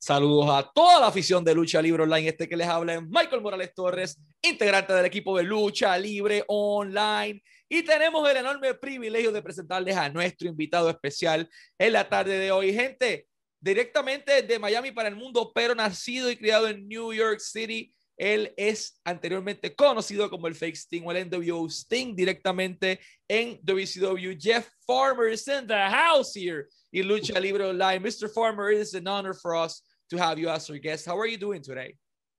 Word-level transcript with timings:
Saludos 0.00 0.48
a 0.50 0.62
toda 0.72 1.00
la 1.00 1.08
afición 1.08 1.44
de 1.44 1.52
Lucha 1.52 1.82
Libre 1.82 2.04
Online. 2.04 2.28
Este 2.28 2.48
que 2.48 2.56
les 2.56 2.68
habla 2.68 2.94
es 2.94 3.02
Michael 3.02 3.42
Morales 3.42 3.74
Torres, 3.74 4.16
integrante 4.40 4.92
del 4.92 5.04
equipo 5.04 5.36
de 5.36 5.42
Lucha 5.42 5.98
Libre 5.98 6.44
Online. 6.46 7.42
Y 7.68 7.82
tenemos 7.82 8.28
el 8.30 8.36
enorme 8.36 8.74
privilegio 8.74 9.32
de 9.32 9.42
presentarles 9.42 9.96
a 9.96 10.08
nuestro 10.08 10.48
invitado 10.48 10.88
especial 10.88 11.50
en 11.76 11.92
la 11.92 12.08
tarde 12.08 12.38
de 12.38 12.52
hoy. 12.52 12.72
Gente, 12.72 13.26
directamente 13.60 14.40
de 14.42 14.58
Miami 14.60 14.92
para 14.92 15.08
el 15.08 15.16
mundo, 15.16 15.50
pero 15.52 15.74
nacido 15.74 16.30
y 16.30 16.36
criado 16.36 16.68
en 16.68 16.86
New 16.86 17.12
York 17.12 17.40
City. 17.40 17.92
Él 18.16 18.54
es 18.56 19.00
anteriormente 19.04 19.74
conocido 19.74 20.30
como 20.30 20.46
el 20.46 20.54
Fake 20.54 20.76
Sting 20.76 21.02
o 21.06 21.12
el 21.12 21.28
NWO 21.28 21.66
Sting 21.68 22.14
directamente 22.14 23.00
en 23.26 23.60
WCW. 23.62 24.36
Jeff 24.38 24.68
Farmer 24.86 25.28
is 25.28 25.46
in 25.48 25.66
the 25.66 25.74
house 25.74 26.32
here 26.34 26.68
in 26.92 27.06
Lucha 27.06 27.40
Libre 27.40 27.68
Online. 27.68 28.00
Mr. 28.00 28.32
Farmer, 28.32 28.70
is 28.70 28.94
an 28.94 29.08
honor 29.08 29.34
for 29.34 29.56
us 29.56 29.82
to 30.10 30.16
have 30.16 30.38
you 30.38 30.48
as 30.48 30.68
our 30.70 30.78
guest. 30.78 31.06
How 31.06 31.18
are 31.18 31.26
you 31.26 31.36
doing 31.36 31.62
today? 31.62 31.94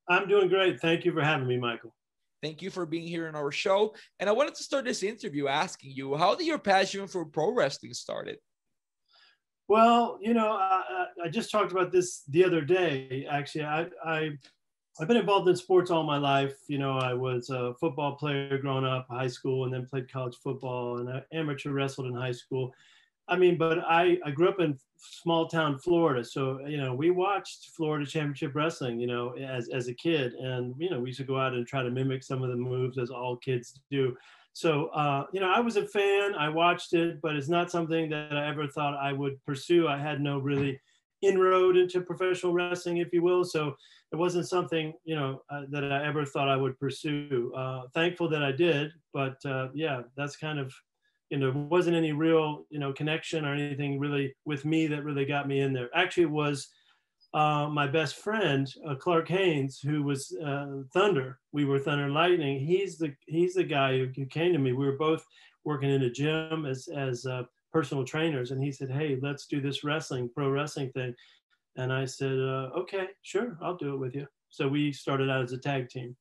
I'm 0.08 0.27
doing 0.27 0.50
great. 0.50 0.80
Thank 0.80 1.05
you 1.05 1.14
for 1.14 1.22
having 1.22 1.48
me, 1.48 1.58
Michael. 1.58 1.94
Thank 2.41 2.62
you 2.62 2.70
for 2.70 2.86
being 2.86 3.08
here 3.08 3.27
in 3.27 3.36
our 3.36 3.52
show. 3.52 3.94
And 4.20 4.30
I 4.30 4.34
wanted 4.34 4.55
to 4.55 4.64
start 4.64 4.86
this 4.86 5.04
interview 5.04 5.48
asking 5.48 5.91
you, 5.91 6.16
how 6.16 6.36
did 6.36 6.48
your 6.48 6.58
passion 6.58 7.08
for 7.08 7.26
pro 7.26 7.54
wrestling 7.54 7.94
started? 7.94 8.38
Well, 9.68 10.18
you 10.22 10.34
know, 10.34 10.54
I, 10.54 11.05
I 11.26 11.30
just 11.30 11.52
talked 11.52 11.72
about 11.72 11.91
this 11.91 12.24
the 12.30 12.44
other 12.44 12.62
day. 12.62 13.27
Actually, 13.30 13.66
I, 13.66 13.88
I 14.04 14.30
I've 14.99 15.08
been 15.08 15.18
involved 15.18 15.48
in 15.48 15.55
sports 15.55 15.91
all 15.91 16.04
my 16.04 16.18
life. 16.18 16.55
You 16.68 16.80
know, 16.80 16.98
I 16.98 17.13
was 17.13 17.49
a 17.49 17.74
football 17.80 18.16
player 18.16 18.58
growing 18.58 18.86
up, 18.86 19.08
high 19.10 19.27
school, 19.27 19.66
and 19.66 19.74
then 19.74 19.86
played 19.86 20.12
college 20.12 20.36
football 20.44 20.98
and 20.98 21.10
I 21.10 21.24
amateur 21.32 21.72
wrestled 21.72 22.08
in 22.08 22.16
high 22.16 22.32
school. 22.32 22.74
I 23.30 23.38
mean, 23.38 23.58
but 23.58 23.80
I, 23.80 24.18
I 24.26 24.32
grew 24.32 24.50
up 24.50 24.60
in 24.60 24.78
small 24.98 25.48
town 25.48 25.78
Florida. 25.80 26.24
So, 26.24 26.60
you 26.68 26.78
know, 26.78 26.94
we 26.94 27.12
watched 27.12 27.70
Florida 27.76 28.05
Championship 28.05 28.54
Wrestling, 28.55 29.00
you 29.00 29.08
know, 29.08 29.36
as, 29.38 29.70
as 29.70 29.88
a 29.88 29.94
kid. 29.94 30.34
And, 30.34 30.74
you 30.77 30.90
know, 30.90 30.99
we 30.99 31.10
used 31.10 31.20
to 31.20 31.26
go 31.26 31.40
out 31.40 31.54
and 31.54 31.66
try 31.66 31.84
to 31.84 31.90
mimic 31.90 32.24
some 32.24 32.44
of 32.44 32.49
the 32.49 32.55
moves 32.55 32.98
as 32.98 33.10
all 33.10 33.38
kids 33.38 33.80
do. 33.90 34.16
So, 34.54 34.88
uh, 34.88 35.26
you 35.32 35.40
know, 35.40 35.49
I 35.49 35.60
was 35.60 35.77
a 35.77 35.88
fan, 35.88 36.36
I 36.36 36.49
watched 36.49 36.94
it, 36.94 37.21
but 37.21 37.36
it's 37.36 37.49
not 37.49 37.71
something 37.71 38.10
that 38.10 38.36
I 38.36 38.49
ever 38.49 38.68
thought 38.68 38.98
I 38.98 39.13
would 39.13 39.43
pursue. 39.46 39.88
I 39.88 39.98
had 39.98 40.20
no 40.20 40.40
really 40.40 40.80
inroad 41.21 41.77
into 41.77 42.02
professional 42.02 42.54
wrestling, 42.54 42.98
if 42.98 43.14
you 43.14 43.21
will. 43.21 43.43
So 43.43 43.76
it 44.12 44.16
wasn't 44.16 44.48
something, 44.48 44.93
you 45.05 45.16
know, 45.16 45.41
uh, 45.49 45.64
that 45.70 45.90
I 45.91 46.05
ever 46.05 46.26
thought 46.26 46.49
I 46.49 46.55
would 46.55 46.80
pursue. 46.80 47.54
Uh, 47.55 47.84
thankful 47.93 48.27
that 48.30 48.43
I 48.43 48.52
did, 48.52 48.91
but 49.14 49.38
uh, 49.46 49.68
yeah, 49.74 50.02
that's 50.18 50.36
kind 50.36 50.60
of 50.60 50.74
you 51.30 51.38
know, 51.38 51.52
wasn't 51.70 51.96
any 51.96 52.12
real, 52.12 52.66
you 52.70 52.80
know, 52.80 52.91
connection 52.91 53.46
or 53.46 53.54
anything 53.54 53.99
really 53.99 54.35
with 54.46 54.66
me 54.66 54.88
that 54.88 55.04
really 55.04 55.26
got 55.26 55.48
me 55.48 55.60
in 55.60 55.74
there. 55.74 55.90
Actually, 55.94 56.24
it 56.24 56.32
was 56.32 56.70
uh, 57.34 57.70
my 57.71 57.86
best 57.86 58.16
friend 58.16 58.71
uh, 58.88 58.96
Clark 58.96 59.27
Haynes, 59.27 59.80
who 59.80 60.04
was 60.04 60.36
uh, 60.44 60.82
Thunder. 60.94 61.40
We 61.52 61.66
were 61.66 61.80
Thunder 61.80 62.05
and 62.05 62.13
Lightning. 62.13 62.60
He's 62.60 62.98
the 62.98 63.13
he's 63.27 63.54
the 63.54 63.63
guy 63.63 63.98
who, 63.98 64.08
who, 64.16 64.25
came 64.25 64.53
to 64.53 64.59
me. 64.59 64.74
We 64.74 64.86
were 64.86 64.97
both 64.97 65.24
working 65.63 65.91
in 65.91 66.03
a 66.03 66.09
gym 66.09 66.66
as 66.66 66.88
as 66.88 67.25
uh, 67.25 67.44
personal 67.72 68.03
trainers, 68.03 68.52
and 68.52 68.64
he 68.64 68.72
said, 68.72 68.90
"Hey, 68.90 69.19
let's 69.22 69.46
do 69.46 69.62
this 69.62 69.84
wrestling, 69.84 70.30
pro 70.34 70.50
wrestling 70.50 70.91
thing." 70.91 71.14
And 71.75 71.94
I 71.94 72.06
said, 72.06 72.40
uh, 72.40 72.72
"Okay, 72.78 73.09
sure, 73.22 73.58
I'll 73.62 73.78
do 73.78 73.94
it 73.94 74.00
with 74.00 74.16
you." 74.16 74.25
So 74.50 74.68
we 74.68 74.91
started 74.91 75.30
out 75.30 75.44
as 75.44 75.52
a 75.52 75.59
tag 75.59 75.90
team. 75.90 76.16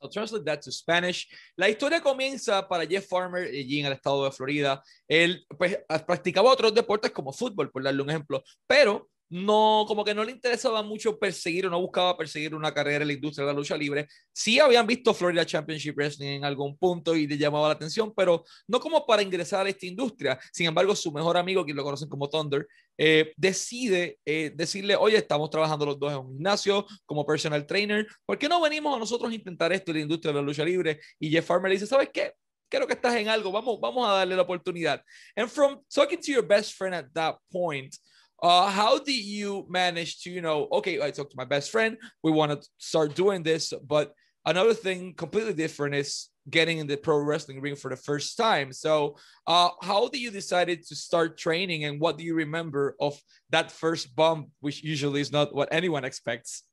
I'll 0.00 0.10
translate 0.10 0.44
that 0.44 0.62
to 0.62 0.72
Spanish. 0.72 1.28
La 1.56 1.68
historia 1.68 2.00
comienza 2.00 2.66
para 2.66 2.86
Jeff 2.86 3.06
Farmer 3.06 3.46
allí 3.46 3.80
en 3.80 3.86
el 3.86 3.92
estado 3.92 4.24
de 4.24 4.32
Florida. 4.32 4.82
Él 5.06 5.44
pues, 5.58 5.78
practicaba 6.06 6.50
otros 6.50 6.74
deportes 6.74 7.10
como 7.10 7.32
fútbol, 7.32 7.70
por 7.70 7.82
darle 7.82 8.02
un 8.02 8.10
ejemplo, 8.10 8.42
pero 8.66 9.09
no, 9.30 9.84
como 9.86 10.04
que 10.04 10.12
no 10.12 10.24
le 10.24 10.32
interesaba 10.32 10.82
mucho 10.82 11.18
perseguir 11.18 11.66
o 11.66 11.70
no 11.70 11.80
buscaba 11.80 12.16
perseguir 12.16 12.54
una 12.54 12.74
carrera 12.74 13.02
en 13.02 13.08
la 13.08 13.14
industria 13.14 13.46
de 13.46 13.52
la 13.52 13.56
lucha 13.56 13.76
libre. 13.76 14.08
Sí 14.32 14.58
habían 14.58 14.86
visto 14.86 15.14
Florida 15.14 15.46
Championship 15.46 15.94
Wrestling 15.96 16.38
en 16.38 16.44
algún 16.44 16.76
punto 16.76 17.14
y 17.14 17.28
le 17.28 17.38
llamaba 17.38 17.68
la 17.68 17.74
atención, 17.74 18.12
pero 18.14 18.44
no 18.66 18.80
como 18.80 19.06
para 19.06 19.22
ingresar 19.22 19.66
a 19.66 19.68
esta 19.68 19.86
industria. 19.86 20.38
Sin 20.52 20.66
embargo, 20.66 20.96
su 20.96 21.12
mejor 21.12 21.36
amigo, 21.36 21.64
quien 21.64 21.76
lo 21.76 21.84
conocen 21.84 22.08
como 22.08 22.28
Thunder, 22.28 22.66
eh, 22.98 23.32
decide 23.36 24.18
eh, 24.24 24.52
decirle, 24.54 24.96
oye, 24.96 25.16
estamos 25.16 25.48
trabajando 25.48 25.86
los 25.86 25.98
dos 25.98 26.12
en 26.12 26.18
un 26.18 26.32
gimnasio 26.32 26.84
como 27.06 27.24
personal 27.24 27.64
trainer, 27.66 28.06
¿por 28.26 28.36
qué 28.36 28.48
no 28.48 28.60
venimos 28.60 28.96
a 28.96 28.98
nosotros 28.98 29.30
a 29.30 29.34
intentar 29.34 29.72
esto 29.72 29.92
en 29.92 29.98
la 29.98 30.02
industria 30.02 30.32
de 30.32 30.40
la 30.40 30.44
lucha 30.44 30.64
libre? 30.64 31.00
Y 31.20 31.30
Jeff 31.30 31.46
Farmer 31.46 31.70
le 31.70 31.76
dice, 31.76 31.86
¿sabes 31.86 32.10
qué? 32.12 32.32
Creo 32.68 32.86
que 32.86 32.94
estás 32.94 33.14
en 33.14 33.28
algo, 33.28 33.50
vamos, 33.52 33.78
vamos 33.80 34.08
a 34.08 34.12
darle 34.12 34.34
la 34.34 34.42
oportunidad. 34.42 35.02
And 35.36 35.48
from 35.48 35.80
talking 35.88 36.20
to 36.20 36.32
your 36.32 36.46
best 36.46 36.74
friend 36.74 36.94
at 36.94 37.06
that 37.14 37.36
point, 37.50 37.94
Uh, 38.42 38.70
how 38.70 38.98
did 38.98 39.12
you 39.12 39.66
manage 39.68 40.22
to, 40.22 40.30
you 40.30 40.40
know, 40.40 40.68
okay, 40.72 41.00
I 41.00 41.10
talked 41.10 41.30
to 41.32 41.36
my 41.36 41.44
best 41.44 41.70
friend, 41.70 41.96
we 42.22 42.30
want 42.30 42.52
to 42.52 42.68
start 42.78 43.14
doing 43.14 43.42
this, 43.42 43.72
but 43.86 44.12
another 44.46 44.74
thing 44.74 45.14
completely 45.14 45.52
different 45.52 45.94
is 45.94 46.28
getting 46.48 46.78
in 46.78 46.86
the 46.86 46.96
pro 46.96 47.18
wrestling 47.18 47.60
ring 47.60 47.76
for 47.76 47.90
the 47.90 47.96
first 47.96 48.36
time. 48.36 48.72
So, 48.72 49.16
uh, 49.46 49.70
how 49.82 50.08
do 50.08 50.18
you 50.18 50.30
decided 50.30 50.86
to 50.86 50.96
start 50.96 51.36
training, 51.36 51.84
and 51.84 52.00
what 52.00 52.16
do 52.16 52.24
you 52.24 52.34
remember 52.34 52.96
of 53.00 53.20
that 53.50 53.70
first 53.70 54.16
bump, 54.16 54.48
which 54.60 54.82
usually 54.82 55.20
is 55.20 55.32
not 55.32 55.54
what 55.54 55.68
anyone 55.70 56.04
expects? 56.04 56.64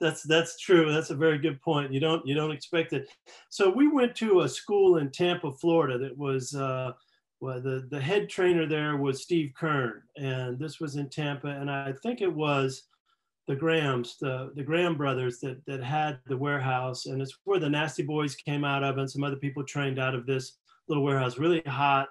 That's 0.00 0.22
that's 0.22 0.58
true. 0.58 0.92
That's 0.92 1.10
a 1.10 1.16
very 1.16 1.38
good 1.38 1.60
point. 1.60 1.92
You 1.92 2.00
don't 2.00 2.26
you 2.26 2.34
don't 2.34 2.50
expect 2.50 2.92
it. 2.92 3.08
So 3.50 3.70
we 3.70 3.88
went 3.88 4.14
to 4.16 4.40
a 4.40 4.48
school 4.48 4.98
in 4.98 5.10
Tampa, 5.10 5.52
Florida, 5.52 5.98
that 5.98 6.16
was. 6.16 6.54
Uh, 6.54 6.92
well, 7.44 7.60
the, 7.60 7.86
the 7.90 8.00
head 8.00 8.30
trainer 8.30 8.66
there 8.66 8.96
was 8.96 9.22
Steve 9.22 9.52
Keirn, 9.60 10.00
and 10.16 10.58
this 10.58 10.80
was 10.80 10.96
in 10.96 11.10
Tampa. 11.10 11.48
And 11.48 11.70
I 11.70 11.92
think 12.02 12.22
it 12.22 12.32
was 12.32 12.84
the 13.46 13.54
Grahams, 13.54 14.16
the, 14.18 14.50
the 14.56 14.62
Graham 14.62 14.96
brothers 14.96 15.40
that, 15.40 15.60
that 15.66 15.82
had 15.82 16.18
the 16.24 16.38
warehouse. 16.38 17.04
And 17.04 17.20
it's 17.20 17.36
where 17.44 17.60
the 17.60 17.68
Nasty 17.68 18.02
Boys 18.02 18.34
came 18.34 18.64
out 18.64 18.82
of, 18.82 18.96
and 18.96 19.10
some 19.10 19.22
other 19.22 19.36
people 19.36 19.62
trained 19.62 19.98
out 19.98 20.14
of 20.14 20.24
this 20.24 20.56
little 20.88 21.04
warehouse. 21.04 21.36
Really 21.36 21.60
hot, 21.66 22.08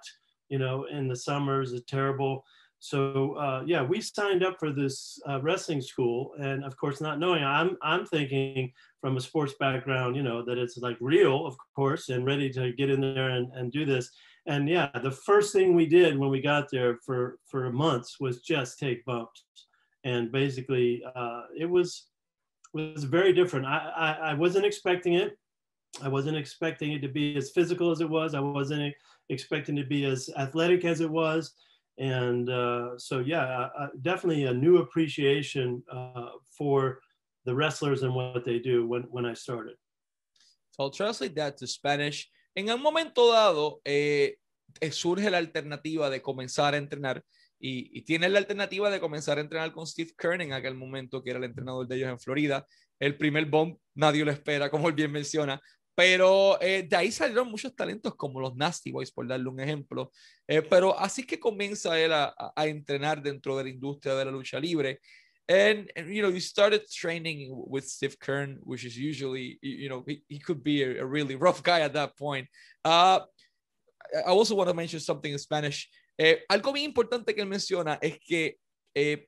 you 0.49 0.59
know, 0.59 0.85
in 0.85 1.07
the 1.07 1.15
summers, 1.15 1.73
it's 1.73 1.89
terrible. 1.89 2.45
So 2.77 3.33
uh, 3.33 3.63
yeah, 3.65 3.81
we 3.81 4.01
signed 4.01 4.43
up 4.43 4.59
for 4.59 4.71
this 4.71 5.19
uh, 5.27 5.41
wrestling 5.41 5.81
school, 5.81 6.33
and 6.39 6.63
of 6.63 6.77
course, 6.77 7.01
not 7.01 7.17
knowing, 7.17 7.43
I'm 7.43 7.77
I'm 7.81 8.05
thinking 8.05 8.71
from 9.01 9.17
a 9.17 9.21
sports 9.21 9.53
background, 9.59 10.15
you 10.15 10.21
know, 10.21 10.43
that 10.45 10.59
it's 10.59 10.77
like 10.77 10.97
real, 10.99 11.47
of 11.47 11.55
course, 11.75 12.09
and 12.09 12.25
ready 12.25 12.51
to 12.51 12.73
get 12.73 12.91
in 12.91 13.01
there 13.01 13.29
and, 13.29 13.51
and 13.53 13.71
do 13.71 13.83
this 13.83 14.11
and 14.45 14.67
yeah, 14.67 14.89
the 15.01 15.11
first 15.11 15.53
thing 15.53 15.73
we 15.73 15.85
did 15.85 16.17
when 16.17 16.29
we 16.29 16.41
got 16.41 16.69
there 16.71 16.97
for 17.05 17.37
for 17.45 17.71
months 17.71 18.19
was 18.19 18.41
just 18.41 18.79
take 18.79 19.05
bumps, 19.05 19.45
and 20.03 20.31
basically 20.31 21.03
uh, 21.15 21.43
it 21.57 21.69
was 21.69 22.07
was 22.73 23.03
very 23.03 23.33
different. 23.33 23.65
I, 23.65 23.91
I, 23.95 24.31
I 24.31 24.33
wasn't 24.33 24.65
expecting 24.65 25.13
it. 25.13 25.37
I 26.01 26.07
wasn't 26.07 26.37
expecting 26.37 26.93
it 26.93 27.01
to 27.03 27.07
be 27.07 27.35
as 27.37 27.51
physical 27.51 27.91
as 27.91 28.01
it 28.01 28.09
was. 28.09 28.33
I 28.33 28.39
wasn't 28.39 28.93
expecting 29.29 29.75
to 29.75 29.83
be 29.83 30.05
as 30.05 30.29
athletic 30.37 30.85
as 30.85 31.01
it 31.01 31.09
was. 31.09 31.53
And 31.99 32.49
uh, 32.49 32.97
so, 32.97 33.19
yeah, 33.19 33.69
definitely 34.01 34.45
a 34.45 34.53
new 34.53 34.77
appreciation 34.77 35.83
uh, 35.91 36.29
for 36.57 36.99
the 37.45 37.53
wrestlers 37.53 38.01
and 38.03 38.15
what 38.15 38.43
they 38.43 38.57
do 38.57 38.87
when, 38.87 39.03
when 39.03 39.25
I 39.25 39.33
started. 39.33 39.75
So 40.71 40.83
I'll 40.83 40.89
translate 40.89 41.35
that 41.35 41.57
to 41.57 41.67
Spanish. 41.67 42.27
En 42.55 42.69
un 42.69 42.81
momento 42.81 43.31
dado, 43.31 43.81
eh, 43.83 44.37
eh, 44.79 44.91
surge 44.91 45.29
la 45.31 45.39
alternativa 45.39 46.09
de 46.09 46.21
comenzar 46.21 46.73
a 46.73 46.77
entrenar 46.77 47.23
y, 47.59 48.01
tiene 48.01 48.27
la 48.27 48.39
alternativa 48.39 48.89
de 48.89 48.99
comenzar 48.99 49.37
a 49.37 49.41
entrenar 49.41 49.71
con 49.71 49.87
Steve 49.87 50.11
Kern 50.17 50.41
en 50.41 50.53
aquel 50.53 50.75
momento, 50.75 51.23
que 51.23 51.29
era 51.29 51.39
el 51.39 51.45
entrenador 51.45 51.87
de 51.87 51.95
ellos 51.95 52.09
en 52.09 52.19
Florida. 52.19 52.67
El 52.99 53.17
primer 53.17 53.45
bomb 53.45 53.77
nadie 53.95 54.25
lo 54.25 54.31
espera, 54.31 54.69
como 54.69 54.89
él 54.89 54.95
bien 54.95 55.11
menciona, 55.11 55.61
pero 55.95 56.59
eh, 56.61 56.83
de 56.83 56.95
ahí 56.95 57.11
salieron 57.11 57.49
muchos 57.49 57.73
talentos 57.73 58.15
como 58.15 58.41
los 58.41 58.55
Nasty 58.55 58.91
Boys, 58.91 59.11
por 59.11 59.27
darle 59.27 59.47
un 59.47 59.59
ejemplo. 59.61 60.11
pero 60.69 60.99
así 60.99 61.25
que 61.25 61.39
comienza 61.39 61.97
él 61.99 62.11
a, 62.13 62.53
entrenar 62.57 63.21
dentro 63.23 63.55
de 63.57 63.63
la 63.63 63.69
industria 63.69 64.15
de 64.15 64.25
la 64.25 64.31
lucha 64.31 64.59
libre 64.59 64.99
and, 65.49 65.91
and, 65.95 66.07
you 66.07 66.21
know 66.21 66.29
you 66.29 66.39
started 66.39 66.89
training 66.89 67.49
with 67.51 67.85
Steve 67.87 68.17
Keirn, 68.19 68.57
which 68.63 68.85
is 68.85 68.97
usually 68.97 69.59
you 69.61 69.89
know 69.89 70.03
he, 70.07 70.23
he 70.27 70.39
could 70.39 70.63
be 70.63 70.83
a, 70.83 71.01
a, 71.01 71.05
really 71.05 71.35
rough 71.35 71.61
guy 71.61 71.81
at 71.81 71.93
that 71.93 72.17
point. 72.17 72.47
Uh, 72.85 73.19
I 74.15 74.29
also 74.29 74.55
want 74.55 74.69
to 74.69 74.73
mention 74.73 74.99
something 74.99 75.31
in 75.31 75.39
Spanish. 75.39 75.89
Eh, 76.17 76.37
algo 76.49 76.71
bien 76.71 76.85
importante 76.85 77.33
que 77.33 77.41
él 77.41 77.47
menciona 77.47 77.97
es 78.01 78.19
que 78.19 78.57
eh, 78.95 79.27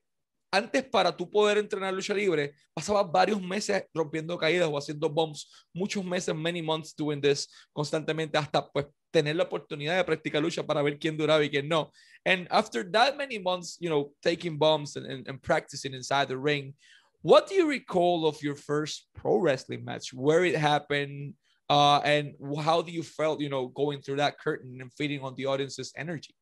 antes 0.52 0.84
para 0.84 1.16
tú 1.16 1.30
poder 1.30 1.58
entrenar 1.58 1.94
lucha 1.94 2.14
libre, 2.14 2.56
pasabas 2.74 3.12
varios 3.12 3.42
meses 3.42 3.84
rompiendo 3.94 4.38
caídas 4.38 4.70
o 4.72 4.78
haciendo 4.78 5.10
bombs, 5.10 5.50
muchos 5.74 6.06
meses, 6.06 6.34
many 6.34 6.62
months 6.62 6.96
doing 6.96 7.20
this 7.20 7.48
constantemente 7.74 8.38
hasta 8.38 8.66
pues 8.72 8.86
tener 9.16 9.36
la 9.36 9.44
oportunidad 9.44 9.96
de 9.98 10.04
practicar 10.04 10.42
lucha 10.42 10.64
para 10.68 10.84
ver 10.84 10.98
quién 11.00 11.18
duraba 11.18 11.44
y 11.44 11.50
quién 11.50 11.68
no. 11.70 11.92
And 12.26 12.48
after 12.52 12.84
that 12.92 13.16
many 13.16 13.40
months, 13.40 13.78
you 13.80 13.90
know, 13.90 14.12
taking 14.22 14.58
bumps 14.58 14.98
and, 14.98 15.06
and, 15.12 15.28
and 15.30 15.38
practicing 15.42 15.94
inside 15.94 16.28
the 16.28 16.38
ring, 16.38 16.74
what 17.22 17.48
do 17.48 17.56
you 17.56 17.66
recall 17.70 18.28
of 18.28 18.36
your 18.44 18.56
first 18.56 19.08
pro 19.14 19.40
wrestling 19.40 19.84
match, 19.86 20.14
where 20.14 20.44
it 20.46 20.58
happened, 20.58 21.34
uh, 21.70 22.00
and 22.04 22.36
how 22.62 22.82
do 22.82 22.92
you 22.92 23.04
felt, 23.04 23.40
you 23.40 23.50
know, 23.50 23.64
going 23.82 24.02
through 24.02 24.20
that 24.24 24.38
curtain 24.38 24.82
and 24.82 24.92
feeding 24.98 25.22
on 25.22 25.34
the 25.36 25.46
audience's 25.46 25.92
energy? 25.96 26.36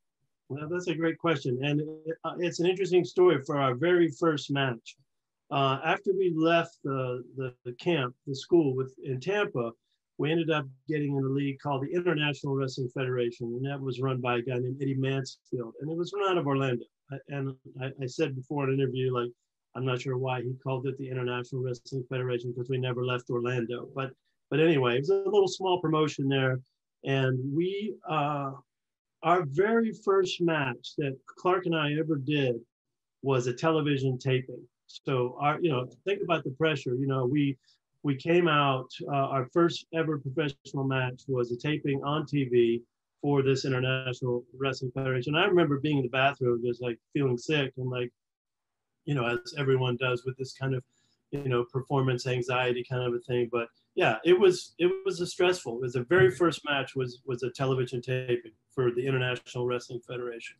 Well, 0.49 0.67
that's 0.69 0.89
a 0.89 0.95
great 0.95 1.17
question. 1.17 1.53
And 1.67 1.81
uh, 2.25 2.35
it's 2.39 2.59
an 2.59 2.67
interesting 2.67 3.05
story 3.05 3.37
for 3.45 3.55
our 3.63 3.75
very 3.75 4.09
first 4.19 4.51
match. 4.51 4.97
uh, 5.53 5.77
after 5.85 6.11
we 6.17 6.33
left 6.35 6.79
the, 6.83 7.23
the, 7.37 7.53
the 7.63 7.73
camp, 7.73 8.15
the 8.25 8.35
school 8.35 8.75
with 8.75 8.93
in 9.03 9.19
Tampa, 9.19 9.71
we 10.23 10.31
ended 10.31 10.49
up 10.51 10.65
getting 10.87 11.17
in 11.17 11.23
a 11.25 11.27
league 11.27 11.59
called 11.59 11.83
the 11.83 11.93
International 11.93 12.55
Wrestling 12.55 12.87
Federation, 12.93 13.47
and 13.47 13.65
that 13.65 13.77
was 13.77 13.99
run 13.99 14.21
by 14.21 14.37
a 14.37 14.41
guy 14.41 14.53
named 14.53 14.77
Eddie 14.81 14.93
Mansfield, 14.93 15.73
and 15.81 15.91
it 15.91 15.97
was 15.97 16.13
run 16.15 16.31
out 16.31 16.37
of 16.37 16.47
Orlando. 16.47 16.85
And 17.27 17.53
I, 17.81 17.87
I 18.01 18.05
said 18.05 18.33
before 18.33 18.63
in 18.63 18.73
an 18.73 18.79
interview, 18.79 19.13
like 19.13 19.31
I'm 19.75 19.85
not 19.85 19.99
sure 19.99 20.17
why 20.17 20.41
he 20.41 20.53
called 20.63 20.87
it 20.87 20.97
the 20.97 21.09
International 21.09 21.61
Wrestling 21.61 22.05
Federation 22.09 22.53
because 22.53 22.69
we 22.69 22.77
never 22.77 23.03
left 23.05 23.29
Orlando, 23.29 23.89
but 23.93 24.11
but 24.49 24.61
anyway, 24.61 24.95
it 24.95 24.99
was 24.99 25.09
a 25.09 25.29
little 25.29 25.49
small 25.49 25.81
promotion 25.81 26.29
there, 26.29 26.61
and 27.03 27.37
we 27.53 27.93
uh, 28.09 28.51
our 29.23 29.43
very 29.43 29.91
first 30.05 30.39
match 30.39 30.93
that 30.99 31.17
Clark 31.37 31.65
and 31.65 31.75
I 31.75 31.95
ever 31.99 32.15
did 32.15 32.55
was 33.23 33.47
a 33.47 33.53
television 33.53 34.17
taping. 34.17 34.63
So 34.87 35.35
our, 35.41 35.59
you 35.59 35.69
know, 35.69 35.89
think 36.05 36.21
about 36.23 36.45
the 36.45 36.51
pressure. 36.51 36.95
You 36.95 37.07
know, 37.07 37.25
we 37.25 37.57
we 38.03 38.15
came 38.15 38.47
out. 38.47 38.91
Uh, 39.07 39.15
our 39.15 39.47
first 39.47 39.85
ever 39.93 40.19
professional 40.19 40.83
match 40.83 41.23
was 41.27 41.51
a 41.51 41.57
taping 41.57 42.03
on 42.03 42.25
TV 42.25 42.81
for 43.21 43.41
this 43.41 43.63
International 43.63 44.43
Wrestling 44.57 44.91
Federation. 44.91 45.35
I 45.35 45.45
remember 45.45 45.79
being 45.79 45.97
in 45.97 46.03
the 46.03 46.09
bathroom, 46.09 46.61
just 46.63 46.81
like 46.81 46.99
feeling 47.13 47.37
sick, 47.37 47.73
and 47.77 47.89
like, 47.89 48.11
you 49.05 49.15
know, 49.15 49.25
as 49.25 49.53
everyone 49.57 49.95
does 49.97 50.25
with 50.25 50.37
this 50.37 50.53
kind 50.53 50.75
of, 50.75 50.83
you 51.31 51.47
know, 51.47 51.63
performance 51.63 52.27
anxiety 52.27 52.85
kind 52.87 53.03
of 53.03 53.13
a 53.13 53.19
thing. 53.19 53.49
But 53.51 53.69
yeah, 53.95 54.17
it 54.25 54.37
was 54.37 54.73
it 54.77 54.91
was 55.05 55.21
a 55.21 55.25
stressful. 55.25 55.75
It 55.75 55.81
was 55.81 55.93
the 55.93 56.03
very 56.03 56.29
first 56.29 56.65
match 56.65 56.95
was 56.95 57.21
was 57.25 57.43
a 57.43 57.49
television 57.51 58.01
taping 58.01 58.51
for 58.75 58.91
the 58.91 59.05
International 59.05 59.65
Wrestling 59.65 60.01
Federation. 60.05 60.57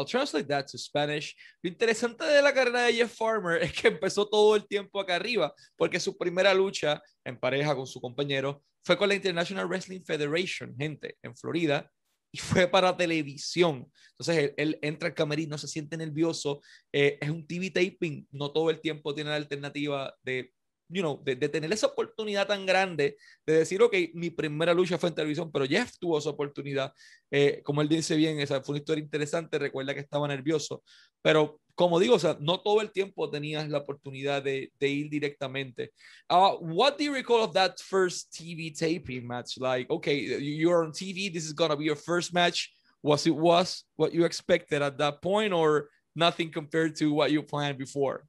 I'll 0.00 0.06
translate 0.06 0.48
that 0.48 0.66
to 0.72 0.78
Spanish. 0.78 1.36
Lo 1.62 1.68
interesante 1.68 2.24
de 2.24 2.40
la 2.42 2.52
carrera 2.54 2.82
de 2.82 2.94
Jeff 2.94 3.14
Farmer 3.14 3.62
es 3.62 3.72
que 3.72 3.88
empezó 3.88 4.26
todo 4.26 4.56
el 4.56 4.66
tiempo 4.66 4.98
acá 4.98 5.16
arriba, 5.16 5.54
porque 5.76 6.00
su 6.00 6.16
primera 6.16 6.54
lucha 6.54 7.02
en 7.24 7.38
pareja 7.38 7.74
con 7.74 7.86
su 7.86 8.00
compañero 8.00 8.62
fue 8.82 8.96
con 8.96 9.08
la 9.08 9.14
International 9.14 9.68
Wrestling 9.68 10.02
Federation, 10.02 10.74
gente, 10.78 11.16
en 11.22 11.36
Florida, 11.36 11.90
y 12.32 12.38
fue 12.38 12.66
para 12.66 12.96
televisión. 12.96 13.90
Entonces 14.12 14.54
él, 14.56 14.78
entra 14.82 15.08
al 15.08 15.14
camerino, 15.14 15.58
se 15.58 15.68
siente 15.68 15.96
nervioso, 15.96 16.62
eh, 16.92 17.18
es 17.20 17.28
un 17.28 17.46
TV 17.46 17.70
taping, 17.70 18.26
no 18.30 18.52
todo 18.52 18.70
el 18.70 18.80
tiempo 18.80 19.14
tiene 19.14 19.30
la 19.30 19.36
alternativa 19.36 20.14
de 20.22 20.52
you 20.90 21.02
know, 21.02 21.20
de, 21.22 21.36
de, 21.36 21.48
tener 21.48 21.72
esa 21.72 21.86
oportunidad 21.86 22.46
tan 22.46 22.66
grande 22.66 23.16
de 23.46 23.52
decir, 23.52 23.80
ok, 23.82 23.94
mi 24.14 24.30
primera 24.30 24.74
lucha 24.74 24.98
fue 24.98 25.08
en 25.08 25.14
televisión, 25.14 25.50
pero 25.52 25.64
Jeff 25.66 25.92
tuvo 25.98 26.18
esa 26.18 26.30
oportunidad. 26.30 26.92
Eh, 27.30 27.62
como 27.64 27.80
él 27.80 27.88
dice 27.88 28.16
bien, 28.16 28.40
esa 28.40 28.60
fue 28.62 28.74
una 28.74 28.80
historia 28.80 29.04
interesante, 29.04 29.58
recuerda 29.58 29.94
que 29.94 30.00
estaba 30.00 30.26
nervioso, 30.28 30.82
pero 31.22 31.60
como 31.74 31.98
digo, 31.98 32.16
o 32.16 32.18
sea, 32.18 32.36
no 32.40 32.60
todo 32.60 32.82
el 32.82 32.92
tiempo 32.92 33.30
tenías 33.30 33.66
la 33.68 33.78
oportunidad 33.78 34.42
de, 34.42 34.70
de 34.78 34.88
ir 34.88 35.08
directamente. 35.08 35.92
Uh, 36.28 36.58
what 36.60 36.98
do 36.98 37.04
you 37.04 37.14
recall 37.14 37.42
of 37.42 37.54
that 37.54 37.78
first 37.80 38.30
TV 38.32 38.70
taping 38.70 39.26
match? 39.26 39.56
Like, 39.58 39.90
okay, 39.90 40.14
you're 40.14 40.84
on 40.84 40.92
TV, 40.92 41.32
this 41.32 41.46
is 41.46 41.54
going 41.54 41.70
to 41.70 41.76
be 41.76 41.84
your 41.84 41.96
first 41.96 42.34
match. 42.34 42.70
Was 43.02 43.26
it 43.26 43.34
was 43.34 43.84
what 43.96 44.12
you 44.12 44.26
expected 44.26 44.82
at 44.82 44.98
that 44.98 45.22
point 45.22 45.54
or 45.54 45.88
nothing 46.14 46.50
compared 46.50 46.96
to 46.96 47.14
what 47.14 47.30
you 47.30 47.42
planned 47.42 47.78
before? 47.78 48.26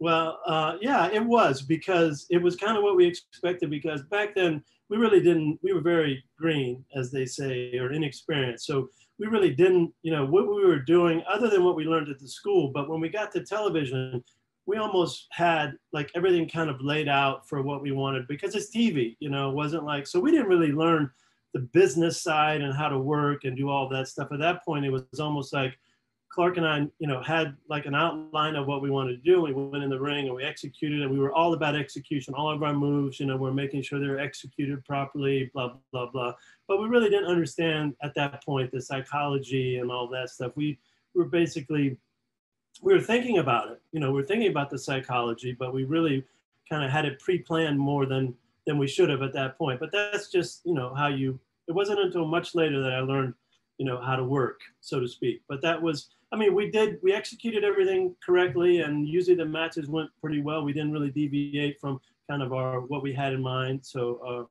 Well, 0.00 0.40
uh, 0.46 0.76
yeah, 0.80 1.10
it 1.12 1.24
was 1.24 1.60
because 1.60 2.26
it 2.30 2.38
was 2.38 2.56
kind 2.56 2.76
of 2.76 2.82
what 2.82 2.96
we 2.96 3.06
expected 3.06 3.68
because 3.68 4.02
back 4.04 4.34
then 4.34 4.64
we 4.88 4.96
really 4.96 5.20
didn't, 5.20 5.60
we 5.62 5.74
were 5.74 5.82
very 5.82 6.24
green, 6.38 6.82
as 6.96 7.10
they 7.10 7.26
say, 7.26 7.76
or 7.78 7.92
inexperienced. 7.92 8.66
So 8.66 8.88
we 9.18 9.26
really 9.26 9.54
didn't, 9.54 9.92
you 10.02 10.10
know, 10.10 10.24
what 10.24 10.48
we 10.48 10.64
were 10.64 10.78
doing 10.78 11.22
other 11.28 11.50
than 11.50 11.62
what 11.64 11.76
we 11.76 11.84
learned 11.84 12.08
at 12.08 12.18
the 12.18 12.26
school. 12.26 12.72
But 12.72 12.88
when 12.88 13.00
we 13.00 13.10
got 13.10 13.30
to 13.32 13.44
television, 13.44 14.24
we 14.64 14.78
almost 14.78 15.26
had 15.32 15.74
like 15.92 16.10
everything 16.14 16.48
kind 16.48 16.70
of 16.70 16.80
laid 16.80 17.08
out 17.08 17.46
for 17.46 17.60
what 17.60 17.82
we 17.82 17.92
wanted 17.92 18.26
because 18.26 18.54
it's 18.54 18.74
TV, 18.74 19.16
you 19.20 19.28
know, 19.28 19.50
it 19.50 19.54
wasn't 19.54 19.84
like, 19.84 20.06
so 20.06 20.18
we 20.18 20.30
didn't 20.30 20.48
really 20.48 20.72
learn 20.72 21.10
the 21.52 21.60
business 21.60 22.22
side 22.22 22.62
and 22.62 22.74
how 22.74 22.88
to 22.88 22.98
work 22.98 23.44
and 23.44 23.54
do 23.54 23.68
all 23.68 23.86
that 23.90 24.08
stuff. 24.08 24.28
At 24.32 24.38
that 24.38 24.64
point, 24.64 24.86
it 24.86 24.90
was 24.90 25.02
almost 25.20 25.52
like, 25.52 25.78
Clark 26.30 26.58
and 26.58 26.66
I, 26.66 26.86
you 27.00 27.08
know, 27.08 27.20
had 27.22 27.56
like 27.68 27.86
an 27.86 27.94
outline 27.94 28.54
of 28.54 28.68
what 28.68 28.82
we 28.82 28.88
wanted 28.88 29.22
to 29.22 29.30
do. 29.30 29.42
We 29.42 29.52
went 29.52 29.82
in 29.82 29.90
the 29.90 29.98
ring 29.98 30.26
and 30.26 30.34
we 30.34 30.44
executed, 30.44 31.02
and 31.02 31.10
we 31.10 31.18
were 31.18 31.32
all 31.32 31.54
about 31.54 31.74
execution. 31.74 32.34
All 32.34 32.50
of 32.50 32.62
our 32.62 32.72
moves, 32.72 33.18
you 33.18 33.26
know, 33.26 33.36
we're 33.36 33.52
making 33.52 33.82
sure 33.82 33.98
they're 33.98 34.20
executed 34.20 34.84
properly, 34.84 35.50
blah 35.52 35.74
blah 35.90 36.06
blah. 36.06 36.34
But 36.68 36.80
we 36.80 36.86
really 36.86 37.10
didn't 37.10 37.26
understand 37.26 37.94
at 38.02 38.14
that 38.14 38.44
point 38.44 38.70
the 38.70 38.80
psychology 38.80 39.78
and 39.78 39.90
all 39.90 40.06
that 40.08 40.30
stuff. 40.30 40.52
We 40.54 40.78
were 41.14 41.24
basically 41.24 41.96
we 42.80 42.94
were 42.94 43.00
thinking 43.00 43.38
about 43.38 43.72
it. 43.72 43.82
You 43.90 43.98
know, 43.98 44.12
we 44.12 44.22
are 44.22 44.26
thinking 44.26 44.50
about 44.50 44.70
the 44.70 44.78
psychology, 44.78 45.52
but 45.58 45.74
we 45.74 45.82
really 45.82 46.24
kind 46.70 46.84
of 46.84 46.92
had 46.92 47.06
it 47.06 47.18
pre-planned 47.18 47.78
more 47.78 48.06
than 48.06 48.34
than 48.66 48.78
we 48.78 48.86
should 48.86 49.10
have 49.10 49.22
at 49.22 49.32
that 49.32 49.58
point. 49.58 49.80
But 49.80 49.90
that's 49.90 50.30
just 50.30 50.60
you 50.64 50.74
know 50.74 50.94
how 50.94 51.08
you. 51.08 51.40
It 51.66 51.72
wasn't 51.72 51.98
until 51.98 52.24
much 52.24 52.54
later 52.54 52.80
that 52.82 52.92
I 52.92 53.00
learned, 53.00 53.34
you 53.78 53.84
know, 53.84 54.00
how 54.00 54.14
to 54.14 54.24
work, 54.24 54.60
so 54.80 55.00
to 55.00 55.08
speak. 55.08 55.42
But 55.48 55.60
that 55.62 55.80
was 55.80 56.10
I 56.32 56.36
mean, 56.36 56.54
we 56.54 56.70
did, 56.70 56.98
we 57.02 57.12
executed 57.12 57.64
everything 57.64 58.14
correctly, 58.24 58.82
and 58.82 59.08
usually 59.08 59.36
the 59.36 59.44
matches 59.44 59.88
went 59.88 60.10
pretty 60.20 60.40
well. 60.40 60.64
We 60.64 60.72
didn't 60.72 60.92
really 60.92 61.10
deviate 61.10 61.80
from 61.80 62.00
kind 62.30 62.42
of 62.42 62.52
our 62.52 62.80
what 62.82 63.02
we 63.02 63.12
had 63.12 63.32
in 63.32 63.42
mind. 63.42 63.80
So, 63.84 64.20
uh, 64.26 64.44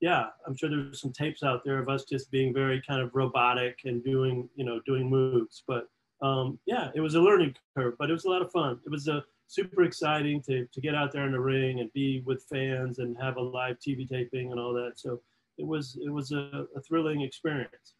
yeah, 0.00 0.26
I'm 0.46 0.56
sure 0.56 0.68
there's 0.68 1.00
some 1.00 1.12
tapes 1.12 1.42
out 1.42 1.62
there 1.64 1.78
of 1.78 1.88
us 1.88 2.04
just 2.04 2.30
being 2.30 2.52
very 2.52 2.82
kind 2.86 3.00
of 3.00 3.14
robotic 3.14 3.80
and 3.84 4.02
doing, 4.02 4.48
you 4.56 4.64
know, 4.64 4.80
doing 4.86 5.08
moves. 5.08 5.62
But 5.68 5.88
um, 6.22 6.58
yeah, 6.66 6.90
it 6.94 7.00
was 7.00 7.14
a 7.14 7.20
learning 7.20 7.54
curve, 7.76 7.94
but 7.98 8.10
it 8.10 8.12
was 8.12 8.24
a 8.24 8.30
lot 8.30 8.42
of 8.42 8.50
fun. 8.50 8.80
It 8.84 8.90
was 8.90 9.08
a 9.08 9.18
uh, 9.18 9.20
super 9.46 9.82
exciting 9.82 10.40
to, 10.42 10.66
to 10.66 10.80
get 10.80 10.94
out 10.94 11.12
there 11.12 11.26
in 11.26 11.32
the 11.32 11.40
ring 11.40 11.80
and 11.80 11.92
be 11.92 12.22
with 12.24 12.44
fans 12.44 12.98
and 12.98 13.16
have 13.20 13.36
a 13.36 13.40
live 13.40 13.76
TV 13.78 14.08
taping 14.08 14.52
and 14.52 14.60
all 14.60 14.72
that. 14.72 14.92
So 14.96 15.20
it 15.58 15.66
was 15.66 15.98
it 16.04 16.10
was 16.10 16.32
a, 16.32 16.66
a 16.76 16.80
thrilling 16.80 17.20
experience. 17.20 17.94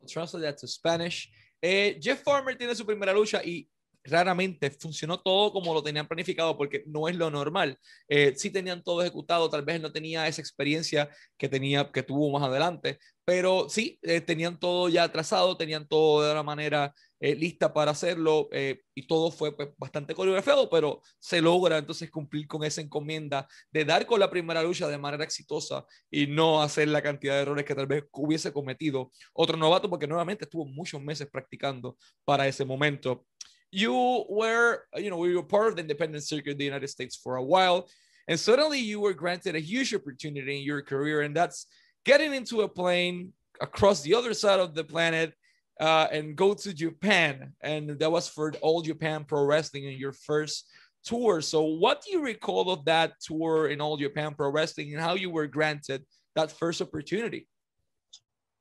I'll 0.00 0.08
translate 0.08 0.42
that 0.42 0.58
to 0.58 0.68
Spanish. 0.68 1.30
Eh, 1.62 1.98
Jeff 2.00 2.22
Farmer 2.22 2.56
tiene 2.56 2.74
su 2.74 2.84
primera 2.86 3.12
lucha 3.12 3.42
y 3.44 3.68
raramente 4.06 4.70
funcionó 4.70 5.20
todo 5.20 5.52
como 5.52 5.74
lo 5.74 5.82
tenían 5.82 6.06
planificado 6.06 6.56
porque 6.56 6.82
no 6.86 7.08
es 7.08 7.16
lo 7.16 7.30
normal. 7.30 7.78
Eh, 8.08 8.34
sí 8.36 8.50
tenían 8.50 8.82
todo 8.82 9.02
ejecutado, 9.02 9.50
tal 9.50 9.62
vez 9.62 9.80
no 9.80 9.92
tenía 9.92 10.26
esa 10.28 10.40
experiencia 10.40 11.10
que 11.36 11.48
tenía 11.48 11.90
que 11.92 12.02
tuvo 12.02 12.30
más 12.30 12.42
adelante, 12.48 12.98
pero 13.24 13.68
sí 13.68 13.98
eh, 14.02 14.20
tenían 14.20 14.58
todo 14.58 14.88
ya 14.88 15.10
trazado, 15.10 15.56
tenían 15.56 15.86
todo 15.88 16.22
de 16.24 16.32
una 16.32 16.42
manera 16.42 16.94
eh, 17.18 17.34
lista 17.34 17.72
para 17.72 17.92
hacerlo 17.92 18.48
eh, 18.52 18.82
y 18.94 19.06
todo 19.06 19.30
fue 19.30 19.56
pues, 19.56 19.70
bastante 19.78 20.14
coreografiado, 20.14 20.68
pero 20.68 21.00
se 21.18 21.40
logra 21.40 21.78
entonces 21.78 22.10
cumplir 22.10 22.46
con 22.46 22.62
esa 22.62 22.82
encomienda 22.82 23.48
de 23.72 23.86
dar 23.86 24.04
con 24.04 24.20
la 24.20 24.30
primera 24.30 24.62
lucha 24.62 24.86
de 24.86 24.98
manera 24.98 25.24
exitosa 25.24 25.86
y 26.10 26.26
no 26.26 26.60
hacer 26.62 26.88
la 26.88 27.02
cantidad 27.02 27.34
de 27.34 27.40
errores 27.40 27.64
que 27.64 27.74
tal 27.74 27.86
vez 27.86 28.04
hubiese 28.12 28.52
cometido 28.52 29.10
otro 29.32 29.56
novato 29.56 29.88
porque 29.88 30.06
nuevamente 30.06 30.44
estuvo 30.44 30.66
muchos 30.66 31.02
meses 31.02 31.26
practicando 31.30 31.96
para 32.24 32.46
ese 32.46 32.64
momento. 32.66 33.26
You 33.70 34.24
were, 34.28 34.84
you 34.96 35.10
know, 35.10 35.16
we 35.16 35.34
were 35.34 35.42
part 35.42 35.68
of 35.68 35.76
the 35.76 35.82
independent 35.82 36.24
circuit 36.24 36.52
in 36.52 36.58
the 36.58 36.64
United 36.64 36.88
States 36.88 37.16
for 37.16 37.36
a 37.36 37.42
while, 37.42 37.88
and 38.28 38.38
suddenly 38.38 38.78
you 38.78 39.00
were 39.00 39.12
granted 39.12 39.56
a 39.56 39.60
huge 39.60 39.94
opportunity 39.94 40.58
in 40.58 40.62
your 40.64 40.82
career, 40.82 41.22
and 41.22 41.34
that's 41.34 41.66
getting 42.04 42.34
into 42.34 42.62
a 42.62 42.68
plane 42.68 43.32
across 43.60 44.02
the 44.02 44.14
other 44.14 44.34
side 44.34 44.60
of 44.60 44.74
the 44.74 44.84
planet 44.84 45.32
uh, 45.80 46.06
and 46.10 46.36
go 46.36 46.54
to 46.54 46.72
Japan, 46.72 47.52
and 47.60 47.98
that 47.98 48.10
was 48.10 48.28
for 48.28 48.52
All 48.62 48.82
Japan 48.82 49.24
Pro 49.24 49.44
Wrestling 49.44 49.84
in 49.84 49.98
your 49.98 50.12
first 50.12 50.70
tour. 51.04 51.40
So, 51.40 51.62
what 51.62 52.02
do 52.02 52.12
you 52.12 52.22
recall 52.22 52.70
of 52.70 52.84
that 52.86 53.12
tour 53.20 53.68
in 53.68 53.80
All 53.80 53.96
Japan 53.96 54.34
Pro 54.34 54.50
Wrestling, 54.50 54.92
and 54.94 55.02
how 55.02 55.14
you 55.14 55.30
were 55.30 55.46
granted 55.46 56.04
that 56.34 56.50
first 56.50 56.80
opportunity? 56.80 57.46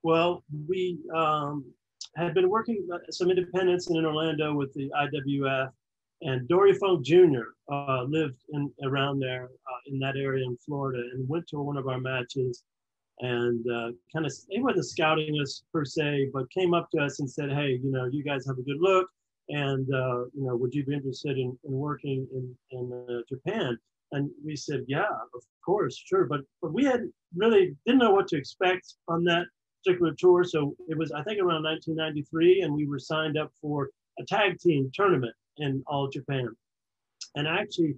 Well, 0.04 0.44
we 0.68 1.00
um, 1.16 1.66
had 2.16 2.34
been 2.34 2.50
working 2.50 2.88
some 3.10 3.30
independents 3.30 3.90
in 3.90 4.06
Orlando 4.06 4.54
with 4.54 4.74
the 4.74 4.90
IWF, 4.90 5.70
and 6.22 6.48
Dory 6.48 6.74
Funk 6.74 7.06
Jr. 7.06 7.54
Uh, 7.72 8.04
lived 8.04 8.42
in 8.54 8.72
around 8.84 9.20
there 9.20 9.46
uh, 9.46 9.80
in 9.88 10.00
that 10.00 10.16
area 10.16 10.46
in 10.46 10.58
Florida, 10.58 11.04
and 11.14 11.28
went 11.28 11.48
to 11.50 11.60
one 11.60 11.78
of 11.78 11.88
our 11.88 12.00
matches, 12.00 12.64
and 13.20 13.66
uh, 13.70 13.92
kind 14.14 14.26
of 14.26 14.34
he 14.50 14.62
wasn't 14.62 14.86
scouting 14.86 15.40
us 15.42 15.64
per 15.74 15.84
se, 15.84 16.30
but 16.34 16.50
came 16.52 16.74
up 16.74 16.90
to 16.92 17.02
us 17.02 17.20
and 17.20 17.30
said, 17.30 17.52
"Hey, 17.52 17.80
you 17.84 17.92
know, 17.92 18.06
you 18.06 18.24
guys 18.24 18.46
have 18.48 18.58
a 18.58 18.64
good 18.64 18.80
look, 18.80 19.10
and 19.50 19.88
uh, 19.94 20.26
you 20.34 20.46
know, 20.46 20.56
would 20.56 20.74
you 20.74 20.86
be 20.86 20.94
interested 20.94 21.38
in, 21.38 21.58
in 21.66 21.74
working 21.74 22.28
in 22.34 22.56
in 22.72 22.94
uh, 23.10 23.22
Japan?" 23.28 23.78
And 24.14 24.30
we 24.44 24.56
said, 24.56 24.86
"Yeah, 24.88 25.10
of 25.34 25.44
course, 25.66 25.98
sure," 25.98 26.26
but 26.26 26.42
but 26.62 26.74
we 26.74 26.86
had 26.86 27.02
really 27.36 27.76
didn't 27.86 28.00
know 28.00 28.12
what 28.12 28.28
to 28.30 28.38
expect 28.38 28.94
on 29.10 29.26
that 29.26 29.48
particular 29.86 30.14
tour. 30.18 30.44
So 30.44 30.76
it 30.88 30.98
was, 30.98 31.12
I 31.12 31.24
think, 31.24 31.40
around 31.40 31.64
1993, 31.64 32.62
and 32.62 32.74
we 32.74 32.88
were 32.88 33.00
signed 33.00 33.38
up 33.38 33.52
for 33.62 33.90
a 34.20 34.26
tag 34.26 34.60
team 34.60 34.90
tournament 34.94 35.34
in 35.58 35.84
All 35.88 36.10
Japan. 36.10 36.50
And 37.36 37.48
actually, 37.48 37.96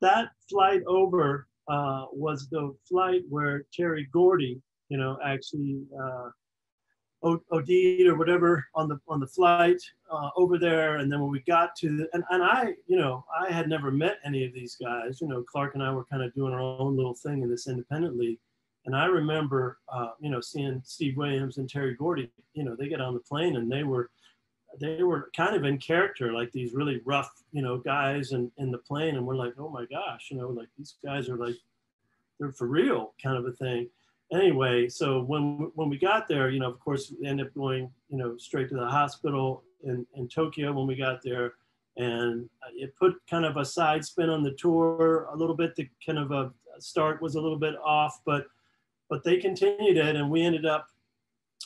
that 0.00 0.30
flight 0.48 0.82
over 0.86 1.46
uh, 1.68 2.06
was 2.12 2.48
the 2.48 2.74
flight 2.88 3.22
where 3.28 3.64
Terry 3.72 4.08
Gordy, 4.12 4.60
you 4.88 4.96
know, 4.96 5.18
actually 5.24 5.82
uh, 6.00 6.30
OD 7.24 7.70
or 8.06 8.16
whatever 8.16 8.64
on 8.74 8.88
the 8.88 9.00
on 9.08 9.18
the 9.18 9.26
flight 9.26 9.80
uh, 10.12 10.30
over 10.36 10.58
there, 10.58 10.98
and 10.98 11.10
then 11.10 11.20
when 11.20 11.30
we 11.30 11.40
got 11.40 11.74
to 11.76 11.96
the, 11.96 12.08
and, 12.12 12.22
and 12.30 12.42
I 12.42 12.74
you 12.86 12.96
know 12.96 13.24
I 13.36 13.50
had 13.50 13.68
never 13.68 13.90
met 13.90 14.18
any 14.24 14.44
of 14.44 14.52
these 14.52 14.76
guys. 14.76 15.20
You 15.20 15.26
know, 15.26 15.42
Clark 15.42 15.74
and 15.74 15.82
I 15.82 15.90
were 15.90 16.04
kind 16.04 16.22
of 16.22 16.32
doing 16.34 16.52
our 16.52 16.60
own 16.60 16.94
little 16.94 17.14
thing 17.14 17.42
in 17.42 17.50
this 17.50 17.66
independent 17.66 18.16
league, 18.16 18.38
and 18.86 18.96
I 18.96 19.06
remember 19.06 19.78
uh, 19.88 20.10
you 20.20 20.30
know 20.30 20.40
seeing 20.40 20.80
Steve 20.84 21.16
Williams 21.16 21.58
and 21.58 21.68
Terry 21.68 21.94
Gordy. 21.94 22.30
You 22.54 22.64
know, 22.64 22.74
they 22.74 22.88
get 22.88 23.00
on 23.00 23.14
the 23.14 23.20
plane 23.20 23.56
and 23.56 23.70
they 23.70 23.82
were 23.82 24.10
they 24.78 25.02
were 25.02 25.30
kind 25.36 25.56
of 25.56 25.64
in 25.64 25.78
character, 25.78 26.32
like 26.32 26.52
these 26.52 26.74
really 26.74 27.00
rough 27.04 27.30
you 27.52 27.62
know 27.62 27.78
guys 27.78 28.32
in 28.32 28.50
in 28.58 28.70
the 28.70 28.78
plane, 28.78 29.16
and 29.16 29.26
we're 29.26 29.36
like, 29.36 29.54
oh 29.58 29.68
my 29.68 29.84
gosh, 29.86 30.28
you 30.30 30.38
know, 30.38 30.48
like 30.48 30.68
these 30.78 30.94
guys 31.04 31.28
are 31.28 31.36
like 31.36 31.56
they're 32.38 32.52
for 32.52 32.66
real 32.66 33.14
kind 33.22 33.36
of 33.36 33.46
a 33.46 33.52
thing 33.52 33.88
anyway, 34.32 34.88
so 34.88 35.22
when 35.22 35.70
when 35.74 35.88
we 35.88 35.98
got 35.98 36.28
there, 36.28 36.50
you 36.50 36.60
know, 36.60 36.70
of 36.70 36.80
course, 36.80 37.12
we 37.18 37.26
ended 37.26 37.46
up 37.46 37.54
going, 37.54 37.90
you 38.08 38.18
know, 38.18 38.36
straight 38.36 38.68
to 38.70 38.74
the 38.74 38.86
hospital 38.86 39.62
in, 39.84 40.06
in 40.14 40.28
Tokyo 40.28 40.72
when 40.72 40.86
we 40.86 40.96
got 40.96 41.22
there, 41.22 41.54
and 41.96 42.48
it 42.74 42.94
put 42.96 43.14
kind 43.28 43.44
of 43.44 43.56
a 43.56 43.64
side 43.64 44.04
spin 44.04 44.30
on 44.30 44.42
the 44.42 44.52
tour 44.52 45.28
a 45.32 45.36
little 45.36 45.56
bit. 45.56 45.74
The 45.76 45.88
kind 46.04 46.18
of 46.18 46.30
a 46.32 46.52
start 46.78 47.22
was 47.22 47.36
a 47.36 47.40
little 47.40 47.58
bit 47.58 47.74
off, 47.84 48.20
but 48.24 48.46
but 49.08 49.24
they 49.24 49.36
continued 49.38 49.96
it, 49.96 50.16
and 50.16 50.30
we 50.30 50.42
ended 50.42 50.66
up, 50.66 50.88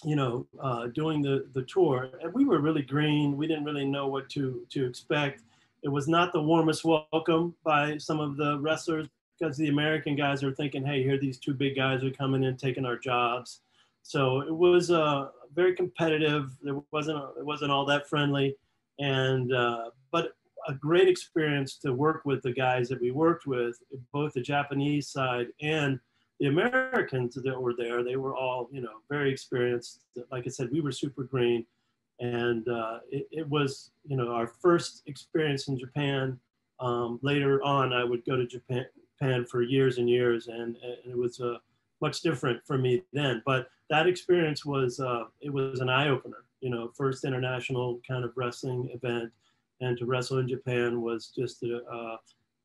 you 0.04 0.16
know, 0.16 0.46
uh, 0.60 0.86
doing 0.88 1.22
the 1.22 1.48
the 1.52 1.62
tour. 1.62 2.10
And 2.22 2.32
we 2.32 2.44
were 2.44 2.60
really 2.60 2.82
green. 2.82 3.36
We 3.36 3.46
didn't 3.46 3.64
really 3.64 3.86
know 3.86 4.06
what 4.06 4.28
to 4.30 4.66
to 4.70 4.86
expect. 4.86 5.42
It 5.82 5.88
was 5.88 6.08
not 6.08 6.32
the 6.32 6.42
warmest 6.42 6.84
welcome 6.84 7.54
by 7.64 7.96
some 7.98 8.20
of 8.20 8.36
the 8.36 8.58
wrestlers 8.60 9.08
because 9.38 9.56
the 9.56 9.68
American 9.68 10.14
guys 10.14 10.44
are 10.44 10.54
thinking, 10.54 10.84
hey, 10.84 11.02
here 11.02 11.18
these 11.18 11.38
two 11.38 11.54
big 11.54 11.74
guys 11.76 12.04
are 12.04 12.10
coming 12.10 12.44
in 12.44 12.56
taking 12.56 12.84
our 12.84 12.98
jobs. 12.98 13.60
So 14.02 14.40
it 14.40 14.54
was 14.54 14.90
uh, 14.90 15.28
very 15.54 15.74
competitive. 15.74 16.50
There 16.62 16.80
wasn't 16.92 17.18
it 17.38 17.44
wasn't 17.44 17.72
all 17.72 17.86
that 17.86 18.08
friendly, 18.08 18.56
and 18.98 19.52
uh, 19.52 19.90
but 20.10 20.32
a 20.68 20.74
great 20.74 21.08
experience 21.08 21.76
to 21.78 21.92
work 21.92 22.22
with 22.24 22.42
the 22.42 22.52
guys 22.52 22.88
that 22.90 23.00
we 23.00 23.10
worked 23.10 23.46
with, 23.46 23.78
both 24.12 24.34
the 24.34 24.42
Japanese 24.42 25.08
side 25.08 25.46
and 25.62 25.98
the 26.40 26.46
Americans 26.46 27.34
that 27.34 27.60
were 27.60 27.74
there. 27.76 28.02
They 28.02 28.16
were 28.16 28.34
all 28.34 28.68
you 28.72 28.80
know 28.80 29.02
very 29.08 29.30
experienced. 29.30 30.00
Like 30.32 30.46
I 30.46 30.50
said, 30.50 30.70
we 30.72 30.80
were 30.80 30.90
super 30.90 31.22
green, 31.22 31.66
and 32.18 32.66
uh, 32.68 33.00
it, 33.10 33.28
it 33.30 33.48
was 33.48 33.90
you 34.04 34.16
know 34.16 34.32
our 34.32 34.46
first 34.46 35.02
experience 35.06 35.68
in 35.68 35.78
Japan. 35.78 36.38
Um, 36.80 37.20
later 37.22 37.62
on, 37.62 37.92
I 37.92 38.04
would 38.04 38.24
go 38.24 38.36
to 38.36 38.46
Japan, 38.46 38.86
Japan 39.18 39.44
for 39.44 39.60
years 39.60 39.98
and 39.98 40.08
years, 40.08 40.48
and, 40.48 40.76
and 40.76 40.96
it 41.04 41.16
was 41.16 41.38
uh, 41.40 41.58
much 42.00 42.22
different 42.22 42.64
for 42.66 42.78
me 42.78 43.02
then. 43.12 43.42
But 43.44 43.68
that 43.90 44.06
experience 44.06 44.64
was 44.64 44.98
uh, 44.98 45.24
it 45.42 45.52
was 45.52 45.80
an 45.80 45.90
eye 45.90 46.08
opener. 46.08 46.44
You 46.62 46.70
know, 46.70 46.90
first 46.96 47.24
international 47.24 48.00
kind 48.08 48.24
of 48.24 48.32
wrestling 48.34 48.88
event, 48.94 49.30
and 49.82 49.96
to 49.98 50.06
wrestle 50.06 50.38
in 50.38 50.48
Japan 50.48 51.02
was 51.02 51.32
just 51.36 51.62
a, 51.64 51.82
uh, 51.84 52.16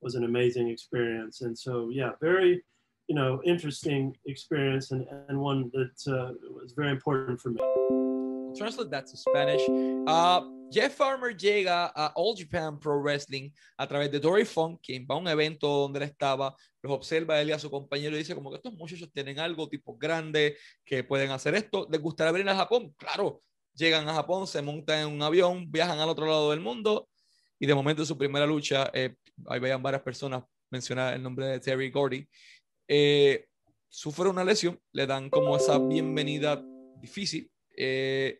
was 0.02 0.16
an 0.16 0.24
amazing 0.24 0.70
experience. 0.70 1.42
And 1.42 1.58
so, 1.58 1.90
yeah, 1.90 2.12
very 2.22 2.64
you 3.08 3.16
know 3.16 3.42
interesting 3.44 4.16
experience, 4.26 4.92
and, 4.92 5.06
and 5.30 5.40
one 5.40 5.72
that 5.74 5.96
uh, 6.08 6.34
was 6.54 6.74
very 6.76 6.92
important 6.92 7.40
for 7.40 7.50
me. 7.50 7.62
Translate 8.58 8.90
that 8.92 9.06
to 9.08 9.18
Spanish. 9.18 9.62
Uh, 10.08 10.42
Jeff 10.72 10.94
Farmer 10.94 11.32
llega 11.32 11.92
a 11.94 12.12
All 12.16 12.36
Japan 12.36 12.80
Pro 12.80 13.00
Wrestling 13.00 13.52
a 13.78 13.86
través 13.88 14.12
de 14.12 14.20
Dory 14.20 14.46
Funk, 14.46 14.80
quien 14.82 15.06
va 15.06 15.16
a 15.16 15.20
un 15.20 15.28
evento 15.28 15.68
donde 15.68 16.00
él 16.00 16.04
estaba, 16.04 16.56
los 16.82 16.94
observa 16.94 17.40
él 17.40 17.50
y 17.50 17.52
a 17.52 17.60
su 17.60 17.70
compañero 17.70 18.16
y 18.16 18.20
dice 18.20 18.34
como 18.34 18.50
que 18.50 18.58
estos 18.58 18.74
muchachos 18.74 19.12
tienen 19.12 19.40
algo 19.40 19.68
tipo 19.68 19.96
grande, 19.98 20.58
que 20.84 21.04
pueden 21.04 21.32
hacer 21.32 21.54
esto, 21.56 21.88
¿les 21.92 22.02
gustaría 22.02 22.32
venir 22.32 22.50
a 22.50 22.56
Japón? 22.56 22.94
Claro, 22.98 23.42
llegan 23.74 24.08
a 24.10 24.14
Japón, 24.14 24.48
se 24.48 24.62
montan 24.62 25.08
en 25.08 25.14
un 25.14 25.22
avión, 25.22 25.70
viajan 25.70 26.00
al 26.00 26.10
otro 26.10 26.26
lado 26.26 26.52
del 26.52 26.62
mundo 26.62 27.08
y 27.60 27.68
de 27.68 27.76
momento 27.76 28.02
en 28.02 28.08
su 28.08 28.18
primera 28.18 28.46
lucha, 28.48 28.90
eh, 28.94 29.16
ahí 29.48 29.60
veían 29.60 29.84
varias 29.84 30.02
personas 30.02 30.44
mencionar 30.72 31.14
el 31.14 31.24
nombre 31.24 31.46
de 31.46 31.60
Terry 31.60 31.90
Gordy, 31.92 32.28
eh, 32.88 33.48
sufre 33.90 34.30
una 34.30 34.44
lesión, 34.44 34.80
le 34.92 35.08
dan 35.08 35.30
como 35.30 35.56
esa 35.56 35.78
bienvenida 35.80 36.64
difícil. 37.00 37.50
Eh, 37.78 38.40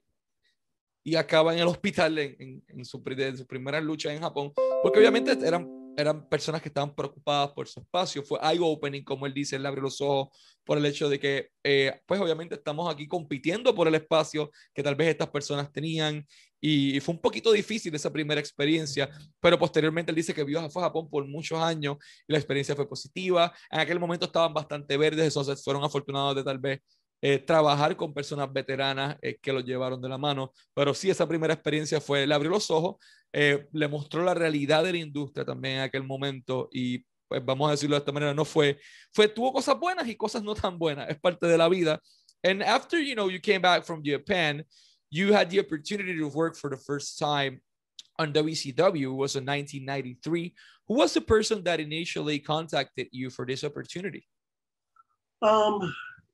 y 1.04 1.16
acaba 1.16 1.54
en 1.54 1.60
el 1.60 1.68
hospital 1.68 2.18
en, 2.18 2.64
en, 2.68 2.84
su, 2.84 3.04
su, 3.38 3.48
primera 3.48 3.80
lucha 3.80 4.12
en 4.12 4.22
Japón, 4.22 4.52
porque 4.82 4.98
obviamente 4.98 5.38
eran, 5.46 5.70
eran 5.96 6.28
personas 6.28 6.64
que 6.64 6.70
estaban 6.70 6.96
preocupadas 6.96 7.52
por 7.52 7.68
su 7.68 7.80
espacio, 7.80 8.24
fue 8.24 8.40
eye-opening, 8.42 9.04
como 9.04 9.28
él 9.28 9.34
dice, 9.34 9.56
él 9.56 9.66
abrió 9.68 9.84
los 9.84 10.02
ojos 10.02 10.36
por 10.64 10.80
el 10.80 10.86
hecho 10.88 11.08
de 11.08 11.20
que, 11.20 11.50
eh, 11.64 12.02
pues 12.08 12.20
obviamente 12.20 12.56
estamos 12.56 12.92
aquí 12.92 13.08
compitiendo 13.08 13.76
por 13.76 13.88
el 13.88 13.94
espacio 13.94 14.50
que 14.74 14.82
tal 14.82 14.96
vez 14.96 15.10
estas 15.10 15.30
personas 15.30 15.72
tenían, 15.72 16.26
y, 16.62 17.00
fue 17.00 17.14
un 17.14 17.22
poquito 17.22 17.52
difícil 17.52 17.94
esa 17.96 18.12
primera 18.12 18.40
experiencia, 18.40 19.10
pero 19.40 19.58
posteriormente 19.60 20.12
él 20.12 20.16
dice 20.16 20.34
que 20.34 20.44
vio 20.44 20.60
a 20.60 20.70
Japón 20.70 21.10
por 21.10 21.28
muchos 21.28 21.60
años 21.60 21.98
y 22.28 22.34
la 22.34 22.40
experiencia 22.40 22.76
fue 22.76 22.88
positiva, 22.88 23.54
en 23.70 23.80
aquel 23.80 24.00
momento 24.00 24.26
estaban 24.26 24.54
bastante 24.54 24.98
verdes, 24.98 25.28
entonces 25.28 25.64
fueron 25.64 25.84
afortunados 25.84 26.36
de 26.36 26.44
tal 26.44 26.60
vez 26.60 26.80
eh, 27.22 27.40
trabajar 27.40 27.96
con 27.96 28.14
personas 28.14 28.52
veteranas 28.52 29.18
eh, 29.22 29.38
que 29.42 29.52
lo 29.52 29.62
llevaron 29.62 30.02
de 30.02 30.10
la 30.10 30.18
mano. 30.18 30.52
Pero 30.74 30.94
sí, 30.94 31.10
esa 31.10 31.28
primera 31.28 31.54
experiencia 31.54 32.00
fue, 32.00 32.28
le 32.28 32.36
abrió 32.36 32.52
los 32.52 32.70
ojos, 32.70 32.98
eh, 33.34 33.68
le 33.72 33.88
mostró 33.88 34.24
la 34.24 34.34
realidad 34.34 34.84
de 34.84 34.92
la 34.92 34.98
industria 35.00 35.46
también 35.46 35.78
en 35.78 35.82
aquel 35.82 36.04
momento 36.04 36.70
y 36.72 37.04
pues 37.28 37.44
vamos 37.44 37.68
a 37.68 37.72
decirlo 37.72 37.96
de 37.96 38.00
esta 38.00 38.12
manera, 38.12 38.34
no 38.34 38.46
fue, 38.46 38.80
fue, 39.12 39.28
tuvo 39.28 39.52
cosas 39.54 39.80
buenas 39.80 40.08
y 40.08 40.16
cosas 40.16 40.44
no 40.44 40.54
tan 40.54 40.78
buenas, 40.78 41.10
es 41.10 41.20
parte 41.20 41.48
de 41.48 41.58
la 41.58 41.68
vida. 41.68 42.00
And 42.44 42.62
after, 42.62 43.00
you 43.00 43.16
know, 43.16 43.30
you 43.30 43.42
came 43.42 43.60
back 43.60 43.84
from 43.84 44.04
Japan, 44.06 44.64
you 45.16 45.32
had 45.32 45.50
the 45.50 45.60
opportunity 45.60 46.18
to 46.18 46.28
work 46.28 46.58
for 46.58 46.70
the 46.70 46.78
first 46.78 47.18
time 47.18 47.62
on 48.20 48.34
WCW 48.34 49.16
was 49.16 49.36
in 49.36 49.46
1993. 49.46 50.54
Who 50.88 50.94
was 50.94 51.14
the 51.14 51.22
person 51.22 51.64
that 51.64 51.80
initially 51.80 52.40
contacted 52.40 53.08
you 53.12 53.30
for 53.30 53.46
this 53.46 53.64
opportunity? 53.64 54.28
Um, 55.42 55.94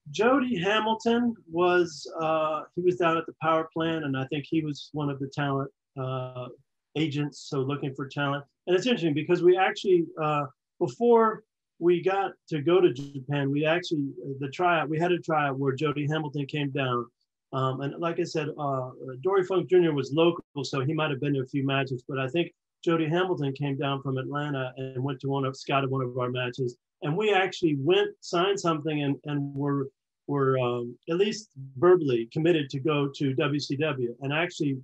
Jody 0.09 0.57
Hamilton 0.57 1.35
was 1.49 2.11
uh, 2.19 2.61
he 2.75 2.81
was 2.81 2.95
down 2.95 3.17
at 3.17 3.25
the 3.27 3.35
power 3.41 3.69
plant, 3.71 4.03
and 4.03 4.17
I 4.17 4.25
think 4.27 4.45
he 4.49 4.63
was 4.63 4.89
one 4.93 5.09
of 5.09 5.19
the 5.19 5.27
talent 5.27 5.69
uh, 5.99 6.47
agents, 6.95 7.45
so 7.49 7.59
looking 7.59 7.93
for 7.93 8.07
talent. 8.07 8.43
And 8.65 8.75
it's 8.75 8.87
interesting 8.87 9.13
because 9.13 9.43
we 9.43 9.57
actually 9.57 10.05
uh, 10.19 10.45
before 10.79 11.43
we 11.77 12.01
got 12.01 12.31
to 12.49 12.61
go 12.61 12.81
to 12.81 12.91
Japan, 12.91 13.51
we 13.51 13.63
actually 13.65 14.09
the 14.39 14.49
tryout 14.49 14.89
we 14.89 14.99
had 14.99 15.11
a 15.11 15.19
tryout 15.19 15.59
where 15.59 15.73
Jody 15.73 16.07
Hamilton 16.07 16.47
came 16.47 16.71
down. 16.71 17.05
Um, 17.53 17.81
and 17.81 17.99
like 17.99 18.19
I 18.19 18.23
said, 18.23 18.49
uh, 18.57 18.91
Dory 19.21 19.43
Funk 19.43 19.69
Jr. 19.69 19.91
was 19.91 20.13
local, 20.13 20.43
so 20.63 20.81
he 20.81 20.93
might 20.93 21.11
have 21.11 21.19
been 21.19 21.33
to 21.33 21.41
a 21.41 21.47
few 21.47 21.65
matches. 21.65 22.03
But 22.07 22.19
I 22.19 22.27
think 22.27 22.53
Jody 22.83 23.07
Hamilton 23.07 23.53
came 23.53 23.77
down 23.77 24.01
from 24.01 24.17
Atlanta 24.17 24.73
and 24.77 25.03
went 25.03 25.19
to 25.21 25.27
one 25.27 25.45
of 25.45 25.57
scouted 25.57 25.89
one 25.89 26.01
of 26.01 26.17
our 26.17 26.29
matches 26.29 26.77
and 27.01 27.17
we 27.17 27.33
actually 27.33 27.77
went 27.79 28.11
signed 28.21 28.59
something 28.59 29.03
and 29.03 29.15
and 29.25 29.53
were 29.55 29.89
were 30.27 30.57
um, 30.59 30.97
at 31.09 31.17
least 31.17 31.49
verbally 31.77 32.29
committed 32.31 32.69
to 32.69 32.79
go 32.79 33.09
to 33.15 33.35
WCW. 33.35 34.15
And 34.21 34.31
actually, 34.31 34.77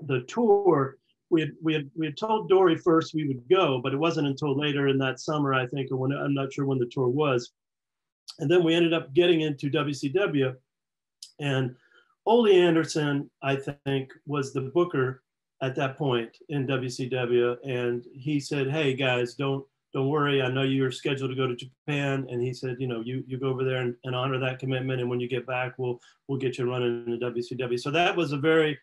the 0.00 0.22
tour 0.22 0.96
we 1.30 1.42
had 1.42 1.50
we 1.62 1.74
had 1.74 1.90
we 1.96 2.06
had 2.06 2.16
told 2.16 2.48
Dory 2.48 2.76
first 2.76 3.14
we 3.14 3.28
would 3.28 3.48
go, 3.48 3.80
but 3.82 3.92
it 3.92 3.98
wasn't 3.98 4.26
until 4.26 4.58
later 4.58 4.88
in 4.88 4.98
that 4.98 5.20
summer, 5.20 5.54
I 5.54 5.66
think, 5.66 5.90
or 5.90 5.96
when 5.96 6.12
I'm 6.12 6.34
not 6.34 6.52
sure 6.52 6.66
when 6.66 6.78
the 6.78 6.90
tour 6.90 7.08
was. 7.08 7.52
And 8.38 8.50
then 8.50 8.64
we 8.64 8.74
ended 8.74 8.94
up 8.94 9.12
getting 9.12 9.42
into 9.42 9.70
WCW, 9.70 10.54
and 11.38 11.74
Ole 12.26 12.48
Anderson, 12.48 13.30
I 13.42 13.56
think, 13.56 14.12
was 14.26 14.52
the 14.52 14.60
booker 14.60 15.22
at 15.60 15.74
that 15.76 15.96
point 15.96 16.36
in 16.48 16.66
WCW, 16.66 17.56
and 17.64 18.04
he 18.14 18.40
said, 18.40 18.70
"Hey 18.70 18.94
guys, 18.94 19.34
don't 19.34 19.64
don't 19.92 20.08
worry. 20.08 20.42
I 20.42 20.50
know 20.50 20.62
you're 20.62 20.90
scheduled 20.90 21.30
to 21.30 21.36
go 21.36 21.46
to 21.46 21.54
Japan. 21.54 22.26
And 22.30 22.42
he 22.42 22.54
said, 22.54 22.76
you 22.78 22.86
know, 22.86 23.02
you, 23.04 23.22
you 23.26 23.38
go 23.38 23.48
over 23.48 23.62
there 23.62 23.82
and, 23.82 23.94
and 24.04 24.16
honor 24.16 24.38
that 24.38 24.58
commitment. 24.58 25.00
And 25.00 25.10
when 25.10 25.20
you 25.20 25.28
get 25.28 25.46
back, 25.46 25.74
we'll, 25.76 26.00
we'll 26.28 26.38
get 26.38 26.56
you 26.56 26.68
running 26.68 27.04
in 27.06 27.18
the 27.18 27.26
WCW. 27.26 27.78
So 27.78 27.90
that 27.90 28.16
was 28.16 28.32
a 28.32 28.38
very, 28.38 28.78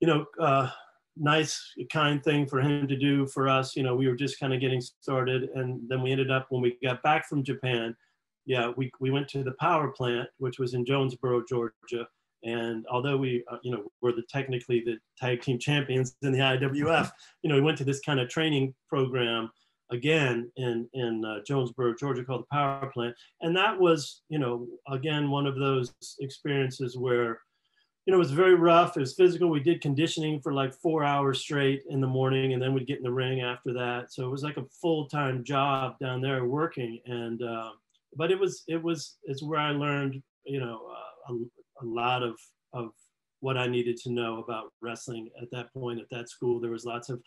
you 0.00 0.06
know, 0.06 0.26
uh, 0.38 0.70
nice, 1.16 1.72
kind 1.90 2.22
thing 2.22 2.46
for 2.46 2.60
him 2.60 2.86
to 2.88 2.96
do 2.96 3.26
for 3.26 3.48
us. 3.48 3.74
You 3.74 3.82
know, 3.82 3.96
we 3.96 4.06
were 4.06 4.16
just 4.16 4.38
kind 4.38 4.52
of 4.52 4.60
getting 4.60 4.82
started. 4.82 5.48
And 5.54 5.80
then 5.88 6.02
we 6.02 6.12
ended 6.12 6.30
up, 6.30 6.46
when 6.50 6.60
we 6.60 6.76
got 6.82 7.02
back 7.02 7.26
from 7.26 7.42
Japan, 7.42 7.96
yeah, 8.44 8.70
we, 8.76 8.90
we 9.00 9.10
went 9.10 9.28
to 9.28 9.42
the 9.42 9.54
power 9.58 9.88
plant, 9.88 10.28
which 10.38 10.58
was 10.58 10.74
in 10.74 10.84
Jonesboro, 10.84 11.44
Georgia. 11.48 12.06
And 12.44 12.86
although 12.90 13.16
we, 13.16 13.44
uh, 13.50 13.58
you 13.62 13.72
know, 13.72 13.90
were 14.00 14.12
the 14.12 14.22
technically 14.28 14.82
the 14.84 14.98
tag 15.16 15.42
team 15.42 15.58
champions 15.58 16.16
in 16.22 16.32
the 16.32 16.38
IWF, 16.38 17.10
you 17.42 17.48
know, 17.48 17.56
we 17.56 17.60
went 17.60 17.78
to 17.78 17.84
this 17.84 18.00
kind 18.00 18.20
of 18.20 18.28
training 18.28 18.74
program 18.88 19.50
again 19.90 20.50
in 20.56 20.88
in 20.92 21.24
uh, 21.24 21.38
Jonesboro, 21.46 21.94
Georgia, 21.94 22.24
called 22.24 22.42
the 22.42 22.56
Power 22.56 22.90
Plant, 22.92 23.14
and 23.40 23.56
that 23.56 23.78
was 23.78 24.22
you 24.28 24.38
know 24.38 24.66
again 24.88 25.30
one 25.30 25.46
of 25.46 25.56
those 25.56 25.92
experiences 26.20 26.96
where 26.96 27.40
you 28.06 28.12
know 28.12 28.16
it 28.16 28.18
was 28.18 28.30
very 28.30 28.54
rough. 28.54 28.96
It 28.96 29.00
was 29.00 29.14
physical. 29.14 29.48
We 29.48 29.60
did 29.60 29.80
conditioning 29.80 30.40
for 30.40 30.52
like 30.52 30.74
four 30.74 31.04
hours 31.04 31.40
straight 31.40 31.82
in 31.88 32.00
the 32.00 32.06
morning, 32.06 32.52
and 32.52 32.62
then 32.62 32.74
we'd 32.74 32.86
get 32.86 32.98
in 32.98 33.04
the 33.04 33.12
ring 33.12 33.40
after 33.40 33.72
that. 33.74 34.12
So 34.12 34.26
it 34.26 34.30
was 34.30 34.42
like 34.42 34.56
a 34.56 34.66
full 34.80 35.06
time 35.08 35.44
job 35.44 35.98
down 35.98 36.20
there 36.20 36.44
working, 36.44 37.00
and 37.06 37.42
uh, 37.42 37.70
but 38.16 38.30
it 38.30 38.38
was 38.38 38.64
it 38.68 38.82
was 38.82 39.18
it's 39.24 39.42
where 39.42 39.60
I 39.60 39.70
learned 39.70 40.22
you 40.44 40.60
know 40.60 40.82
uh, 40.90 41.34
a, 41.80 41.84
lot 41.84 42.22
of 42.22 42.38
of 42.72 42.90
what 43.40 43.56
I 43.56 43.66
needed 43.66 43.96
to 43.98 44.10
know 44.10 44.42
about 44.42 44.72
wrestling 44.80 45.30
at 45.40 45.50
that 45.52 45.72
point 45.72 46.00
at 46.00 46.10
that 46.10 46.28
school. 46.28 46.60
There 46.60 46.70
was 46.70 46.84
lots 46.84 47.08
of 47.08 47.22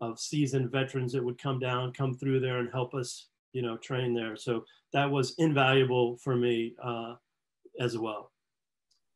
of 0.00 0.18
seasoned 0.18 0.70
veterans 0.70 1.12
that 1.12 1.24
would 1.24 1.38
come 1.38 1.58
down, 1.58 1.92
come 1.92 2.14
through 2.14 2.40
there 2.40 2.58
and 2.58 2.70
help 2.72 2.94
us, 2.94 3.28
you 3.52 3.62
know, 3.62 3.76
train 3.78 4.14
there. 4.14 4.36
So 4.36 4.64
that 4.92 5.10
was 5.10 5.34
invaluable 5.38 6.16
for 6.22 6.36
me 6.36 6.74
uh, 6.82 7.14
as 7.80 7.98
well. 7.98 8.30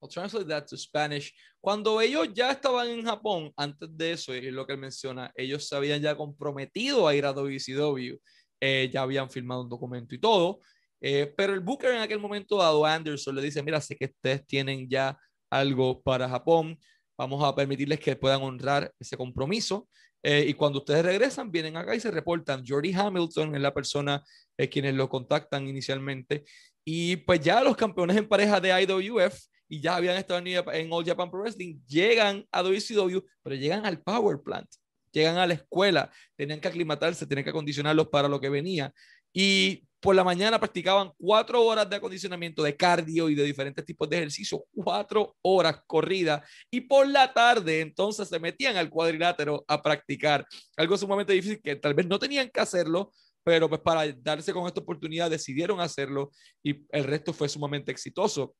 I'll 0.02 0.09
translate 0.09 0.49
that 0.49 0.67
to 0.69 0.76
Spanish. 0.76 1.33
Cuando 1.61 2.00
ellos 2.00 2.29
ya 2.35 2.50
estaban 2.50 2.88
en 2.88 3.05
Japón, 3.05 3.52
antes 3.57 3.88
de 3.97 4.12
eso, 4.12 4.35
y 4.35 4.50
lo 4.50 4.67
que 4.67 4.73
él 4.73 4.81
menciona, 4.81 5.31
ellos 5.37 5.69
se 5.69 5.76
habían 5.76 6.02
ya 6.02 6.17
comprometido 6.17 7.07
a 7.07 7.14
ir 7.14 7.25
a 7.25 7.33
WCW, 7.33 8.19
eh, 8.61 8.91
ya 8.93 9.02
habían 9.02 9.31
firmado 9.31 9.62
un 9.62 9.69
documento 9.69 10.12
y 10.17 10.19
todo, 10.19 10.59
eh, 11.02 11.35
pero 11.37 11.52
el 11.52 11.61
Booker 11.61 11.90
en 11.90 12.00
aquel 12.00 12.21
momento 12.21 12.56
dado, 12.56 12.87
Anderson, 12.87 13.35
le 13.35 13.42
dice, 13.42 13.62
mira, 13.62 13.80
sé 13.80 13.97
que 13.97 14.04
ustedes 14.04 14.47
tienen 14.47 14.88
ya 14.88 15.18
algo 15.50 16.00
para 16.00 16.28
Japón, 16.28 16.78
vamos 17.18 17.42
a 17.44 17.54
permitirles 17.54 17.99
que 17.99 18.16
puedan 18.16 18.42
honrar 18.42 18.92
ese 18.99 19.16
compromiso. 19.16 19.88
Eh, 20.23 20.47
y 20.49 20.54
cuando 20.54 20.78
ustedes 20.78 21.04
regresan, 21.04 21.50
vienen 21.50 21.76
acá 21.76 21.97
y 21.97 22.00
se 22.00 22.11
reportan. 22.11 22.64
Jordi 22.64 22.92
Hamilton 22.92 23.56
es 23.56 23.61
la 23.61 23.75
persona 23.75 24.23
eh, 24.56 24.68
quienes 24.68 24.94
lo 24.94 25.09
contactan 25.09 25.66
inicialmente. 25.66 26.44
Y 26.85 27.16
pues 27.16 27.40
ya 27.40 27.62
los 27.62 27.76
campeones 27.76 28.16
en 28.16 28.28
pareja 28.28 28.61
de 28.61 28.82
IWF 28.82 29.37
y 29.68 29.80
ya 29.80 29.97
habían 29.97 30.16
estado 30.16 30.40
en, 30.44 30.92
All 30.92 31.04
Japan 31.04 31.30
Pro 31.30 31.40
Wrestling, 31.40 31.80
llegan 31.87 32.47
a 32.52 32.62
WCW, 32.62 33.21
pero 33.42 33.56
llegan 33.56 33.87
al 33.87 34.02
Power 34.02 34.38
Plant, 34.44 34.68
llegan 35.11 35.38
a 35.38 35.47
la 35.47 35.54
escuela, 35.54 36.11
tenían 36.37 36.61
que 36.61 36.68
aclimatarse, 36.68 37.26
tenían 37.26 37.44
que 37.44 37.50
acondicionarlos 37.50 38.09
para 38.09 38.28
lo 38.28 38.38
que 38.38 38.50
venía. 38.50 38.92
Y 39.32 39.85
por 40.02 40.16
la 40.16 40.25
mañana 40.25 40.59
practicaban 40.59 41.12
cuatro 41.16 41.62
horas 41.62 41.88
de 41.88 41.94
acondicionamiento, 41.94 42.64
de 42.64 42.76
cardio 42.76 43.28
y 43.28 43.37
de 43.37 43.44
diferentes 43.44 43.85
tipos 43.85 44.11
de 44.11 44.16
ejercicio, 44.16 44.64
cuatro 44.75 45.37
horas 45.42 45.80
corridas. 45.87 46.42
Y 46.73 46.80
por 46.80 47.06
la 47.06 47.32
tarde, 47.32 47.80
entonces 47.80 48.28
se 48.28 48.40
metían 48.40 48.76
al 48.76 48.90
cuadrilátero 48.90 49.64
a 49.68 49.80
practicar. 49.80 50.44
Algo 50.76 50.99
sumamente 50.99 51.32
difícil 51.32 51.62
que 51.62 51.76
tal 51.76 51.94
vez 51.94 52.04
no 52.09 52.18
tenían 52.18 52.50
que 52.50 52.61
hacerlo, 52.61 53.12
pero 53.44 53.68
pues 53.68 53.80
para 53.80 54.12
darse 54.12 54.52
con 54.52 54.66
esta 54.66 54.80
oportunidad 54.80 55.30
decidieron 55.30 55.80
hacerlo 55.80 56.32
y 56.64 56.85
el 56.90 57.04
resto 57.04 57.32
fue 57.32 57.49
sumamente 57.49 57.92
exitoso. 57.92 58.56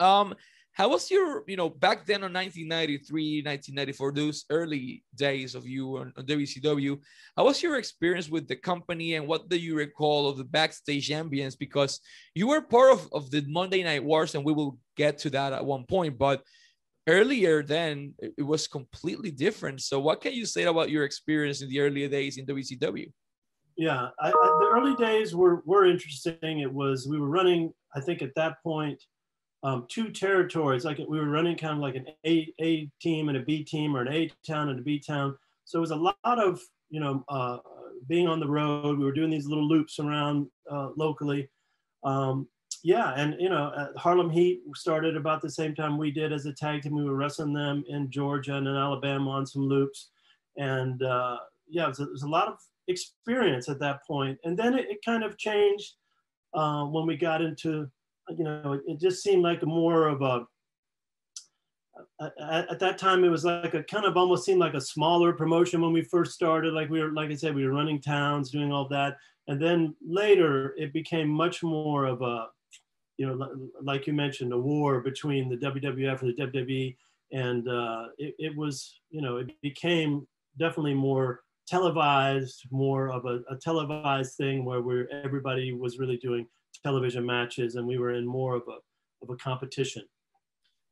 Um, 0.00 0.34
how 0.78 0.88
was 0.88 1.10
your, 1.10 1.42
you 1.48 1.56
know, 1.56 1.68
back 1.68 2.06
then 2.06 2.22
on 2.22 2.32
1993, 2.32 3.42
1994, 3.42 4.12
those 4.12 4.44
early 4.48 5.02
days 5.16 5.56
of 5.56 5.66
you 5.66 5.98
on, 5.98 6.12
on, 6.16 6.24
WCW, 6.24 6.96
how 7.36 7.46
was 7.46 7.60
your 7.60 7.78
experience 7.78 8.30
with 8.30 8.46
the 8.46 8.54
company 8.54 9.16
and 9.16 9.26
what 9.26 9.48
do 9.48 9.56
you 9.58 9.74
recall 9.74 10.28
of 10.28 10.38
the 10.38 10.44
backstage 10.44 11.08
ambience? 11.08 11.58
Because 11.58 11.98
you 12.32 12.46
were 12.46 12.60
part 12.60 12.92
of, 12.92 13.08
of 13.12 13.28
the 13.32 13.44
Monday 13.48 13.82
Night 13.82 14.04
Wars 14.04 14.36
and 14.36 14.44
we 14.44 14.52
will 14.52 14.78
get 14.96 15.18
to 15.18 15.30
that 15.30 15.52
at 15.52 15.66
one 15.66 15.84
point, 15.84 16.16
but 16.16 16.44
earlier 17.08 17.64
then 17.64 18.14
it 18.20 18.44
was 18.44 18.68
completely 18.68 19.32
different. 19.32 19.80
So 19.80 19.98
what 19.98 20.20
can 20.20 20.32
you 20.32 20.46
say 20.46 20.62
about 20.62 20.90
your 20.90 21.02
experience 21.02 21.60
in 21.60 21.68
the 21.70 21.80
earlier 21.80 22.06
days 22.06 22.38
in 22.38 22.46
WCW? 22.46 23.10
Yeah, 23.76 24.10
I, 24.20 24.30
the 24.30 24.70
early 24.72 24.94
days 24.94 25.34
were, 25.34 25.60
were 25.66 25.86
interesting. 25.86 26.60
It 26.60 26.72
was, 26.72 27.08
we 27.10 27.18
were 27.18 27.28
running, 27.28 27.72
I 27.96 28.00
think 28.00 28.22
at 28.22 28.34
that 28.36 28.62
point, 28.62 29.02
um, 29.62 29.86
two 29.88 30.10
territories. 30.10 30.84
Like 30.84 30.98
we 30.98 31.18
were 31.18 31.28
running 31.28 31.56
kind 31.56 31.74
of 31.74 31.80
like 31.80 31.96
an 31.96 32.06
A, 32.26 32.52
A 32.60 32.90
team 33.00 33.28
and 33.28 33.38
a 33.38 33.42
B 33.42 33.64
team, 33.64 33.96
or 33.96 34.02
an 34.02 34.12
A 34.12 34.30
town 34.46 34.68
and 34.68 34.78
a 34.78 34.82
B 34.82 34.98
town. 34.98 35.36
So 35.64 35.78
it 35.78 35.80
was 35.80 35.90
a 35.90 35.96
lot 35.96 36.16
of 36.24 36.60
you 36.90 37.00
know 37.00 37.24
uh, 37.28 37.58
being 38.06 38.28
on 38.28 38.40
the 38.40 38.48
road. 38.48 38.98
We 38.98 39.04
were 39.04 39.12
doing 39.12 39.30
these 39.30 39.46
little 39.46 39.66
loops 39.66 39.98
around 39.98 40.46
uh, 40.70 40.90
locally. 40.96 41.48
Um, 42.04 42.48
yeah, 42.84 43.12
and 43.16 43.36
you 43.40 43.48
know 43.48 43.88
Harlem 43.96 44.30
Heat 44.30 44.62
started 44.74 45.16
about 45.16 45.42
the 45.42 45.50
same 45.50 45.74
time 45.74 45.98
we 45.98 46.10
did 46.10 46.32
as 46.32 46.46
a 46.46 46.52
tag 46.52 46.82
team. 46.82 46.94
We 46.94 47.04
were 47.04 47.16
wrestling 47.16 47.52
them 47.52 47.84
in 47.88 48.10
Georgia 48.10 48.54
and 48.54 48.68
in 48.68 48.76
Alabama 48.76 49.30
on 49.30 49.46
some 49.46 49.62
loops, 49.62 50.10
and 50.56 51.02
uh, 51.02 51.38
yeah, 51.68 51.86
it 51.86 51.88
was, 51.88 52.00
a, 52.00 52.04
it 52.04 52.12
was, 52.12 52.22
a, 52.22 52.28
lot 52.28 52.48
of 52.48 52.58
experience 52.86 53.68
at 53.68 53.80
that 53.80 54.06
point. 54.06 54.38
And 54.44 54.56
then 54.56 54.74
it, 54.78 54.88
it 54.88 54.98
kind 55.04 55.24
of 55.24 55.36
changed 55.36 55.94
uh, 56.54 56.84
when 56.84 57.06
we 57.06 57.16
got 57.16 57.42
into 57.42 57.90
you 58.36 58.44
know, 58.44 58.80
it 58.86 59.00
just 59.00 59.22
seemed 59.22 59.42
like 59.42 59.64
more 59.64 60.08
of 60.08 60.22
a, 60.22 60.46
at, 62.20 62.70
at, 62.70 62.78
that 62.78 62.98
time 62.98 63.24
it 63.24 63.28
was 63.28 63.44
like 63.44 63.74
a 63.74 63.82
kind 63.82 64.04
of 64.04 64.16
almost 64.16 64.44
seemed 64.44 64.60
like 64.60 64.74
a 64.74 64.80
smaller 64.80 65.32
promotion 65.32 65.80
when 65.80 65.92
we 65.92 66.02
first 66.02 66.32
started. 66.32 66.72
Like 66.72 66.90
we 66.90 67.02
were 67.02 67.12
like 67.12 67.30
i 67.30 67.34
said 67.34 67.54
we 67.54 67.64
were 67.64 67.72
running 67.72 68.00
towns 68.00 68.50
doing 68.50 68.72
all 68.72 68.88
that. 68.88 69.16
And 69.48 69.60
then 69.60 69.94
later 70.06 70.74
it 70.76 70.92
became 70.92 71.28
much 71.28 71.62
more 71.62 72.04
of 72.04 72.22
a 72.22 72.46
you 73.16 73.26
know 73.26 73.70
like 73.82 74.06
you 74.06 74.12
mentioned 74.12 74.52
a 74.52 74.58
war 74.58 75.00
between 75.00 75.48
the 75.48 75.56
wwf 75.56 76.22
and 76.22 76.36
the 76.36 76.42
wwe 76.42 76.96
and 77.32 77.68
uh, 77.68 78.06
it, 78.16 78.34
it, 78.38 78.56
was 78.56 79.00
you 79.10 79.20
know 79.20 79.36
it 79.36 79.50
became 79.60 80.26
definitely 80.58 80.94
more 80.94 81.40
televised 81.68 82.64
more 82.70 83.10
of 83.10 83.24
a, 83.26 83.40
a 83.50 83.56
televised 83.56 84.36
thing 84.36 84.64
where 84.64 84.80
we're 84.80 85.08
everybody 85.24 85.72
was 85.72 85.98
really 85.98 86.16
doing 86.16 86.46
television 86.82 87.24
matches 87.24 87.76
and 87.76 87.86
we 87.86 87.98
were 87.98 88.12
in 88.12 88.26
more 88.26 88.56
of 88.56 88.62
a, 88.68 88.78
of 89.22 89.30
a 89.30 89.36
competition. 89.36 90.02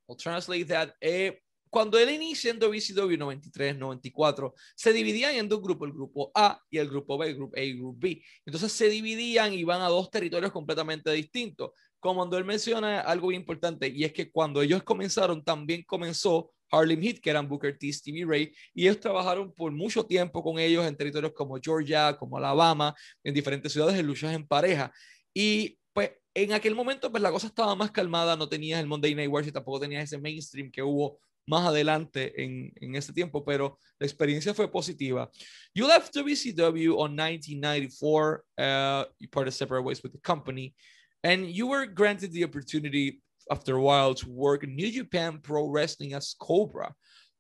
I'll 0.09 0.17
translate 0.17 0.69
that. 0.69 0.95
Eh, 1.01 1.33
cuando 1.71 1.99
él 1.99 2.11
inicia 2.11 2.51
en 2.51 2.61
WCW 2.61 3.19
93, 3.19 3.77
94, 3.77 4.55
se 4.75 4.93
dividían 4.93 5.35
en 5.35 5.49
dos 5.49 5.61
grupos, 5.61 5.89
el 5.89 5.95
grupo 5.95 6.31
A 6.35 6.61
y 6.71 6.79
el 6.79 6.89
grupo 6.89 7.19
B, 7.19 7.29
el 7.29 7.37
grupo 7.37 7.57
A 7.57 7.61
y 7.61 7.71
el 7.71 7.79
grupo 7.79 7.99
B. 7.99 8.23
Entonces 8.45 8.73
se 8.73 8.89
dividían 8.89 9.53
y 9.53 9.59
iban 9.59 9.83
a 9.83 9.89
dos 9.89 10.11
territorios 10.11 10.53
completamente 10.53 11.11
distintos. 11.11 11.73
Como 11.99 12.21
cuando 12.21 12.39
él 12.39 12.45
menciona 12.45 13.01
algo 13.01 13.29
bien 13.29 13.43
importante, 13.43 13.89
y 13.89 14.05
es 14.05 14.13
que 14.13 14.31
cuando 14.31 14.63
ellos 14.63 14.85
comenzaron, 14.85 15.43
también 15.43 15.83
comenzó 15.83 16.53
Harlem 16.77 17.03
Heat, 17.03 17.21
que 17.21 17.31
eran 17.31 17.49
Booker 17.49 17.77
T, 17.77 17.93
Stevie 17.93 18.25
Ray, 18.25 18.53
y 18.75 18.83
ellos 18.83 19.01
trabajaron 19.01 19.53
por 19.53 19.73
mucho 19.73 20.05
tiempo 20.05 20.43
con 20.43 20.59
ellos 20.59 20.87
en 20.87 20.97
territorios 20.97 21.33
como 21.33 21.59
Georgia, 21.63 22.17
como 22.17 22.37
Alabama, 22.37 22.95
en 23.25 23.35
diferentes 23.35 23.73
ciudades 23.73 23.99
en 23.99 24.07
luchas 24.07 24.35
en 24.35 24.47
pareja. 24.47 24.93
Y 25.35 25.79
pues 25.93 26.11
en 26.35 26.53
aquel 26.53 26.75
momento 26.75 27.11
pues 27.11 27.23
la 27.23 27.31
cosa 27.31 27.47
estaba 27.47 27.75
más 27.75 27.91
calmada, 27.91 28.37
no 28.37 28.49
tenías 28.49 28.81
el 28.81 28.87
Monday 28.87 29.15
Night 29.15 29.31
Wars 29.31 29.47
y 29.47 29.53
tampoco 29.53 29.81
tenías 29.81 30.05
ese 30.05 30.19
mainstream 30.19 30.71
que 30.71 30.83
hubo 30.83 31.19
más 31.47 31.67
adelante 31.67 32.43
en, 32.43 32.73
en 32.81 32.97
ese 32.97 33.13
tiempo, 33.13 33.45
pero 33.45 33.79
la 33.99 34.07
experiencia 34.07 34.53
fue 34.53 34.71
positiva. 34.71 35.31
You 35.75 35.87
left 35.87 36.15
WCW 36.15 36.99
on 36.99 37.15
1994, 37.15 38.45
uh, 38.59 39.05
you 39.19 39.29
parted 39.31 39.53
separate 39.53 39.85
ways 39.85 40.03
with 40.03 40.13
the 40.13 40.21
company, 40.21 40.75
and 41.23 41.47
you 41.47 41.69
were 41.69 41.87
granted 41.87 42.33
the 42.33 42.45
opportunity 42.45 43.23
after 43.51 43.77
a 43.77 43.83
while 43.83 44.15
to 44.15 44.29
work 44.29 44.65
in 44.65 44.75
New 44.75 44.91
Japan 44.91 45.39
Pro 45.43 45.69
Wrestling 45.69 46.15
as 46.15 46.35
Cobra. 46.41 46.93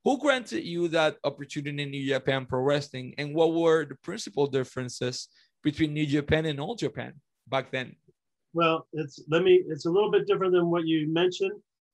Who 0.04 0.18
granted 0.20 0.64
you 0.64 0.88
that 0.88 1.16
opportunity 1.24 1.82
in 1.82 1.90
New 1.90 2.06
Japan 2.06 2.46
Pro 2.46 2.60
Wrestling, 2.60 3.14
and 3.18 3.34
what 3.34 3.54
were 3.54 3.84
the 3.84 3.96
principal 3.96 4.46
differences 4.46 5.28
between 5.62 5.94
New 5.94 6.06
Japan 6.06 6.46
and 6.46 6.60
Old 6.60 6.78
Japan? 6.78 7.14
back 7.48 7.70
then? 7.70 7.94
Well, 8.52 8.86
it's 8.92 9.22
let 9.28 9.42
me. 9.42 9.62
It's 9.68 9.86
a 9.86 9.90
little 9.90 10.10
bit 10.10 10.26
different 10.26 10.52
than 10.52 10.70
what 10.70 10.86
you 10.86 11.12
mentioned. 11.12 11.52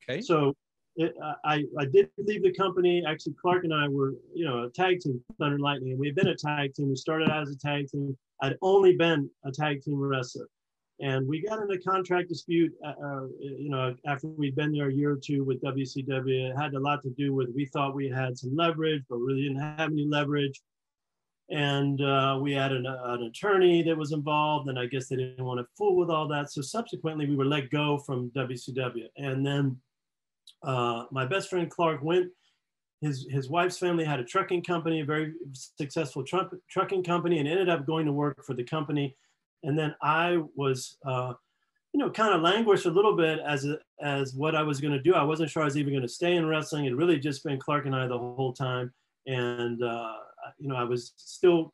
Okay. 0.08 0.20
So 0.20 0.54
it, 0.96 1.14
I 1.44 1.64
I 1.78 1.86
did 1.86 2.10
leave 2.18 2.42
the 2.42 2.52
company. 2.52 3.04
Actually, 3.06 3.34
Clark 3.40 3.64
and 3.64 3.74
I 3.74 3.88
were 3.88 4.14
you 4.34 4.44
know 4.44 4.64
a 4.64 4.70
tag 4.70 5.00
team, 5.00 5.20
Thunder 5.38 5.58
Lightning, 5.58 5.92
and 5.92 5.98
we 5.98 6.06
had 6.06 6.14
been 6.14 6.28
a 6.28 6.36
tag 6.36 6.74
team. 6.74 6.88
We 6.88 6.96
started 6.96 7.30
out 7.30 7.42
as 7.42 7.50
a 7.50 7.58
tag 7.58 7.88
team. 7.88 8.16
I'd 8.40 8.56
only 8.62 8.96
been 8.96 9.28
a 9.44 9.50
tag 9.50 9.82
team 9.82 9.98
wrestler, 10.00 10.48
and 11.02 11.26
we 11.26 11.42
got 11.42 11.58
in 11.58 11.70
a 11.70 11.78
contract 11.78 12.28
dispute. 12.28 12.72
Uh, 12.84 12.94
uh 13.04 13.26
you 13.40 13.68
know, 13.68 13.94
after 14.06 14.28
we'd 14.28 14.54
been 14.54 14.72
there 14.72 14.88
a 14.88 14.94
year 14.94 15.10
or 15.10 15.20
two 15.22 15.42
with 15.42 15.60
WCW, 15.60 16.50
it 16.50 16.56
had 16.56 16.74
a 16.74 16.78
lot 16.78 17.02
to 17.02 17.10
do 17.10 17.34
with 17.34 17.48
we 17.54 17.66
thought 17.66 17.94
we 17.94 18.08
had 18.08 18.38
some 18.38 18.54
leverage, 18.54 19.02
but 19.10 19.16
really 19.16 19.42
didn't 19.42 19.60
have 19.60 19.90
any 19.90 20.06
leverage. 20.06 20.62
And 21.50 22.00
uh, 22.00 22.38
we 22.40 22.52
had 22.52 22.70
an, 22.70 22.86
an, 22.86 23.24
attorney 23.24 23.82
that 23.82 23.98
was 23.98 24.12
involved 24.12 24.70
and 24.70 24.78
i 24.78 24.86
guess 24.86 25.08
they 25.08 25.16
didn't 25.16 25.44
want 25.44 25.60
to 25.60 25.66
fool 25.76 25.96
with 25.96 26.08
all 26.08 26.26
that. 26.28 26.50
So 26.50 26.62
subsequently 26.62 27.26
we 27.26 27.36
were 27.36 27.44
let 27.44 27.68
go 27.68 27.98
from 27.98 28.30
wcw 28.30 29.04
and 29.16 29.44
then 29.44 29.76
uh, 30.62 31.04
my 31.10 31.26
best 31.26 31.50
friend 31.50 31.68
clark 31.68 32.02
went 32.02 32.30
his, 33.02 33.26
his 33.28 33.50
wife's 33.50 33.76
family 33.76 34.04
had 34.04 34.20
a 34.20 34.24
trucking 34.24 34.62
company 34.62 35.00
a 35.00 35.04
very 35.04 35.32
successful 35.52 36.24
truck, 36.24 36.54
trucking 36.70 37.02
company 37.02 37.38
and 37.38 37.48
ended 37.48 37.68
up 37.68 37.86
going 37.86 38.06
to 38.06 38.12
work 38.12 38.42
for 38.46 38.54
the 38.54 38.64
company 38.64 39.14
and 39.62 39.78
then 39.78 39.94
i 40.02 40.38
was 40.56 40.98
uh, 41.06 41.32
you 41.92 41.98
know 41.98 42.10
kind 42.10 42.34
of 42.34 42.40
languished 42.42 42.86
a 42.86 42.90
little 42.90 43.16
bit 43.16 43.38
as 43.46 43.66
as 44.00 44.34
what 44.34 44.54
i 44.54 44.62
was 44.62 44.80
going 44.80 44.92
to 44.92 45.02
do 45.02 45.14
i 45.14 45.22
wasn't 45.22 45.48
sure 45.48 45.62
i 45.62 45.66
was 45.66 45.76
even 45.76 45.92
going 45.92 46.02
to 46.02 46.08
stay 46.08 46.36
in 46.36 46.46
wrestling 46.46 46.84
it 46.86 46.96
really 46.96 47.18
just 47.18 47.44
been 47.44 47.58
clark 47.58 47.86
and 47.86 47.94
i 47.94 48.06
the 48.06 48.18
whole 48.18 48.52
time 48.52 48.92
and 49.26 49.82
uh, 49.82 50.14
you 50.58 50.68
know, 50.68 50.76
I 50.76 50.84
was 50.84 51.12
still, 51.16 51.72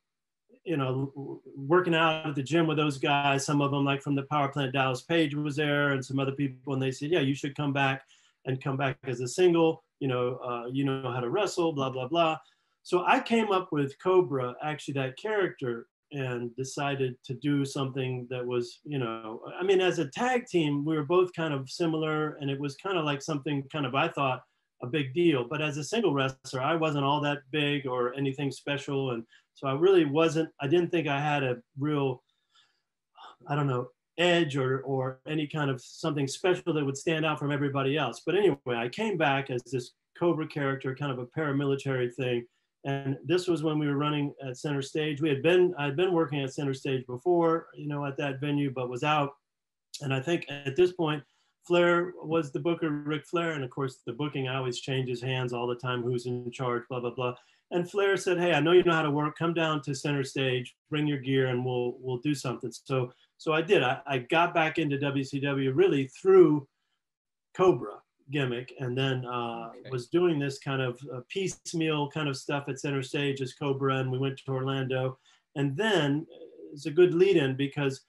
you 0.65 0.77
know, 0.77 1.41
working 1.57 1.95
out 1.95 2.27
at 2.27 2.35
the 2.35 2.43
gym 2.43 2.67
with 2.67 2.77
those 2.77 2.99
guys. 2.99 3.45
Some 3.45 3.61
of 3.61 3.71
them, 3.71 3.85
like 3.85 4.03
from 4.03 4.15
the 4.15 4.25
power 4.25 4.49
plant, 4.49 4.73
Dallas 4.73 5.03
Page 5.03 5.35
was 5.35 5.57
there, 5.57 5.93
and 5.93 6.05
some 6.05 6.19
other 6.19 6.33
people, 6.33 6.75
and 6.75 6.83
they 6.83 6.91
said, 6.91 7.11
"Yeah, 7.11 7.21
you 7.21 7.35
should 7.35 7.57
come 7.57 7.73
back 7.73 8.03
and 8.45 8.63
come 8.63 8.77
back 8.77 8.99
as 9.05 9.21
a 9.21 9.29
single. 9.29 9.83
You 10.01 10.09
know, 10.09 10.37
uh, 10.37 10.67
you 10.71 10.85
know 10.85 11.11
how 11.13 11.21
to 11.21 11.31
wrestle, 11.31 11.73
blah 11.73 11.91
blah 11.91 12.09
blah." 12.09 12.39
So 12.83 13.05
I 13.07 13.21
came 13.21 13.51
up 13.53 13.71
with 13.73 13.99
Cobra, 13.99 14.55
actually 14.63 14.95
that 14.95 15.17
character, 15.17 15.89
and 16.13 16.55
decided 16.57 17.17
to 17.25 17.35
do 17.35 17.65
something 17.65 18.27
that 18.31 18.45
was, 18.45 18.81
you 18.85 18.99
know, 18.99 19.43
I 19.59 19.63
mean, 19.63 19.81
as 19.81 19.99
a 19.99 20.09
tag 20.09 20.47
team, 20.47 20.85
we 20.85 20.97
were 20.97 21.05
both 21.05 21.33
kind 21.35 21.53
of 21.53 21.69
similar, 21.71 22.37
and 22.41 22.51
it 22.51 22.59
was 22.59 22.77
kind 22.77 22.97
of 22.97 23.05
like 23.05 23.23
something 23.23 23.63
kind 23.71 23.87
of 23.87 23.95
I 23.95 24.09
thought 24.09 24.43
a 24.83 24.87
big 24.87 25.13
deal. 25.13 25.45
But 25.49 25.61
as 25.61 25.77
a 25.77 25.85
single 25.85 26.15
wrestler, 26.15 26.63
I 26.63 26.77
wasn't 26.77 27.05
all 27.05 27.21
that 27.23 27.39
big 27.51 27.87
or 27.87 28.15
anything 28.15 28.51
special, 28.51 29.11
and 29.13 29.25
so 29.55 29.67
I 29.67 29.73
really 29.73 30.05
wasn't. 30.05 30.49
I 30.61 30.67
didn't 30.67 30.91
think 30.91 31.09
I 31.09 31.21
had 31.21 31.43
a 31.43 31.57
real, 31.79 32.23
I 33.49 33.55
don't 33.55 33.67
know, 33.67 33.89
edge 34.19 34.57
or 34.57 34.81
or 34.81 35.21
any 35.29 35.47
kind 35.47 35.71
of 35.71 35.81
something 35.81 36.27
special 36.27 36.73
that 36.73 36.85
would 36.85 36.97
stand 36.97 37.27
out 37.27 37.39
from 37.39 37.53
everybody 37.53 37.97
else. 37.97 38.23
But 38.25 38.37
anyway, 38.37 38.57
I 38.69 38.89
came 38.89 39.17
back 39.19 39.51
as 39.51 39.63
this 39.65 39.93
Cobra 40.19 40.47
character, 40.49 40.95
kind 40.95 41.13
of 41.13 41.19
a 41.19 41.27
paramilitary 41.27 42.13
thing 42.15 42.47
and 42.85 43.17
this 43.25 43.49
was 43.49 43.63
when 43.63 43.79
we 43.79 43.87
were 43.87 43.97
running 43.97 44.33
at 44.47 44.57
center 44.57 44.83
stage. 44.83 45.21
We 45.21 45.29
had 45.29 45.43
been 45.43 45.75
i'd 45.79 45.97
been 45.97 46.13
working 46.13 46.43
at 46.43 46.53
center 46.53 46.75
stage 46.75 47.07
before 47.07 47.69
you 47.75 47.89
know 47.89 48.05
at 48.05 48.17
that 48.19 48.41
venue 48.41 48.73
but 48.73 48.89
was 48.89 49.03
out. 49.03 49.33
And 50.03 50.15
i 50.15 50.21
think 50.21 50.47
at 50.49 50.77
this 50.77 50.93
point 50.93 51.23
flair 51.67 52.13
was 52.23 52.51
the 52.51 52.61
booker 52.61 52.91
Ric 52.91 53.27
flair. 53.27 53.53
And 53.53 53.65
of 53.65 53.71
course 53.71 54.01
the 54.07 54.13
booking 54.13 54.49
always 54.49 54.81
changes 54.81 55.21
hands 55.21 55.53
all 55.53 55.67
the 55.67 55.75
time 55.75 56.03
who's 56.03 56.27
in 56.27 56.51
charge 56.51 56.85
blah 56.89 57.01
blah 57.01 57.15
blah. 57.15 57.35
And 57.71 57.91
flair 57.91 58.17
said 58.17 58.39
hey 58.39 58.53
i 58.53 58.61
know 58.61 58.73
you 58.73 58.85
know 58.85 58.93
how 58.93 59.03
to 59.03 59.11
work. 59.11 59.37
Come 59.37 59.55
down 59.55 59.83
to 59.83 59.95
center 59.95 60.25
stage. 60.25 60.77
Bring 60.91 61.07
your 61.07 61.19
gear 61.19 61.49
and 61.49 61.65
we'll 61.65 61.97
we'll 62.01 62.19
do 62.19 62.35
something. 62.35 62.73
So 62.73 63.13
so 63.39 63.53
i 63.53 63.63
did. 63.63 63.83
I, 63.83 64.01
I 64.07 64.19
got 64.19 64.55
back 64.55 64.79
into 64.79 64.99
wcw 64.99 65.73
really 65.75 66.07
through 66.09 66.69
cobra 67.57 67.99
gimmick 68.31 68.75
and 68.81 68.97
then 68.97 69.25
uh, 69.25 69.71
okay. 69.71 69.91
was 69.91 70.09
doing 70.09 70.39
this 70.39 70.59
kind 70.59 70.83
of 70.83 71.01
uh, 71.13 71.21
piecemeal 71.29 72.11
kind 72.11 72.29
of 72.29 72.37
stuff 72.37 72.65
at 72.69 72.81
center 72.81 73.03
stage 73.03 73.41
as 73.41 73.55
cobra 73.55 73.99
and 73.99 74.11
we 74.11 74.19
went 74.19 74.39
to 74.39 74.53
orlando. 74.53 75.19
And 75.57 75.77
then 75.77 76.27
it's 76.73 76.87
a 76.87 76.91
good 76.91 77.15
lead 77.15 77.37
in 77.37 77.57
because 77.57 78.03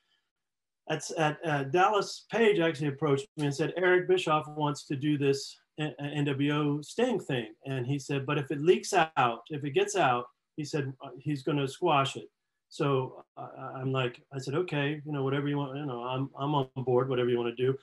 at, 0.90 1.10
at 1.18 1.38
uh, 1.46 1.64
dallas 1.66 2.26
page 2.32 2.60
actually 2.60 2.88
approached 2.88 3.28
me 3.38 3.46
and 3.46 3.56
said 3.56 3.74
eric 3.78 4.08
bischoff 4.08 4.48
wants 4.50 4.86
to 4.88 4.96
do 4.96 5.18
this 5.18 5.58
nwo 5.80 6.84
sting 6.84 7.20
thing. 7.20 7.54
And 7.66 7.86
he 7.86 8.00
said 8.00 8.26
but 8.26 8.38
if 8.38 8.52
it 8.52 8.62
leaks 8.62 8.94
out 8.94 9.42
if 9.50 9.64
it 9.64 9.72
gets 9.72 9.96
out 9.96 10.26
he 10.58 10.66
said 10.66 10.94
uh, 11.04 11.10
he's 11.18 11.44
going 11.44 11.58
to 11.58 11.68
squash 11.68 12.16
it. 12.18 12.30
So 12.68 13.24
uh, 13.38 13.48
i'm 13.76 13.92
like 13.92 14.22
i 14.34 14.38
said 14.38 14.56
okay 14.56 15.02
you 15.06 15.12
know 15.12 15.24
whatever 15.24 15.48
you 15.48 15.58
want 15.58 15.78
you 15.78 15.86
know 15.86 16.04
i'm, 16.04 16.30
I'm 16.38 16.54
on 16.54 16.68
board 16.78 17.10
whatever 17.10 17.30
you 17.30 17.38
want 17.38 17.56
to 17.56 17.66
do 17.66 17.78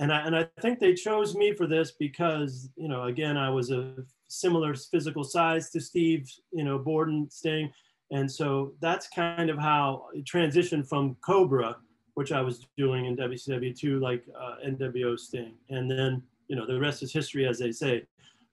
and 0.00 0.10
I, 0.10 0.20
and 0.22 0.34
I 0.34 0.46
think 0.62 0.78
they 0.78 0.94
chose 0.94 1.36
me 1.36 1.52
for 1.52 1.66
this 1.66 1.92
because, 1.92 2.70
you 2.74 2.88
know, 2.88 3.04
again, 3.04 3.36
I 3.36 3.50
was 3.50 3.70
a 3.70 3.96
similar 4.28 4.74
physical 4.74 5.22
size 5.22 5.68
to 5.70 5.80
Steve, 5.80 6.26
you 6.52 6.64
know, 6.64 6.78
Borden, 6.78 7.28
Sting. 7.30 7.70
And 8.10 8.30
so 8.30 8.72
that's 8.80 9.08
kind 9.08 9.50
of 9.50 9.58
how 9.58 10.06
it 10.14 10.24
transitioned 10.24 10.88
from 10.88 11.16
Cobra, 11.20 11.76
which 12.14 12.32
I 12.32 12.40
was 12.40 12.66
doing 12.78 13.04
in 13.04 13.16
WCW 13.16 13.78
to 13.78 14.00
like 14.00 14.24
uh, 14.34 14.56
NWO 14.66 15.20
Sting. 15.20 15.52
And 15.68 15.90
then, 15.90 16.22
you 16.48 16.56
know, 16.56 16.66
the 16.66 16.80
rest 16.80 17.02
is 17.02 17.12
history, 17.12 17.46
as 17.46 17.58
they 17.58 17.70
say. 17.70 18.06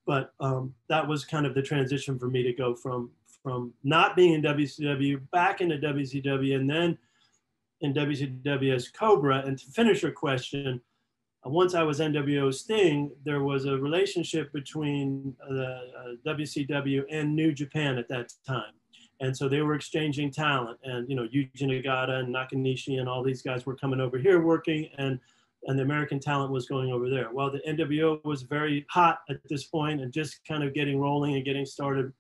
But 0.06 0.34
um, 0.42 0.74
that 0.90 1.08
was 1.08 1.24
kind 1.24 1.46
of 1.46 1.56
the 1.56 1.62
transition 1.62 2.20
for 2.20 2.28
me 2.28 2.44
to 2.44 2.52
go 2.52 2.76
from 2.76 3.10
from 3.42 3.74
not 3.86 4.18
being 4.18 4.34
in 4.34 4.42
WCW 4.42 5.22
back 5.32 5.62
into 5.62 5.78
WCW 5.78 6.56
and 6.56 6.70
then 6.70 6.98
in 7.80 7.94
WCW 7.94 8.76
as 8.76 8.90
Cobra. 8.90 9.44
And 9.46 9.58
to 9.58 9.66
finish 9.72 10.02
your 10.02 10.12
question, 10.12 10.82
once 11.52 11.76
I 11.76 11.84
was 11.84 12.00
NWO 12.00 12.54
Sting, 12.54 13.12
there 13.24 13.44
was 13.44 13.66
a 13.66 13.78
relationship 13.78 14.52
between 14.54 15.36
the 15.48 15.80
uh, 15.98 16.34
WCW 16.34 17.04
and 17.12 17.36
New 17.36 17.52
Japan 17.52 17.98
at 17.98 18.08
that 18.10 18.34
time. 18.46 18.74
And 19.20 19.36
so 19.36 19.50
they 19.50 19.62
were 19.62 19.74
exchanging 19.74 20.32
talent 20.32 20.80
and, 20.84 21.10
you 21.10 21.16
know, 21.16 21.28
Yuji 21.28 21.64
Nagata 21.64 22.20
and 22.20 22.34
Nakanishi 22.34 23.00
and 23.00 23.10
all 23.10 23.24
these 23.24 23.42
guys 23.42 23.66
were 23.66 23.76
coming 23.76 24.00
over 24.00 24.18
here 24.18 24.42
working 24.42 24.90
and, 24.98 25.20
and 25.64 25.78
the 25.78 25.84
American 25.84 26.20
talent 26.20 26.52
was 26.52 26.68
going 26.68 26.92
over 26.92 27.10
there. 27.10 27.30
Well, 27.32 27.52
the 27.52 27.60
NWO 27.68 28.24
was 28.24 28.44
very 28.44 28.86
hot 28.90 29.22
at 29.30 29.38
this 29.50 29.64
point 29.64 30.02
and 30.02 30.14
just 30.14 30.46
kind 30.48 30.64
of 30.64 30.74
getting 30.74 31.00
rolling 31.00 31.36
and 31.36 31.44
getting 31.44 31.66
started. 31.66 32.14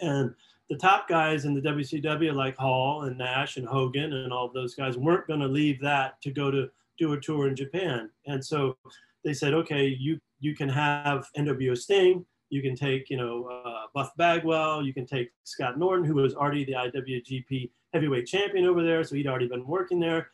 And 0.00 0.34
the 0.68 0.76
top 0.76 1.08
guys 1.08 1.46
in 1.46 1.54
the 1.54 1.60
WCW 1.62 2.34
like 2.34 2.56
Hall 2.56 3.02
and 3.02 3.16
Nash 3.16 3.56
and 3.56 3.66
Hogan 3.66 4.12
and 4.12 4.32
all 4.32 4.50
those 4.52 4.74
guys 4.74 4.98
weren't 4.98 5.26
going 5.26 5.40
to 5.40 5.48
leave 5.48 5.80
that 5.80 6.20
to 6.22 6.30
go 6.30 6.50
to 6.50 6.68
do 6.98 7.12
a 7.12 7.20
tour 7.20 7.48
in 7.48 7.56
Japan. 7.56 8.10
And 8.26 8.44
so 8.44 8.76
they 9.24 9.32
said, 9.32 9.54
okay, 9.54 9.86
you 9.86 10.18
you 10.40 10.54
can 10.54 10.68
have 10.68 11.26
NWO 11.36 11.76
Sting, 11.76 12.24
you 12.50 12.62
can 12.62 12.76
take 12.76 13.10
you 13.10 13.16
know 13.16 13.48
uh, 13.64 13.86
Buff 13.94 14.12
Bagwell, 14.16 14.84
you 14.84 14.94
can 14.94 15.06
take 15.06 15.30
Scott 15.44 15.78
Norton, 15.78 16.04
who 16.04 16.14
was 16.14 16.34
already 16.34 16.64
the 16.64 16.72
IWGP 16.72 17.70
Heavyweight 17.92 18.26
Champion 18.26 18.66
over 18.66 18.82
there, 18.82 19.02
so 19.04 19.14
he'd 19.14 19.26
already 19.26 19.48
been 19.48 19.66
working 19.66 20.00
there. 20.00 20.30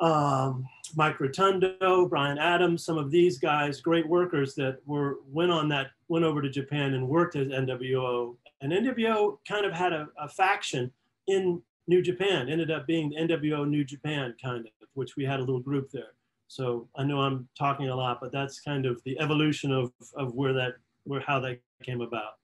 Um, 0.00 0.66
Mike 0.96 1.20
Rotundo, 1.20 2.06
Brian 2.08 2.38
Adams, 2.38 2.84
some 2.84 2.98
of 2.98 3.10
these 3.10 3.38
guys, 3.38 3.80
great 3.80 4.06
workers 4.08 4.54
that 4.56 4.78
were 4.84 5.18
went 5.30 5.52
on 5.52 5.68
that 5.68 5.92
went 6.08 6.24
over 6.24 6.42
to 6.42 6.50
Japan 6.50 6.94
and 6.94 7.08
worked 7.08 7.36
as 7.36 7.48
NWO. 7.48 8.36
And 8.60 8.72
NWO 8.72 9.38
kind 9.46 9.64
of 9.64 9.72
had 9.72 9.92
a, 9.92 10.08
a 10.18 10.28
faction 10.28 10.90
in 11.28 11.62
New 11.86 12.02
Japan, 12.02 12.48
ended 12.48 12.70
up 12.70 12.86
being 12.86 13.10
the 13.10 13.16
NWO 13.16 13.68
New 13.68 13.84
Japan 13.84 14.34
kind 14.42 14.66
of 14.66 14.72
which 14.94 15.16
we 15.16 15.24
had 15.24 15.40
a 15.40 15.42
little 15.42 15.60
group 15.60 15.90
there. 15.90 16.14
So 16.48 16.88
I 16.96 17.04
know 17.04 17.20
I'm 17.20 17.48
talking 17.58 17.88
a 17.88 17.96
lot, 17.96 18.18
but 18.20 18.30
that's 18.30 18.60
kind 18.60 18.84
of 18.84 19.02
the 19.04 19.18
evolution 19.18 19.72
of, 19.72 19.90
of 20.14 20.34
where 20.34 20.52
that, 20.52 20.74
where 21.04 21.20
how 21.20 21.40
that 21.40 21.60
came 21.82 22.02
about. 22.02 22.34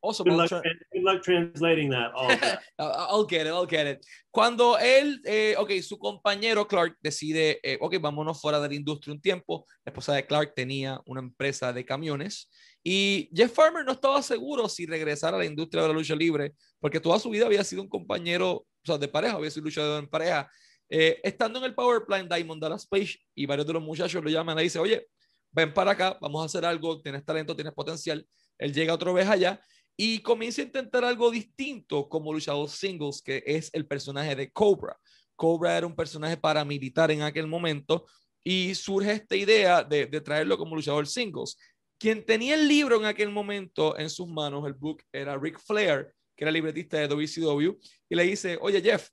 Also, 0.00 0.22
good 0.22 0.34
luck, 0.34 0.50
good 0.50 1.02
luck 1.02 1.22
translating 1.22 1.90
that. 1.90 2.12
All 2.14 2.28
that. 2.28 2.60
I'll 2.78 3.26
get 3.26 3.46
it, 3.46 3.52
I'll 3.52 3.66
get 3.66 3.86
it. 3.86 4.06
Cuando 4.30 4.78
él, 4.78 5.20
eh, 5.24 5.54
ok, 5.58 5.72
su 5.82 5.98
compañero 5.98 6.68
Clark 6.68 6.96
decide, 7.00 7.58
eh, 7.62 7.78
ok, 7.80 7.96
vámonos 8.00 8.40
fuera 8.40 8.60
de 8.60 8.68
la 8.68 8.74
industria 8.74 9.14
un 9.14 9.20
tiempo. 9.20 9.66
La 9.84 9.90
esposa 9.90 10.14
de 10.14 10.26
Clark 10.26 10.54
tenía 10.54 11.00
una 11.06 11.20
empresa 11.20 11.72
de 11.72 11.84
camiones 11.84 12.50
y 12.84 13.30
Jeff 13.34 13.52
Farmer 13.52 13.84
no 13.84 13.92
estaba 13.92 14.22
seguro 14.22 14.68
si 14.68 14.86
regresar 14.86 15.34
a 15.34 15.38
la 15.38 15.44
industria 15.44 15.82
de 15.82 15.88
la 15.88 15.94
lucha 15.94 16.14
libre, 16.14 16.52
porque 16.78 17.00
toda 17.00 17.18
su 17.18 17.30
vida 17.30 17.46
había 17.46 17.64
sido 17.64 17.82
un 17.82 17.88
compañero, 17.88 18.52
o 18.52 18.66
sea, 18.84 18.98
de 18.98 19.08
pareja, 19.08 19.36
había 19.36 19.50
sido 19.50 19.64
luchador 19.64 20.02
en 20.02 20.08
pareja 20.08 20.48
eh, 20.88 21.20
estando 21.24 21.58
en 21.58 21.64
el 21.64 21.74
Power 21.74 22.04
Plant, 22.06 22.32
Diamond 22.32 22.62
Dallas 22.62 22.86
Page 22.86 23.18
y 23.34 23.46
varios 23.46 23.66
de 23.66 23.72
los 23.72 23.82
muchachos 23.82 24.22
lo 24.22 24.30
llaman 24.30 24.58
y 24.58 24.64
dicen, 24.64 24.82
oye, 24.82 25.08
ven 25.50 25.72
para 25.74 25.92
acá, 25.92 26.16
vamos 26.20 26.42
a 26.42 26.46
hacer 26.46 26.64
algo, 26.64 27.00
tienes 27.00 27.24
talento, 27.24 27.56
tienes 27.56 27.74
potencial. 27.74 28.26
Él 28.58 28.72
llega 28.72 28.94
otra 28.94 29.12
vez 29.12 29.26
allá 29.28 29.60
y 29.96 30.20
comienza 30.20 30.60
a 30.60 30.66
intentar 30.66 31.04
algo 31.04 31.30
distinto 31.30 32.08
como 32.08 32.32
luchador 32.32 32.68
singles, 32.68 33.22
que 33.22 33.42
es 33.46 33.70
el 33.72 33.86
personaje 33.86 34.36
de 34.36 34.50
Cobra. 34.50 34.98
Cobra 35.34 35.76
era 35.76 35.86
un 35.86 35.96
personaje 35.96 36.36
paramilitar 36.36 37.10
en 37.10 37.22
aquel 37.22 37.46
momento 37.46 38.06
y 38.44 38.74
surge 38.74 39.12
esta 39.12 39.36
idea 39.36 39.82
de, 39.82 40.06
de 40.06 40.20
traerlo 40.20 40.58
como 40.58 40.76
luchador 40.76 41.06
singles. 41.06 41.56
Quien 41.98 42.24
tenía 42.24 42.54
el 42.54 42.68
libro 42.68 42.96
en 42.96 43.06
aquel 43.06 43.30
momento 43.30 43.98
en 43.98 44.10
sus 44.10 44.28
manos, 44.28 44.66
el 44.66 44.74
book, 44.74 45.02
era 45.12 45.38
Rick 45.38 45.58
Flair, 45.58 46.12
que 46.36 46.44
era 46.44 46.50
libretista 46.50 46.98
de 46.98 47.08
WCW, 47.08 47.78
y 48.10 48.14
le 48.14 48.22
dice, 48.24 48.58
oye 48.60 48.82
Jeff, 48.82 49.08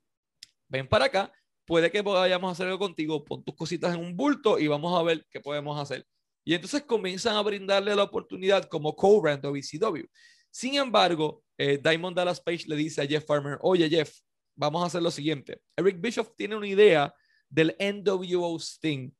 ven 0.68 0.86
para 0.86 1.06
acá, 1.06 1.32
puede 1.64 1.90
que 1.90 2.02
vayamos 2.02 2.48
a 2.48 2.52
hacer 2.52 2.66
algo 2.66 2.78
contigo, 2.78 3.24
pon 3.24 3.42
tus 3.42 3.54
cositas 3.54 3.94
en 3.94 4.00
un 4.00 4.14
bulto 4.14 4.58
y 4.58 4.68
vamos 4.68 4.98
a 4.98 5.02
ver 5.02 5.26
qué 5.30 5.40
podemos 5.40 5.80
hacer. 5.80 6.06
Y 6.44 6.54
entonces 6.54 6.82
comienzan 6.82 7.36
a 7.36 7.42
brindarle 7.42 7.96
la 7.96 8.02
oportunidad 8.02 8.64
como 8.68 8.94
co-brand 8.94 9.44
o 9.46 9.52
BCW. 9.52 10.04
Sin 10.54 10.76
embargo, 10.76 11.42
eh, 11.58 11.80
Diamond 11.82 12.16
Dallas 12.16 12.40
Page 12.40 12.66
le 12.68 12.76
dice 12.76 13.02
a 13.02 13.06
Jeff 13.06 13.26
Farmer, 13.26 13.58
oye 13.62 13.90
Jeff, 13.90 14.20
vamos 14.54 14.84
a 14.84 14.86
hacer 14.86 15.02
lo 15.02 15.10
siguiente. 15.10 15.60
Eric 15.76 16.00
Bischoff 16.00 16.30
tiene 16.36 16.54
una 16.54 16.68
idea 16.68 17.12
del 17.48 17.74
NWO 17.80 18.56
Sting, 18.60 19.10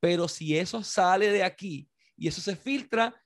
pero 0.00 0.28
si 0.28 0.54
eso 0.54 0.82
sale 0.82 1.32
de 1.32 1.44
aquí 1.44 1.88
y 2.14 2.28
eso 2.28 2.42
se 2.42 2.56
filtra, 2.56 3.18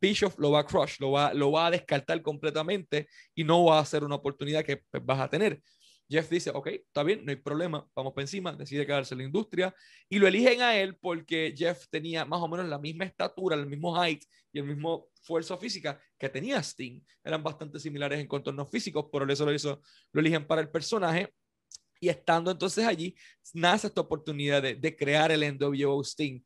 Bischoff 0.00 0.36
lo 0.36 0.50
va 0.50 0.60
a 0.60 0.66
crush, 0.66 0.98
lo 0.98 1.12
va, 1.12 1.66
a 1.66 1.70
descartar 1.70 2.20
completamente 2.22 3.06
y 3.36 3.44
no 3.44 3.66
va 3.66 3.78
a 3.78 3.84
ser 3.84 4.02
una 4.02 4.16
oportunidad 4.16 4.64
que 4.64 4.78
pues, 4.78 5.06
vas 5.06 5.20
a 5.20 5.30
tener. 5.30 5.62
Jeff 6.08 6.28
dice, 6.28 6.50
ok, 6.50 6.66
está 6.66 7.02
bien, 7.02 7.24
no 7.24 7.30
hay 7.30 7.36
problema, 7.36 7.86
vamos 7.94 8.12
para 8.12 8.24
encima, 8.24 8.52
decide 8.52 8.86
quedarse 8.86 9.14
en 9.14 9.18
la 9.18 9.24
industria 9.24 9.74
y 10.08 10.18
lo 10.18 10.26
eligen 10.26 10.60
a 10.60 10.76
él 10.76 10.96
porque 11.00 11.54
Jeff 11.56 11.86
tenía 11.88 12.24
más 12.24 12.40
o 12.40 12.48
menos 12.48 12.68
la 12.68 12.78
misma 12.78 13.04
estatura, 13.04 13.56
el 13.56 13.66
mismo 13.66 13.94
height 13.96 14.22
y 14.52 14.58
el 14.58 14.66
mismo 14.66 15.08
fuerza 15.22 15.56
física 15.56 15.98
que 16.18 16.28
tenía 16.28 16.58
Sting. 16.62 17.00
Eran 17.24 17.42
bastante 17.42 17.78
similares 17.78 18.20
en 18.20 18.26
contornos 18.26 18.70
físicos, 18.70 19.06
por 19.10 19.30
eso 19.30 19.46
lo, 19.46 20.20
eligen 20.20 20.46
para 20.46 20.60
el 20.60 20.70
personaje. 20.70 21.32
Y 21.98 22.08
estando 22.08 22.50
entonces 22.50 22.84
allí, 22.84 23.14
nace 23.54 23.86
esta 23.86 24.00
oportunidad 24.00 24.60
de, 24.60 24.74
de 24.74 24.96
crear 24.96 25.30
el 25.30 25.56
NWO 25.56 26.02
Sting. 26.02 26.42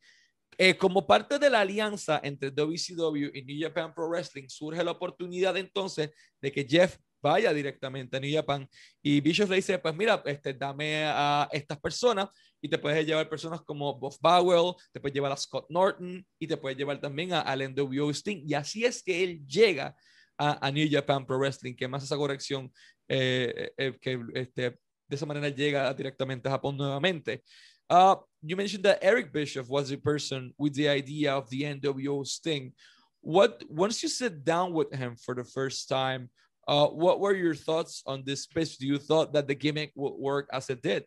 Eh, 0.59 0.75
como 0.75 1.05
parte 1.05 1.37
de 1.37 1.49
la 1.51 1.61
alianza 1.61 2.19
entre 2.23 2.49
WCW 2.49 3.29
y 3.33 3.43
New 3.43 3.61
Japan 3.61 3.93
Pro 3.93 4.09
Wrestling, 4.09 4.47
surge 4.47 4.83
la 4.83 4.91
oportunidad 4.91 5.55
entonces 5.55 6.11
de 6.41 6.51
que 6.51 6.65
Jeff 6.67 6.97
vaya 7.21 7.53
directamente 7.53 8.17
a 8.17 8.19
New 8.19 8.33
Japan. 8.33 8.67
Y 9.01 9.21
Bischoff 9.21 9.49
le 9.49 9.57
dice, 9.57 9.79
pues 9.79 9.95
mira, 9.95 10.21
este, 10.25 10.53
dame 10.53 11.03
a 11.05 11.47
estas 11.51 11.79
personas 11.79 12.29
y 12.61 12.69
te 12.69 12.77
puedes 12.77 13.05
llevar 13.05 13.29
personas 13.29 13.61
como 13.61 13.97
Buff 13.97 14.17
Bowell, 14.19 14.75
te 14.91 14.99
puedes 14.99 15.13
llevar 15.13 15.31
a 15.31 15.37
Scott 15.37 15.65
Norton 15.69 16.25
y 16.39 16.47
te 16.47 16.57
puedes 16.57 16.77
llevar 16.77 16.99
también 16.99 17.33
a, 17.33 17.41
al 17.41 17.73
NWO 17.73 18.09
Sting. 18.11 18.43
Y 18.45 18.53
así 18.53 18.85
es 18.85 19.03
que 19.03 19.23
él 19.23 19.45
llega 19.45 19.95
a, 20.37 20.71
New 20.71 20.87
Japan 20.89 21.25
Pro 21.25 21.39
Wrestling, 21.39 21.75
que 21.75 21.87
más 21.87 22.03
esa 22.03 22.15
corrección 22.15 22.71
eh, 23.07 23.71
eh, 23.77 23.97
que 23.99 24.19
este, 24.35 24.61
de 25.07 25.15
esa 25.15 25.25
manera 25.25 25.49
llega 25.49 25.93
directamente 25.93 26.47
a 26.47 26.51
Japón 26.51 26.77
nuevamente. 26.77 27.43
Uh, 27.89 28.15
you 28.41 28.55
mentioned 28.55 28.83
that 28.83 28.99
Eric 29.01 29.31
Bischoff 29.31 29.69
was 29.69 29.89
the 29.89 29.97
person 29.97 30.53
with 30.57 30.73
the 30.75 30.89
idea 30.89 31.33
of 31.33 31.49
the 31.49 31.63
NWO 31.63 32.25
Sting. 32.27 32.73
What 33.21 33.63
once 33.69 34.03
you 34.03 34.09
sit 34.09 34.43
down 34.43 34.73
with 34.73 34.93
him 34.93 35.15
for 35.15 35.33
the 35.33 35.45
first 35.45 35.87
time, 35.87 36.29
uh, 36.67 36.87
what 36.87 37.19
were 37.19 37.35
your 37.35 37.55
thoughts 37.55 38.03
on 38.05 38.23
this 38.25 38.45
pitch? 38.45 38.77
Do 38.77 38.87
you 38.87 38.97
thought 38.97 39.33
that 39.33 39.47
the 39.47 39.55
gimmick 39.55 39.91
would 39.95 40.15
work 40.17 40.49
as 40.51 40.69
it 40.69 40.81
did? 40.81 41.05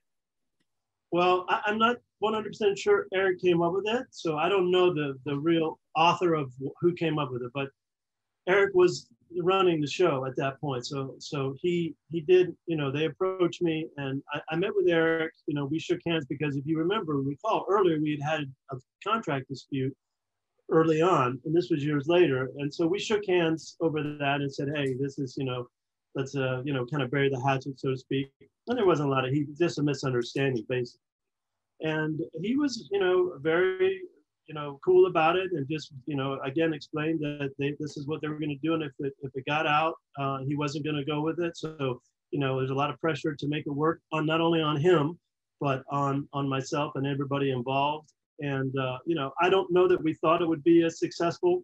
Well, 1.13 1.45
I, 1.49 1.61
am 1.67 1.79
not 1.79 1.97
100% 2.23 2.79
sure 2.79 3.07
Eric 3.13 3.41
came 3.41 3.63
up 3.63 3.73
with 3.73 3.87
it, 3.87 4.07
so 4.11 4.39
I 4.39 4.49
don't 4.49 4.71
know 4.71 4.95
the 4.95 5.15
the 5.25 5.37
real 5.37 5.79
author 5.97 6.35
of 6.35 6.53
who 6.81 6.93
came 6.95 7.19
up 7.19 7.31
with 7.33 7.43
it. 7.43 7.51
But 7.53 7.69
Eric 8.49 8.75
was 8.75 9.09
running 9.39 9.81
the 9.81 9.87
show 9.87 10.25
at 10.27 10.37
that 10.37 10.61
point. 10.61 10.87
So 10.87 11.15
so 11.19 11.55
he 11.61 11.95
he 12.11 12.21
did, 12.21 12.55
you 12.67 12.77
know, 12.77 12.91
they 12.91 13.07
approached 13.07 13.63
me 13.63 13.89
and 13.97 14.23
I, 14.33 14.41
I, 14.51 14.57
met 14.57 14.71
with 14.75 14.89
Eric, 14.89 15.33
you 15.47 15.55
know, 15.55 15.67
we 15.67 15.79
shook 15.79 16.01
hands 16.07 16.27
because 16.29 16.57
if 16.57 16.67
you 16.67 16.79
remember, 16.79 17.15
recall 17.17 17.65
earlier 17.69 18.01
we 18.01 18.19
had 18.21 18.41
had 18.41 18.53
a 18.73 18.77
contract 19.07 19.49
dispute 19.49 19.97
early 20.71 21.03
on, 21.03 21.41
and 21.45 21.55
this 21.55 21.69
was 21.71 21.85
years 21.85 22.07
later. 22.07 22.51
And 22.59 22.73
so 22.73 22.87
we 22.87 22.99
shook 22.99 23.27
hands 23.27 23.77
over 23.81 24.03
that 24.03 24.41
and 24.41 24.53
said, 24.53 24.69
hey, 24.75 24.95
this 25.01 25.19
is, 25.19 25.35
you 25.37 25.45
know, 25.45 25.67
let's 26.15 26.35
uh, 26.37 26.63
you 26.65 26.73
know, 26.73 26.87
kind 26.87 27.03
of 27.03 27.11
bury 27.11 27.29
the 27.29 27.41
hatchet, 27.41 27.79
so 27.79 27.91
to 27.91 27.97
speak. 27.97 28.31
And 28.69 28.79
there 28.79 28.87
wasn't 28.87 29.09
a 29.09 29.13
lot 29.13 29.25
of 29.25 29.33
he 29.33 29.47
just 29.59 29.79
a 29.79 29.83
misunderstanding 29.83 30.65
basically. 30.69 31.01
And 31.81 32.21
he 32.43 32.57
was, 32.57 32.89
you 32.91 33.01
know, 33.01 33.33
very 33.41 34.01
you 34.51 34.55
know, 34.55 34.81
cool 34.85 35.07
about 35.07 35.37
it 35.37 35.53
and 35.53 35.65
just, 35.71 35.93
you 36.07 36.17
know, 36.17 36.41
again, 36.45 36.75
explained 36.75 37.21
that 37.21 37.53
they, 37.57 37.73
this 37.79 37.97
is 37.97 38.09
what 38.09 38.21
they 38.21 38.27
were 38.27 38.41
going 38.41 38.49
to 38.51 38.67
do. 38.67 38.75
And 38.75 38.83
if 38.83 38.91
it, 38.99 39.13
if 39.23 39.31
it 39.37 39.45
got 39.47 39.65
out, 39.65 39.95
uh, 40.19 40.39
he 40.45 40.57
wasn't 40.57 40.85
going 40.85 40.97
to 40.97 41.05
go 41.05 41.21
with 41.21 41.39
it. 41.39 41.57
So, 41.57 42.03
you 42.33 42.41
know, 42.41 42.59
there's 42.59 42.71
a 42.71 42.75
lot 42.75 42.91
of 42.91 43.01
pressure 43.01 43.33
to 43.33 43.47
make 43.47 43.63
it 43.69 43.71
work 43.71 44.01
on 44.13 44.27
not 44.27 44.41
only 44.41 44.61
on 44.61 44.77
him, 44.77 45.17
but 45.61 45.85
on, 45.89 46.29
on 46.33 46.49
myself 46.49 46.97
and 46.97 47.07
everybody 47.07 47.53
involved. 47.53 48.11
And, 48.41 48.77
uh, 48.79 48.99
you 49.05 49.15
know, 49.15 49.33
I 49.41 49.49
don't 49.49 49.71
know 49.71 49.87
that 49.89 50.03
we 50.03 50.15
thought 50.15 50.43
it 50.43 50.49
would 50.49 50.65
be 50.65 50.83
as 50.85 50.99
successful 50.99 51.63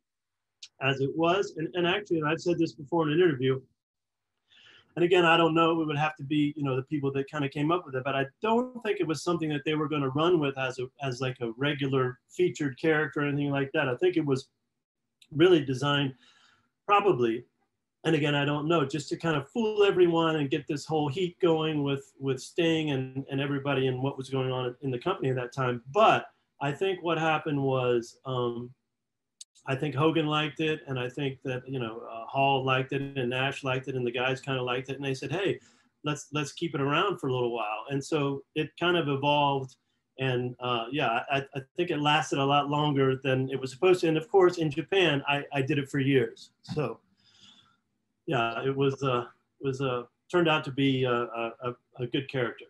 as 0.83 1.01
it 1.01 1.11
was. 1.17 1.55
And, 1.57 1.69
and 1.75 1.87
actually, 1.87 2.19
and 2.19 2.29
I've 2.29 2.41
said 2.41 2.59
this 2.59 2.73
before 2.73 3.07
in 3.07 3.15
an 3.15 3.21
interview, 3.21 3.61
and 4.97 5.05
again, 5.05 5.27
I 5.27 5.37
don't 5.37 5.55
know. 5.55 5.83
It 5.83 5.87
would 5.87 5.99
have 5.99 6.17
to 6.17 6.25
be, 6.25 6.55
you 6.57 6.65
know, 6.65 6.75
the 6.75 6.83
people 6.83 7.13
that 7.13 7.31
kind 7.31 7.45
of 7.45 7.51
came 7.51 7.71
up 7.71 7.85
with 7.85 7.95
it. 7.95 8.03
But 8.03 8.17
I 8.17 8.25
don't 8.41 8.83
think 8.83 8.99
it 8.99 9.07
was 9.07 9.23
something 9.23 9.51
that 9.51 9.63
they 9.67 9.75
were 9.75 9.89
going 9.89 10.01
to 10.01 10.09
run 10.09 10.41
with 10.41 10.57
as 10.59 10.79
a 10.79 10.87
as 11.03 11.21
like 11.21 11.37
a 11.43 11.53
regular 11.59 12.19
featured 12.31 12.81
character 12.81 13.21
or 13.21 13.27
anything 13.27 13.51
like 13.51 13.71
that. 13.75 13.89
I 13.89 13.97
think 13.97 14.17
it 14.17 14.25
was 14.25 14.49
really 15.33 15.63
designed, 15.63 16.15
probably, 16.87 17.45
and 18.05 18.15
again, 18.15 18.35
I 18.35 18.47
don't 18.47 18.69
know, 18.69 18.87
just 18.87 19.11
to 19.11 19.17
kind 19.17 19.37
of 19.37 19.51
fool 19.51 19.83
everyone 19.83 20.37
and 20.37 20.49
get 20.49 20.67
this 20.67 20.87
whole 20.87 21.09
heat 21.09 21.39
going 21.41 21.83
with 21.83 22.13
with 22.19 22.41
Sting 22.41 22.93
and 22.93 23.27
and 23.31 23.39
everybody 23.39 23.89
and 23.89 24.03
what 24.03 24.17
was 24.17 24.31
going 24.31 24.51
on 24.51 24.75
in 24.81 24.91
the 24.91 24.99
company 24.99 25.29
at 25.29 25.37
that 25.37 25.53
time. 25.53 25.83
But 25.93 26.27
I 26.61 26.73
think 26.73 27.03
what 27.03 27.19
happened 27.19 27.63
was. 27.63 28.19
Um, 28.25 28.71
I 29.69 29.75
think 29.75 29.97
Hogan 29.97 30.27
liked 30.27 30.61
it, 30.61 30.83
and 30.87 30.99
I 30.99 31.09
think 31.09 31.39
that 31.43 31.63
you 31.69 31.81
know 31.81 32.03
uh, 32.09 32.25
Hall 32.27 32.65
liked 32.65 32.93
it, 32.93 33.03
and 33.19 33.31
Nash 33.31 33.65
liked 33.65 33.89
it, 33.89 33.97
and 33.97 34.07
the 34.07 34.13
guys 34.13 34.41
kind 34.41 34.59
of 34.59 34.65
liked 34.65 34.91
it, 34.91 34.97
and 34.97 35.05
they 35.05 35.15
said, 35.15 35.33
"Hey, 35.33 35.59
let's 36.05 36.29
let's 36.33 36.53
keep 36.53 36.75
it 36.75 36.81
around 36.81 37.19
for 37.19 37.29
a 37.29 37.33
little 37.33 37.53
while." 37.53 37.85
And 37.91 38.03
so 38.03 38.43
it 38.55 38.71
kind 38.79 38.97
of 38.97 39.09
evolved, 39.09 39.75
and 40.19 40.55
uh, 40.61 40.85
yeah, 40.93 41.25
I, 41.31 41.45
I, 41.55 41.61
think 41.77 41.91
it 41.91 42.01
lasted 42.01 42.39
a 42.39 42.45
lot 42.45 42.71
longer 42.71 43.17
than 43.23 43.51
it 43.51 43.61
was 43.61 43.73
supposed 43.73 44.01
to. 44.03 44.09
And 44.09 44.17
of 44.17 44.29
course, 44.29 44.59
in 44.59 44.71
Japan, 44.71 45.23
I, 45.27 45.45
I 45.53 45.63
did 45.63 45.79
it 45.79 45.91
for 45.91 45.99
years. 45.99 46.51
So 46.63 47.01
yeah, 48.27 48.65
it 48.65 48.75
was 48.75 49.03
uh, 49.03 49.25
was 49.61 49.81
uh, 49.81 50.05
turned 50.31 50.49
out 50.49 50.65
to 50.65 50.71
be 50.71 51.05
a, 51.05 51.13
a, 51.13 51.75
a 51.99 52.07
good 52.07 52.31
character. 52.31 52.67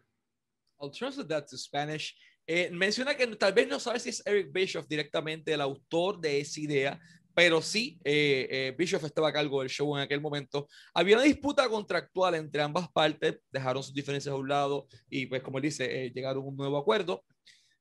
I'll 0.80 0.90
translate 0.90 1.28
that 1.28 1.48
to 1.48 1.58
Spanish. 1.58 2.14
Eh, 2.46 2.70
menciona 2.70 3.16
que 3.16 3.26
tal 3.26 3.52
vez 3.52 3.66
no 3.66 3.80
sabe 3.80 3.98
si 3.98 4.10
es 4.10 4.22
Eric 4.24 4.52
Bischoff 4.52 4.86
directamente 4.86 5.52
el 5.52 5.60
autor 5.60 6.20
de 6.20 6.40
esa 6.40 6.60
idea, 6.60 7.00
pero 7.34 7.60
sí, 7.60 7.98
eh, 8.04 8.46
eh, 8.50 8.74
Bischoff 8.78 9.04
estaba 9.04 9.28
a 9.28 9.32
cargo 9.32 9.60
del 9.60 9.68
show 9.68 9.96
en 9.96 10.02
aquel 10.02 10.20
momento. 10.20 10.68
Había 10.94 11.16
una 11.16 11.24
disputa 11.24 11.68
contractual 11.68 12.36
entre 12.36 12.62
ambas 12.62 12.88
partes, 12.90 13.38
dejaron 13.50 13.82
sus 13.82 13.92
diferencias 13.92 14.32
a 14.32 14.36
un 14.36 14.48
lado 14.48 14.86
y 15.10 15.26
pues 15.26 15.42
como 15.42 15.58
él 15.58 15.62
dice, 15.62 16.10
llegaron 16.14 16.44
a 16.44 16.46
un 16.46 16.56
nuevo 16.56 16.78
acuerdo. 16.78 17.24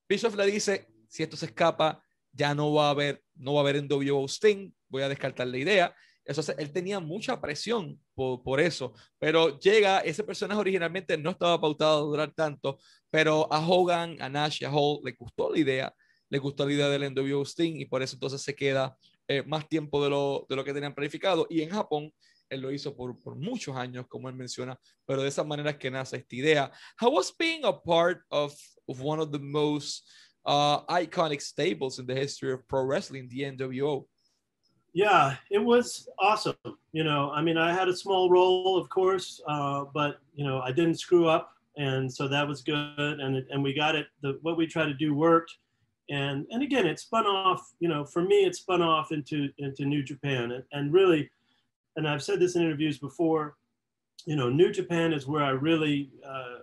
Bischoff 0.09 0.35
le 0.35 0.47
dice, 0.47 0.87
si 1.07 1.23
esto 1.23 1.37
se 1.37 1.45
escapa, 1.45 2.03
ya 2.31 2.53
no 2.53 2.73
va 2.73 2.87
a 2.87 2.89
haber, 2.89 3.23
no 3.35 3.53
va 3.53 3.59
a 3.59 3.63
haber 3.63 3.77
en 3.77 3.87
WO 3.87 4.27
Sting, 4.27 4.71
voy 4.89 5.03
a 5.03 5.09
descartar 5.09 5.47
la 5.47 5.57
idea. 5.57 5.95
Entonces, 6.25 6.55
él 6.57 6.71
tenía 6.71 6.99
mucha 6.99 7.39
presión 7.39 7.99
por, 8.15 8.59
eso, 8.59 8.93
pero 9.19 9.59
llega, 9.59 9.99
ese 9.99 10.23
personaje 10.23 10.59
originalmente 10.59 11.17
no 11.17 11.29
estaba 11.29 11.61
pautado 11.61 11.99
a 11.99 12.05
durar 12.05 12.33
tanto, 12.33 12.79
pero 13.11 13.51
a 13.53 13.65
Hogan, 13.65 14.17
a 14.19 14.27
Nash 14.27 14.63
a 14.63 14.71
Hall 14.71 15.01
le 15.03 15.11
gustó 15.11 15.51
la 15.51 15.59
idea, 15.59 15.95
le 16.29 16.39
gustó 16.39 16.65
la 16.65 16.73
idea 16.73 16.89
del 16.89 17.13
NWO 17.13 17.43
Sting 17.45 17.79
y 17.79 17.85
por 17.85 18.01
eso 18.01 18.15
entonces 18.15 18.41
se 18.41 18.55
queda 18.55 18.97
eh, 19.27 19.43
más 19.43 19.69
tiempo 19.69 20.03
de 20.03 20.09
lo, 20.09 20.45
de 20.49 20.55
lo 20.55 20.63
que 20.63 20.73
tenían 20.73 20.95
planificado. 20.95 21.45
Y 21.49 21.61
en 21.61 21.69
Japón, 21.69 22.11
él 22.49 22.61
lo 22.61 22.71
hizo 22.71 22.95
por, 22.95 23.19
por 23.19 23.35
muchos 23.35 23.75
años, 23.75 24.05
como 24.07 24.27
él 24.29 24.35
menciona, 24.35 24.79
pero 25.05 25.21
de 25.21 25.29
esa 25.29 25.43
manera 25.43 25.77
que 25.77 25.91
nace 25.91 26.17
esta 26.17 26.35
idea. 26.35 26.71
How 26.99 27.11
was 27.11 27.33
being 27.37 27.63
a 27.65 27.73
part 27.73 28.21
of, 28.29 28.53
of 28.87 28.99
one 28.99 29.21
of 29.21 29.31
the 29.31 29.39
most 29.39 30.09
uh, 30.45 30.85
iconic 30.87 31.41
stables 31.41 31.99
in 31.99 32.05
the 32.07 32.15
history 32.15 32.51
of 32.51 32.67
pro 32.67 32.83
wrestling, 32.83 33.27
the 33.29 33.43
NWO? 33.51 34.07
Yeah, 34.95 35.35
it 35.51 35.59
was 35.59 36.07
awesome. 36.19 36.55
You 36.93 37.03
know, 37.03 37.29
I 37.31 37.41
mean, 37.41 37.57
I 37.57 37.73
had 37.73 37.89
a 37.89 37.95
small 37.95 38.29
role, 38.29 38.77
of 38.77 38.87
course, 38.87 39.41
uh, 39.45 39.83
but 39.93 40.21
you 40.35 40.45
know, 40.45 40.61
I 40.61 40.71
didn't 40.71 41.01
screw 41.01 41.27
up, 41.27 41.51
and 41.75 42.11
so 42.11 42.29
that 42.29 42.47
was 42.47 42.61
good. 42.61 43.19
And 43.19 43.35
and 43.49 43.61
we 43.61 43.73
got 43.73 43.95
it. 43.95 44.07
The 44.21 44.39
what 44.41 44.55
we 44.55 44.65
tried 44.65 44.85
to 44.85 44.93
do 44.93 45.13
worked, 45.13 45.53
and 46.09 46.47
and 46.49 46.63
again, 46.63 46.87
it 46.87 46.97
spun 46.97 47.25
off. 47.25 47.73
You 47.81 47.89
know, 47.89 48.05
for 48.05 48.21
me, 48.21 48.45
it 48.45 48.55
spun 48.55 48.81
off 48.81 49.11
into 49.11 49.49
into 49.57 49.83
New 49.83 50.01
Japan, 50.01 50.53
and, 50.53 50.63
and 50.71 50.93
really, 50.93 51.29
and 51.97 52.07
I've 52.07 52.23
said 52.23 52.39
this 52.39 52.55
in 52.55 52.61
interviews 52.61 52.97
before. 52.97 53.57
You 54.25 54.37
know, 54.37 54.49
New 54.49 54.71
Japan 54.71 55.11
is 55.11 55.27
where 55.27 55.43
I 55.43 55.49
really 55.49 56.09
uh, 56.25 56.59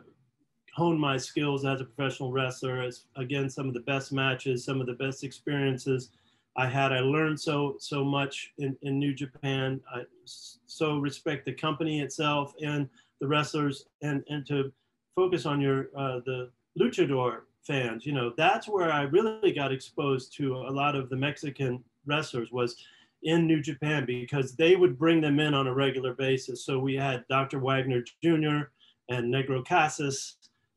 honed 0.75 0.99
my 0.99 1.19
skills 1.19 1.67
as 1.67 1.83
a 1.83 1.85
professional 1.85 2.33
wrestler. 2.33 2.81
As 2.81 3.05
again, 3.17 3.51
some 3.51 3.69
of 3.69 3.75
the 3.75 3.81
best 3.81 4.11
matches, 4.11 4.65
some 4.65 4.81
of 4.81 4.87
the 4.87 4.95
best 4.95 5.23
experiences 5.23 6.09
I 6.57 6.67
had. 6.67 6.93
I 6.93 7.01
learned 7.01 7.41
so 7.41 7.77
so 7.79 8.05
much 8.05 8.53
in, 8.59 8.77
in 8.83 8.99
New 8.99 9.15
Japan. 9.15 9.81
I 9.95 10.03
so 10.25 10.99
respect 10.99 11.47
the 11.47 11.53
company 11.53 12.01
itself 12.01 12.55
and 12.63 12.89
the 13.21 13.27
wrestlers, 13.27 13.87
and 14.03 14.23
and 14.29 14.47
to 14.47 14.73
focus 15.17 15.47
on 15.47 15.61
your 15.61 15.89
uh, 15.97 16.21
the 16.27 16.51
luchador 16.79 17.41
fans. 17.63 18.05
You 18.05 18.13
know, 18.13 18.33
that's 18.37 18.69
where 18.69 18.93
I 18.93 19.03
really 19.03 19.53
got 19.53 19.73
exposed 19.73 20.37
to 20.37 20.57
a 20.57 20.71
lot 20.71 20.97
of 20.97 21.09
the 21.09 21.17
Mexican 21.17 21.83
wrestlers 22.07 22.51
was 22.53 22.77
in 23.23 23.47
New 23.47 23.63
Japan 23.63 24.05
because 24.05 24.55
they 24.57 24.77
would 24.77 24.99
bring 24.99 25.21
them 25.21 25.39
in 25.39 25.55
on 25.55 25.69
a 25.69 25.75
regular 25.75 26.13
basis. 26.15 26.65
So 26.65 26.79
we 26.79 26.95
had 26.95 27.25
Dr. 27.29 27.61
Wagner 27.61 28.03
Jr. 28.23 28.69
and 29.09 29.33
Negro 29.33 29.65
Casas 29.65 30.37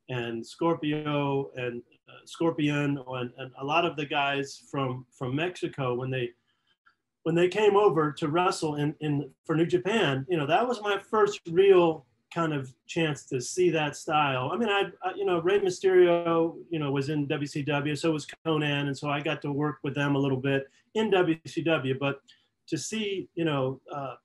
and 0.10 0.46
Scorpio 0.46 1.50
and 1.56 1.82
Scorpion 2.26 3.00
and, 3.08 3.32
and 3.38 3.52
a 3.60 3.66
lot 3.66 3.86
of 3.86 3.96
the 3.96 4.06
guys 4.06 4.62
from 4.70 5.06
from 5.12 5.36
Mexico 5.36 5.94
when 5.96 6.10
they 6.10 6.32
when 7.24 7.34
they 7.34 7.48
came 7.48 7.76
over 7.76 8.12
to 8.12 8.28
wrestle 8.28 8.76
in, 8.76 8.94
in 9.00 9.30
for 9.46 9.56
New 9.56 9.66
Japan, 9.66 10.26
you 10.30 10.38
know, 10.38 10.46
that 10.46 10.68
was 10.68 10.80
my 10.82 11.00
first 11.10 11.42
real 11.50 12.06
kind 12.32 12.54
of 12.54 12.72
chance 12.86 13.26
to 13.26 13.42
see 13.42 13.72
that 13.72 13.96
style. 13.96 14.52
I 14.54 14.58
mean, 14.58 14.70
I, 14.70 14.84
I, 15.02 15.14
you 15.16 15.26
know, 15.26 15.42
Rey 15.42 15.60
Mysterio, 15.60 16.56
you 16.70 16.78
know, 16.78 16.92
was 16.92 17.10
in 17.10 17.28
WCW, 17.28 17.98
so 17.98 18.12
was 18.12 18.28
Konnan, 18.46 18.88
and 18.88 18.96
so 18.96 19.10
I 19.10 19.22
got 19.22 19.42
to 19.42 19.52
work 19.52 19.80
with 19.84 19.96
them 19.96 20.16
a 20.16 20.20
little 20.20 20.40
bit 20.40 20.68
in 20.94 21.10
WCW. 21.10 21.98
But 21.98 22.20
to 22.68 22.78
see, 22.78 23.28
you 23.34 23.46
know, 23.46 23.82
uh, 23.92 24.16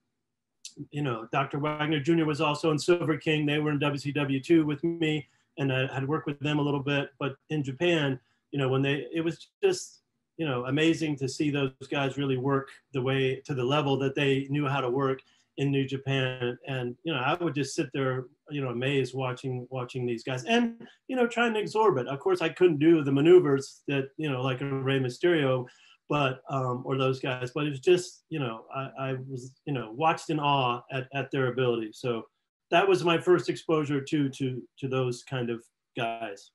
you 0.90 1.02
know, 1.02 1.26
Dr. 1.32 1.58
Wagner 1.58 2.00
Jr. 2.00 2.24
was 2.24 2.42
also 2.42 2.70
in 2.70 2.78
Silver 2.78 3.16
King. 3.16 3.46
They 3.46 3.60
were 3.60 3.70
in 3.70 3.78
WCW 3.78 4.42
too 4.42 4.66
with 4.66 4.84
me 4.84 5.26
and 5.58 5.72
I 5.72 5.92
had 5.92 6.06
worked 6.06 6.26
with 6.26 6.40
them 6.40 6.58
a 6.58 6.62
little 6.62 6.82
bit. 6.82 7.10
But 7.18 7.36
in 7.50 7.62
Japan, 7.62 8.18
you 8.50 8.58
know, 8.58 8.68
when 8.68 8.82
they, 8.82 9.06
it 9.12 9.22
was 9.22 9.48
just, 9.62 10.00
you 10.36 10.46
know, 10.46 10.64
amazing 10.66 11.16
to 11.16 11.28
see 11.28 11.50
those 11.50 11.72
guys 11.90 12.16
really 12.16 12.38
work 12.38 12.68
the 12.92 13.02
way 13.02 13.42
to 13.44 13.54
the 13.54 13.64
level 13.64 13.98
that 13.98 14.14
they 14.14 14.46
knew 14.50 14.66
how 14.66 14.80
to 14.80 14.90
work 14.90 15.20
in 15.58 15.70
New 15.70 15.86
Japan. 15.86 16.58
And 16.66 16.96
you 17.04 17.12
know, 17.12 17.20
I 17.20 17.34
would 17.34 17.54
just 17.54 17.74
sit 17.74 17.90
there, 17.92 18.24
you 18.50 18.62
know, 18.62 18.70
amazed 18.70 19.14
watching 19.14 19.66
watching 19.70 20.06
these 20.06 20.24
guys, 20.24 20.44
and 20.44 20.86
you 21.08 21.16
know, 21.16 21.26
trying 21.26 21.52
to 21.54 21.60
absorb 21.60 21.98
it. 21.98 22.08
Of 22.08 22.18
course, 22.20 22.40
I 22.40 22.48
couldn't 22.48 22.78
do 22.78 23.04
the 23.04 23.12
maneuvers 23.12 23.82
that 23.86 24.08
you 24.16 24.30
know, 24.30 24.40
like 24.40 24.62
a 24.62 24.64
Rey 24.64 24.98
Mysterio, 24.98 25.66
but 26.08 26.40
um, 26.48 26.82
or 26.86 26.96
those 26.96 27.20
guys. 27.20 27.50
But 27.54 27.66
it 27.66 27.70
was 27.70 27.80
just, 27.80 28.24
you 28.30 28.38
know, 28.38 28.64
I, 28.74 28.90
I 28.98 29.16
was, 29.28 29.52
you 29.66 29.74
know, 29.74 29.92
watched 29.92 30.30
in 30.30 30.40
awe 30.40 30.80
at, 30.90 31.08
at 31.14 31.30
their 31.30 31.48
ability. 31.48 31.90
So 31.92 32.24
that 32.70 32.88
was 32.88 33.04
my 33.04 33.18
first 33.18 33.48
exposure 33.48 34.00
to 34.00 34.28
to 34.30 34.62
to 34.78 34.88
those 34.88 35.22
kind 35.24 35.50
of 35.50 35.62
guys. 35.96 36.50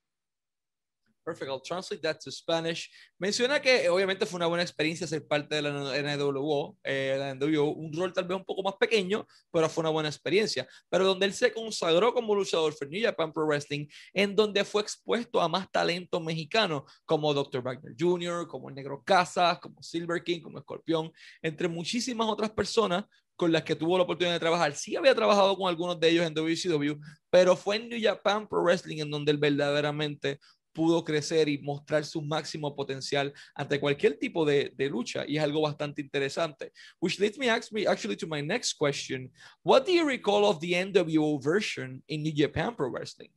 Perfect. 1.25 1.49
I'll 1.49 1.60
translate 1.60 2.04
that 2.04 2.19
to 2.19 2.32
Spanish. 2.32 2.88
Menciona 3.17 3.60
que 3.60 3.89
obviamente 3.89 4.28
fue 4.28 4.38
una 4.38 4.45
buena 4.45 4.62
experiencia 4.62 5.08
ser 5.08 5.28
parte 5.28 5.56
de 5.56 5.63
la 5.63 5.71
NWO, 5.71 6.78
eh, 6.84 7.15
la 7.17 7.34
NWO, 7.34 7.71
un 7.73 7.91
rol 7.91 8.13
tal 8.13 8.25
vez 8.25 8.38
un 8.38 8.45
poco 8.45 8.62
más 8.62 8.75
pequeño, 8.75 9.25
pero 9.51 9.67
fue 9.67 9.82
una 9.82 9.89
buena 9.89 10.08
experiencia. 10.08 10.67
Pero 10.88 11.04
donde 11.04 11.25
él 11.25 11.34
se 11.34 11.51
consagró 11.51 12.13
como 12.13 12.36
luchador 12.36 12.73
fue 12.73 12.86
New 12.86 13.04
Japan 13.04 13.34
Pro 13.34 13.47
Wrestling, 13.47 13.88
en 14.13 14.36
donde 14.36 14.63
fue 14.63 14.84
expuesto 14.84 15.41
a 15.41 15.47
más 15.47 15.71
talento 15.71 16.19
mexicano, 16.19 16.86
como 17.06 17.34
Dr. 17.34 17.63
Wagner 17.63 17.95
Jr., 17.99 18.47
como 18.47 18.69
el 18.69 18.75
Negro 18.75 19.01
Casas, 19.04 19.58
como 19.58 19.82
Silver 19.82 20.23
King, 20.23 20.41
como 20.41 20.60
Escorpión, 20.60 21.12
entre 21.41 21.67
muchísimas 21.67 22.28
otras 22.28 22.51
personas 22.51 23.04
con 23.36 23.52
las 23.52 23.63
que 23.63 23.76
tuvo 23.76 23.98
la 23.98 24.04
oportunidad 24.04 24.36
de 24.36 24.39
trabajar. 24.39 24.76
Sí 24.76 24.95
había 24.95 25.15
trabajado 25.15 25.56
con 25.58 25.67
algunos 25.67 26.00
de 26.00 26.10
ellos 26.10 26.26
en 26.26 26.34
WCW, 26.34 27.00
pero 27.30 27.56
fue 27.56 27.78
en 27.78 27.89
New 27.89 28.00
Japan 28.02 28.48
Pro 28.48 28.63
Wrestling 28.63 29.00
en 29.00 29.12
donde 29.12 29.32
él 29.32 29.38
verdaderamente 29.38 30.39
pudo 30.76 31.04
crecer 31.04 31.48
y 31.48 31.58
mostrar 31.60 32.04
su 32.04 32.21
máximo 32.21 32.76
potencial 32.76 33.34
ante 33.56 33.80
cualquier 33.80 34.19
tipo 34.19 34.45
de, 34.45 34.74
de, 34.76 34.89
lucha 34.89 35.24
y 35.26 35.38
es 35.38 35.43
algo 35.43 35.62
bastante 35.62 36.02
interesante. 36.02 36.71
Which 37.00 37.17
leads 37.17 37.38
me, 37.38 37.48
me 37.71 37.88
actually 37.88 38.17
to 38.17 38.28
my 38.28 38.41
next 38.41 38.74
question. 38.74 39.32
What 39.63 39.86
do 39.86 39.93
you 39.93 40.06
recall 40.06 40.45
of 40.45 40.60
the 40.60 40.74
NWO 40.74 41.41
version 41.41 42.04
in 42.10 42.24
New 42.24 42.34
Japan 42.34 42.76
Pro 42.76 42.89
Wrestling? 42.89 43.32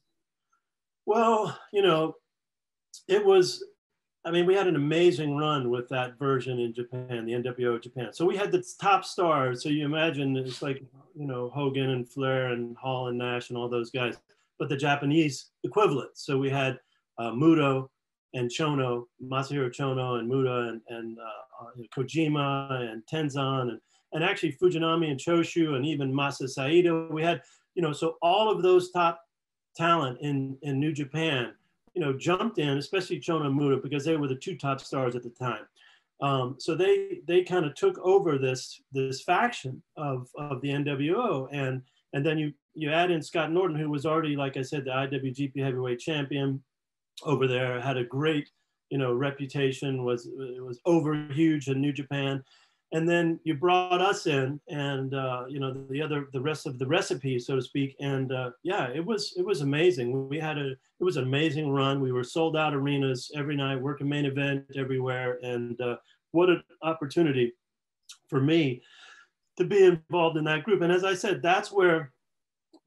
Well, 1.06 1.56
you 1.72 1.82
know, 1.82 2.16
it 3.06 3.24
was 3.24 3.64
I 4.24 4.30
mean, 4.30 4.46
we 4.46 4.54
had 4.54 4.66
an 4.66 4.76
amazing 4.76 5.36
run 5.36 5.70
with 5.70 5.88
that 5.88 6.18
version 6.18 6.58
in 6.58 6.74
Japan, 6.74 7.24
the 7.24 7.32
NWO 7.32 7.80
Japan. 7.80 8.12
So 8.12 8.26
we 8.26 8.36
had 8.36 8.50
the 8.50 8.64
top 8.80 9.04
stars. 9.04 9.62
So 9.62 9.68
you 9.68 9.84
imagine 9.84 10.36
it's 10.36 10.60
like, 10.60 10.82
you 11.14 11.26
know, 11.26 11.50
Hogan 11.54 11.90
and 11.90 12.08
Flair 12.08 12.48
and 12.48 12.76
Hall 12.76 13.08
and 13.08 13.16
Nash 13.16 13.48
and 13.50 13.58
all 13.58 13.68
those 13.68 13.90
guys, 13.90 14.16
but 14.58 14.68
the 14.68 14.76
Japanese 14.76 15.50
equivalent. 15.64 16.10
So 16.14 16.36
we 16.36 16.50
had 16.50 16.78
uh, 17.18 17.30
Muto 17.30 17.88
and 18.34 18.50
Chono, 18.50 19.04
Masahiro 19.22 19.70
Chono 19.70 20.18
and 20.18 20.28
Muta 20.28 20.68
and, 20.68 20.80
and 20.88 21.18
uh, 21.18 21.64
uh, 21.64 21.70
Kojima 21.96 22.92
and 22.92 23.02
Tenzan 23.10 23.70
and, 23.70 23.80
and 24.12 24.24
actually 24.24 24.52
Fujinami 24.52 25.10
and 25.10 25.18
Choshu 25.18 25.74
and 25.74 25.86
even 25.86 26.12
Masa. 26.12 27.10
We 27.10 27.22
had, 27.22 27.42
you 27.74 27.82
know, 27.82 27.92
so 27.92 28.16
all 28.20 28.50
of 28.50 28.62
those 28.62 28.90
top 28.90 29.20
talent 29.76 30.18
in, 30.20 30.58
in 30.62 30.78
New 30.80 30.92
Japan, 30.92 31.52
you 31.94 32.00
know, 32.00 32.12
jumped 32.12 32.58
in, 32.58 32.78
especially 32.78 33.20
Chono 33.20 33.46
and 33.46 33.56
Muta, 33.56 33.78
because 33.82 34.04
they 34.04 34.16
were 34.16 34.28
the 34.28 34.36
two 34.36 34.56
top 34.56 34.80
stars 34.80 35.16
at 35.16 35.22
the 35.22 35.30
time. 35.30 35.66
Um, 36.20 36.56
so 36.58 36.74
they 36.74 37.20
they 37.26 37.44
kind 37.44 37.64
of 37.64 37.74
took 37.74 37.98
over 37.98 38.38
this 38.38 38.80
this 38.92 39.22
faction 39.22 39.82
of, 39.96 40.28
of 40.36 40.60
the 40.62 40.68
NWO 40.68 41.48
and 41.52 41.82
and 42.12 42.24
then 42.24 42.38
you 42.38 42.52
you 42.74 42.92
add 42.92 43.10
in 43.10 43.22
Scott 43.22 43.52
Norton, 43.52 43.76
who 43.76 43.90
was 43.90 44.06
already, 44.06 44.36
like 44.36 44.56
I 44.56 44.62
said, 44.62 44.84
the 44.84 44.90
IWGP 44.90 45.58
Heavyweight 45.62 45.98
Champion, 45.98 46.62
over 47.24 47.48
there, 47.48 47.80
had 47.80 47.96
a 47.96 48.04
great, 48.04 48.48
you 48.90 48.98
know, 48.98 49.12
reputation, 49.12 50.04
was 50.04 50.28
was 50.36 50.80
over 50.86 51.14
huge 51.32 51.68
in 51.68 51.80
New 51.80 51.92
Japan. 51.92 52.42
And 52.92 53.06
then 53.06 53.38
you 53.44 53.54
brought 53.54 54.00
us 54.00 54.26
in 54.26 54.58
and, 54.68 55.12
uh, 55.12 55.44
you 55.46 55.60
know, 55.60 55.74
the 55.90 56.00
other, 56.00 56.28
the 56.32 56.40
rest 56.40 56.66
of 56.66 56.78
the 56.78 56.86
recipe, 56.86 57.38
so 57.38 57.56
to 57.56 57.62
speak. 57.62 57.94
And 58.00 58.32
uh, 58.32 58.50
yeah, 58.62 58.88
it 58.88 59.04
was, 59.04 59.34
it 59.36 59.44
was 59.44 59.60
amazing. 59.60 60.28
We 60.28 60.38
had 60.38 60.56
a, 60.56 60.70
it 60.70 61.04
was 61.04 61.18
an 61.18 61.24
amazing 61.24 61.70
run. 61.70 62.00
We 62.00 62.12
were 62.12 62.24
sold 62.24 62.56
out 62.56 62.74
arenas 62.74 63.30
every 63.34 63.56
night, 63.56 63.76
working 63.80 64.08
main 64.08 64.24
event 64.24 64.64
everywhere. 64.74 65.38
And 65.42 65.78
uh, 65.82 65.96
what 66.32 66.48
an 66.48 66.62
opportunity 66.82 67.52
for 68.28 68.40
me 68.40 68.82
to 69.58 69.64
be 69.64 69.84
involved 69.84 70.38
in 70.38 70.44
that 70.44 70.64
group. 70.64 70.80
And 70.80 70.92
as 70.92 71.04
I 71.04 71.14
said, 71.14 71.42
that's 71.42 71.70
where 71.70 72.12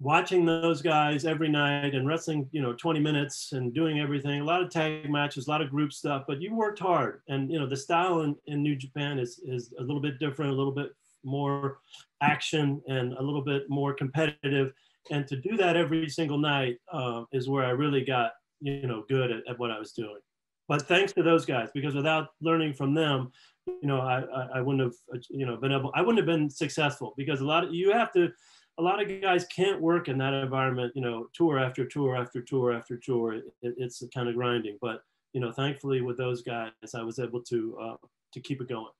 watching 0.01 0.45
those 0.45 0.81
guys 0.81 1.25
every 1.25 1.47
night 1.47 1.93
and 1.93 2.07
wrestling, 2.07 2.49
you 2.51 2.59
know, 2.59 2.73
20 2.73 2.99
minutes 2.99 3.51
and 3.51 3.71
doing 3.71 3.99
everything, 3.99 4.41
a 4.41 4.43
lot 4.43 4.61
of 4.61 4.71
tag 4.71 5.07
matches, 5.07 5.45
a 5.45 5.49
lot 5.49 5.61
of 5.61 5.69
group 5.69 5.93
stuff, 5.93 6.23
but 6.27 6.41
you 6.41 6.55
worked 6.55 6.79
hard. 6.79 7.21
And, 7.27 7.51
you 7.51 7.59
know, 7.59 7.67
the 7.67 7.77
style 7.77 8.21
in, 8.21 8.35
in 8.47 8.63
New 8.63 8.75
Japan 8.75 9.19
is, 9.19 9.39
is 9.45 9.71
a 9.77 9.81
little 9.81 10.01
bit 10.01 10.17
different, 10.17 10.51
a 10.51 10.55
little 10.55 10.73
bit 10.73 10.89
more 11.23 11.77
action 12.21 12.81
and 12.87 13.13
a 13.13 13.21
little 13.21 13.43
bit 13.43 13.69
more 13.69 13.93
competitive. 13.93 14.73
And 15.11 15.27
to 15.27 15.35
do 15.35 15.55
that 15.57 15.77
every 15.77 16.09
single 16.09 16.39
night 16.39 16.77
uh, 16.91 17.25
is 17.31 17.47
where 17.47 17.63
I 17.63 17.69
really 17.69 18.03
got, 18.03 18.31
you 18.59 18.87
know, 18.87 19.05
good 19.07 19.29
at, 19.29 19.47
at, 19.47 19.59
what 19.59 19.69
I 19.69 19.77
was 19.77 19.91
doing. 19.91 20.19
But 20.67 20.87
thanks 20.87 21.13
to 21.13 21.21
those 21.21 21.45
guys, 21.45 21.69
because 21.75 21.93
without 21.93 22.29
learning 22.41 22.73
from 22.73 22.95
them, 22.95 23.31
you 23.67 23.87
know, 23.87 23.99
I, 23.99 24.21
I, 24.21 24.47
I 24.55 24.61
wouldn't 24.61 24.81
have, 24.81 25.21
you 25.29 25.45
know, 25.45 25.57
been 25.57 25.71
able, 25.71 25.91
I 25.93 26.01
wouldn't 26.01 26.17
have 26.17 26.25
been 26.25 26.49
successful 26.49 27.13
because 27.17 27.41
a 27.41 27.45
lot 27.45 27.65
of, 27.65 27.73
you 27.73 27.91
have 27.91 28.11
to, 28.13 28.31
a 28.79 28.81
lot 28.81 29.01
of 29.01 29.21
guys 29.21 29.45
can't 29.45 29.81
work 29.81 30.07
in 30.07 30.17
that 30.17 30.33
environment, 30.33 30.93
you 30.95 31.01
know, 31.01 31.27
tour 31.33 31.59
after 31.59 31.85
tour 31.85 32.15
after 32.15 32.41
tour 32.41 32.73
after 32.73 32.97
tour. 32.97 33.33
It, 33.33 33.43
it's 33.61 34.03
kind 34.13 34.29
of 34.29 34.35
grinding, 34.35 34.77
but 34.81 35.03
you 35.33 35.41
know, 35.41 35.51
thankfully 35.51 36.01
with 36.01 36.17
those 36.17 36.41
guys, 36.41 36.71
I 36.95 37.03
was 37.03 37.19
able 37.19 37.41
to 37.41 37.77
uh, 37.81 37.95
to 38.33 38.39
keep 38.39 38.61
it 38.61 38.69
going. 38.69 38.91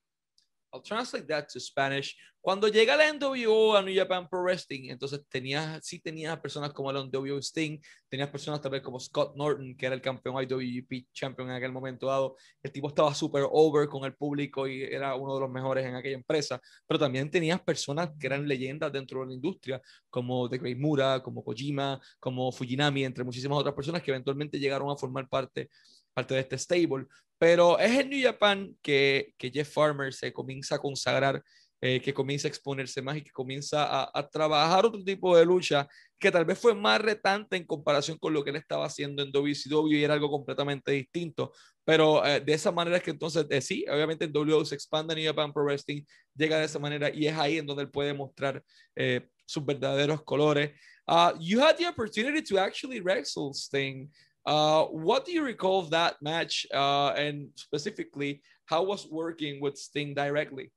I'll 0.74 0.82
translate 0.82 1.28
that 1.28 1.48
to 1.54 1.60
Spanish. 1.60 2.16
Cuando 2.40 2.68
llega 2.68 2.96
la 2.96 3.14
NWO 3.14 3.76
a 3.76 3.84
New 3.84 3.96
Japan 3.96 4.28
Pro 4.28 4.42
Wrestling, 4.42 4.90
entonces 4.90 5.22
tenías, 5.30 5.86
sí 5.86 6.00
tenías 6.00 6.40
personas 6.40 6.74
como 6.74 6.90
el 6.90 6.98
NWO 6.98 7.38
Sting, 7.38 7.80
tenías 8.10 8.30
personas 8.30 8.62
tal 8.62 8.72
vez 8.72 8.82
como 8.82 9.00
Scott 9.00 9.36
Norton, 9.36 9.76
que 9.76 9.86
era 9.86 9.94
el 9.94 10.02
campeón 10.02 10.42
IWGP 10.42 11.12
Champion 11.14 11.50
en 11.52 11.56
aquel 11.58 11.72
momento 11.72 12.08
dado. 12.08 12.36
El 12.64 12.72
tipo 12.72 12.88
estaba 12.88 13.14
súper 13.14 13.46
over 13.52 13.88
con 13.88 14.06
el 14.06 14.16
público 14.16 14.68
y 14.68 14.82
era 14.82 15.14
uno 15.14 15.36
de 15.36 15.42
los 15.42 15.52
mejores 15.52 15.86
en 15.86 15.94
aquella 15.94 16.16
empresa. 16.16 16.60
Pero 16.88 17.00
también 17.00 17.30
tenías 17.30 17.62
personas 17.62 18.10
que 18.20 18.26
eran 18.26 18.48
leyendas 18.48 18.92
dentro 18.92 19.20
de 19.20 19.28
la 19.28 19.34
industria, 19.34 19.80
como 20.10 20.50
The 20.50 20.58
Great 20.58 20.80
Mura, 20.80 21.22
como 21.22 21.44
Kojima, 21.44 22.02
como 22.20 22.52
Fujinami, 22.52 23.04
entre 23.06 23.24
muchísimas 23.24 23.60
otras 23.60 23.76
personas 23.76 24.02
que 24.02 24.10
eventualmente 24.10 24.58
llegaron 24.58 24.90
a 24.90 24.96
formar 24.96 25.30
parte 25.30 25.70
parte 26.14 26.34
de 26.34 26.42
este 26.42 26.58
stable. 26.58 27.06
Pero 27.38 27.80
es 27.80 27.92
en 28.00 28.10
New 28.10 28.24
Japan 28.24 28.76
que, 28.82 29.34
que 29.38 29.50
Jeff 29.50 29.72
Farmer 29.74 30.14
se 30.14 30.32
comienza 30.32 30.76
a 30.76 30.80
consagrar, 30.80 31.44
eh, 31.82 32.00
que 32.00 32.14
comienza 32.14 32.48
a 32.48 32.50
exponerse 32.50 33.02
más 33.02 33.18
y 33.18 33.24
que 33.24 33.32
comienza 33.32 33.84
a, 33.84 34.12
a, 34.14 34.30
trabajar 34.30 34.86
otro 34.86 35.04
tipo 35.04 35.36
de 35.36 35.44
lucha 35.44 35.88
que 36.20 36.30
tal 36.30 36.46
vez 36.46 36.60
fue 36.60 36.76
más 36.76 37.02
retante 37.02 37.58
en 37.58 37.66
comparación 37.66 38.20
con 38.20 38.32
lo 38.32 38.44
que 38.44 38.52
él 38.52 38.58
estaba 38.58 38.86
haciendo 38.86 39.24
en 39.24 39.32
WCW 39.32 39.92
y 39.92 40.04
era 40.04 40.14
algo 40.14 40.30
completamente 40.30 40.92
distinto. 40.92 41.52
Pero 41.84 42.24
eh, 42.26 42.40
de 42.40 42.54
esa 42.54 42.72
manera 42.72 42.98
es 42.98 43.04
que 43.04 43.12
entonces, 43.12 43.48
eh, 43.50 43.62
sí, 43.62 43.86
obviamente 43.90 44.26
en 44.26 44.32
WWE 44.36 44.66
se 44.66 44.76
expande 44.76 45.16
New 45.16 45.26
Japan 45.26 45.52
Pro 45.52 45.64
Wrestling, 45.64 46.04
llega 46.36 46.60
de 46.60 46.66
esa 46.66 46.78
manera 46.78 47.10
y 47.10 47.26
es 47.26 47.36
ahí 47.36 47.58
en 47.58 47.66
donde 47.66 47.84
él 47.84 47.90
puede 47.90 48.14
mostrar 48.14 48.64
eh, 48.96 49.28
sus 49.46 49.66
verdaderos 49.66 50.24
colores. 50.24 50.72
Uh, 51.08 51.32
you 51.40 51.60
had 51.60 51.76
the 51.78 51.88
opportunity 51.88 52.42
to 52.42 52.60
actually 52.60 53.02
wrestle 53.02 53.52
Sting. 53.54 54.10
Uh, 54.46 54.86
what 54.86 55.26
do 55.26 55.32
you 55.32 55.44
recall 55.44 55.80
of 55.80 55.92
that 55.92 56.16
match, 56.22 56.66
uh, 56.74 57.10
and 57.10 57.50
specifically, 57.56 58.42
how 58.66 58.84
was 58.84 59.08
working 59.08 59.62
with 59.62 59.78
Sting 59.78 60.14
directly? 60.14 60.72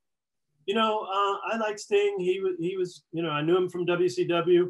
You 0.65 0.75
know, 0.75 0.99
uh, 1.01 1.53
I 1.53 1.57
like 1.59 1.79
Sting. 1.79 2.15
He 2.19 2.39
was, 2.39 2.53
he 2.59 2.77
was, 2.77 3.03
you 3.11 3.23
know, 3.23 3.29
I 3.29 3.41
knew 3.41 3.57
him 3.57 3.69
from 3.69 3.85
WCW, 3.85 4.67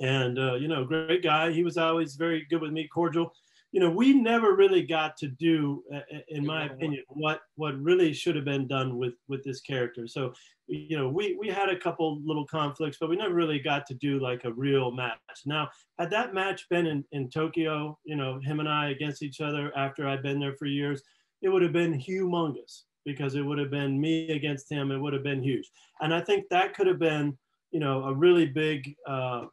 and 0.00 0.38
uh, 0.38 0.54
you 0.54 0.68
know, 0.68 0.84
great 0.84 1.22
guy. 1.22 1.52
He 1.52 1.64
was 1.64 1.76
always 1.76 2.16
very 2.16 2.46
good 2.48 2.60
with 2.60 2.72
me, 2.72 2.88
cordial 2.88 3.32
you 3.76 3.82
know, 3.82 3.90
we 3.90 4.14
never 4.14 4.56
really 4.56 4.82
got 4.82 5.18
to 5.18 5.28
do, 5.28 5.84
in 6.28 6.46
my 6.46 6.64
opinion, 6.64 7.02
what 7.08 7.42
what 7.56 7.78
really 7.78 8.14
should 8.14 8.34
have 8.34 8.46
been 8.46 8.66
done 8.66 8.96
with 8.96 9.12
with 9.28 9.44
this 9.44 9.60
character. 9.60 10.08
So, 10.08 10.32
you 10.66 10.96
know, 10.96 11.10
we 11.10 11.36
we 11.38 11.48
had 11.48 11.68
a 11.68 11.78
couple 11.78 12.18
little 12.24 12.46
conflicts, 12.46 12.96
but 12.98 13.10
we 13.10 13.16
never 13.16 13.34
really 13.34 13.58
got 13.58 13.84
to 13.88 13.94
do 13.94 14.18
like 14.18 14.44
a 14.44 14.52
real 14.54 14.92
match. 14.92 15.18
Now, 15.44 15.68
had 15.98 16.08
that 16.08 16.32
match 16.32 16.66
been 16.70 16.86
in 16.86 17.04
in 17.12 17.28
Tokyo, 17.28 17.98
you 18.04 18.16
know, 18.16 18.40
him 18.40 18.60
and 18.60 18.68
I 18.82 18.92
against 18.92 19.22
each 19.22 19.42
other 19.42 19.70
after 19.76 20.08
I'd 20.08 20.22
been 20.22 20.40
there 20.40 20.56
for 20.56 20.64
years, 20.64 21.02
it 21.42 21.50
would 21.50 21.60
have 21.60 21.74
been 21.74 22.00
humongous 22.00 22.84
because 23.04 23.34
it 23.34 23.42
would 23.42 23.58
have 23.58 23.70
been 23.70 24.00
me 24.00 24.30
against 24.30 24.72
him. 24.72 24.90
It 24.90 24.96
would 24.96 25.12
have 25.12 25.22
been 25.22 25.42
huge, 25.42 25.70
and 26.00 26.14
I 26.14 26.22
think 26.22 26.48
that 26.48 26.72
could 26.72 26.86
have 26.86 26.98
been, 26.98 27.36
you 27.72 27.80
know, 27.80 28.04
a 28.04 28.14
really 28.14 28.46
big. 28.46 28.96
Uh, 29.06 29.48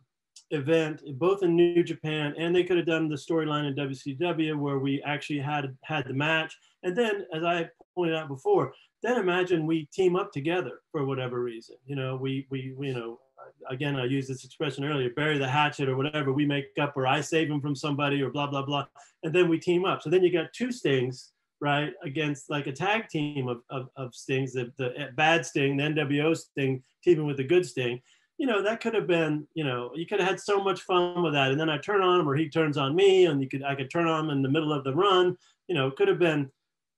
event, 0.53 1.01
both 1.17 1.43
in 1.43 1.55
New 1.55 1.83
Japan, 1.83 2.33
and 2.37 2.55
they 2.55 2.63
could 2.63 2.77
have 2.77 2.85
done 2.85 3.09
the 3.09 3.15
storyline 3.15 3.67
in 3.67 3.75
WCW 3.75 4.57
where 4.57 4.79
we 4.79 5.01
actually 5.03 5.39
had 5.39 5.75
had 5.83 6.05
the 6.07 6.13
match. 6.13 6.57
And 6.83 6.95
then, 6.95 7.25
as 7.33 7.43
I 7.43 7.69
pointed 7.95 8.15
out 8.15 8.27
before, 8.27 8.73
then 9.01 9.17
imagine 9.17 9.65
we 9.65 9.85
team 9.85 10.15
up 10.15 10.31
together 10.31 10.81
for 10.91 11.05
whatever 11.05 11.41
reason. 11.41 11.75
You 11.85 11.95
know, 11.95 12.15
we 12.15 12.47
we, 12.49 12.73
we 12.77 12.87
you 12.87 12.93
know 12.93 13.19
again 13.69 13.95
I 13.95 14.05
used 14.05 14.29
this 14.29 14.45
expression 14.45 14.85
earlier, 14.85 15.09
bury 15.09 15.37
the 15.37 15.47
hatchet 15.47 15.89
or 15.89 15.97
whatever. 15.97 16.31
We 16.31 16.45
make 16.45 16.67
up, 16.79 16.95
or 16.95 17.07
I 17.07 17.21
save 17.21 17.49
him 17.49 17.61
from 17.61 17.75
somebody, 17.75 18.21
or 18.21 18.29
blah 18.29 18.47
blah 18.47 18.63
blah, 18.63 18.85
and 19.23 19.33
then 19.33 19.49
we 19.49 19.59
team 19.59 19.85
up. 19.85 20.01
So 20.01 20.09
then 20.09 20.23
you 20.23 20.31
got 20.31 20.53
two 20.53 20.71
stings. 20.71 21.31
Right 21.61 21.93
against 22.03 22.49
like 22.49 22.67
a 22.67 22.73
tag 22.73 23.07
team 23.07 23.47
of, 23.47 23.61
of, 23.69 23.87
of 23.95 24.13
stings, 24.13 24.51
the, 24.51 24.73
the 24.77 25.11
bad 25.15 25.45
sting, 25.45 25.77
the 25.77 25.83
NWO 25.83 26.35
sting, 26.35 26.83
teaming 27.01 27.25
with 27.25 27.37
the 27.37 27.45
good 27.45 27.65
sting 27.65 28.01
you 28.37 28.47
know, 28.47 28.61
that 28.63 28.81
could 28.81 28.93
have 28.93 29.07
been, 29.07 29.47
you 29.53 29.63
know, 29.63 29.91
you 29.95 30.05
could 30.05 30.19
have 30.19 30.29
had 30.29 30.39
so 30.39 30.63
much 30.63 30.81
fun 30.81 31.23
with 31.23 31.33
that. 31.33 31.51
And 31.51 31.59
then 31.59 31.69
I 31.69 31.77
turn 31.77 32.01
on 32.01 32.19
him 32.19 32.27
or 32.27 32.35
he 32.35 32.49
turns 32.49 32.77
on 32.77 32.95
me 32.95 33.25
and 33.25 33.41
you 33.41 33.47
could, 33.47 33.63
I 33.63 33.75
could 33.75 33.91
turn 33.91 34.07
on 34.07 34.25
him 34.25 34.31
in 34.31 34.41
the 34.41 34.49
middle 34.49 34.73
of 34.73 34.83
the 34.83 34.93
run, 34.93 35.37
you 35.67 35.75
know, 35.75 35.87
it 35.87 35.95
could 35.95 36.07
have 36.07 36.19
been, 36.19 36.49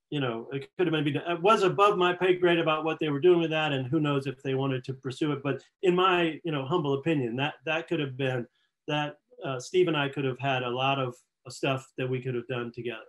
you 0.10 0.20
know, 0.22 0.48
it 0.54 0.70
could 0.78 0.88
have 0.88 1.04
been, 1.04 1.16
it 1.16 1.42
was 1.42 1.64
above 1.64 1.98
my 1.98 2.14
pay 2.14 2.36
grade 2.36 2.60
about 2.60 2.86
what 2.86 3.00
they 3.00 3.10
were 3.10 3.20
doing 3.20 3.40
with 3.40 3.50
that. 3.50 3.74
And 3.74 3.86
who 3.86 4.00
knows 4.00 4.28
if 4.28 4.42
they 4.44 4.56
wanted 4.56 4.84
to 4.86 4.94
pursue 4.94 5.34
it. 5.34 5.44
But 5.44 5.62
in 5.84 5.96
my, 5.96 6.40
you 6.44 6.52
know, 6.52 6.66
humble 6.66 6.94
opinion, 6.94 7.36
that, 7.38 7.56
that 7.66 7.88
could 7.88 8.00
have 8.00 8.16
been 8.16 8.48
that 8.88 9.18
uh, 9.44 9.60
Steve 9.60 9.88
and 9.88 9.98
I 9.98 10.10
could 10.10 10.26
have 10.26 10.40
had 10.40 10.64
a 10.64 10.70
lot 10.70 11.00
of 11.00 11.16
stuff 11.50 11.92
that 11.98 12.10
we 12.10 12.22
could 12.22 12.36
have 12.36 12.48
done 12.48 12.72
together. 12.74 13.04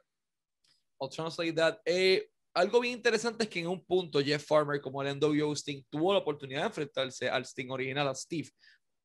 I'll 1.00 1.08
translate 1.08 1.56
that. 1.56 1.80
Eh, 1.86 2.20
algo 2.56 2.80
bien 2.80 2.94
interesante 2.94 3.44
es 3.44 3.50
que 3.50 3.60
en 3.60 3.66
un 3.66 3.84
punto 3.84 4.20
Jeff 4.20 4.44
Farmer, 4.46 4.80
como 4.80 5.02
el 5.02 5.18
NWO 5.18 5.52
Sting, 5.54 5.82
tuvo 5.90 6.12
la 6.12 6.20
oportunidad 6.20 6.62
de 6.62 6.66
enfrentarse 6.68 7.28
al 7.28 7.44
Sting 7.44 7.70
original, 7.70 8.08
a 8.08 8.14
Steve, 8.14 8.48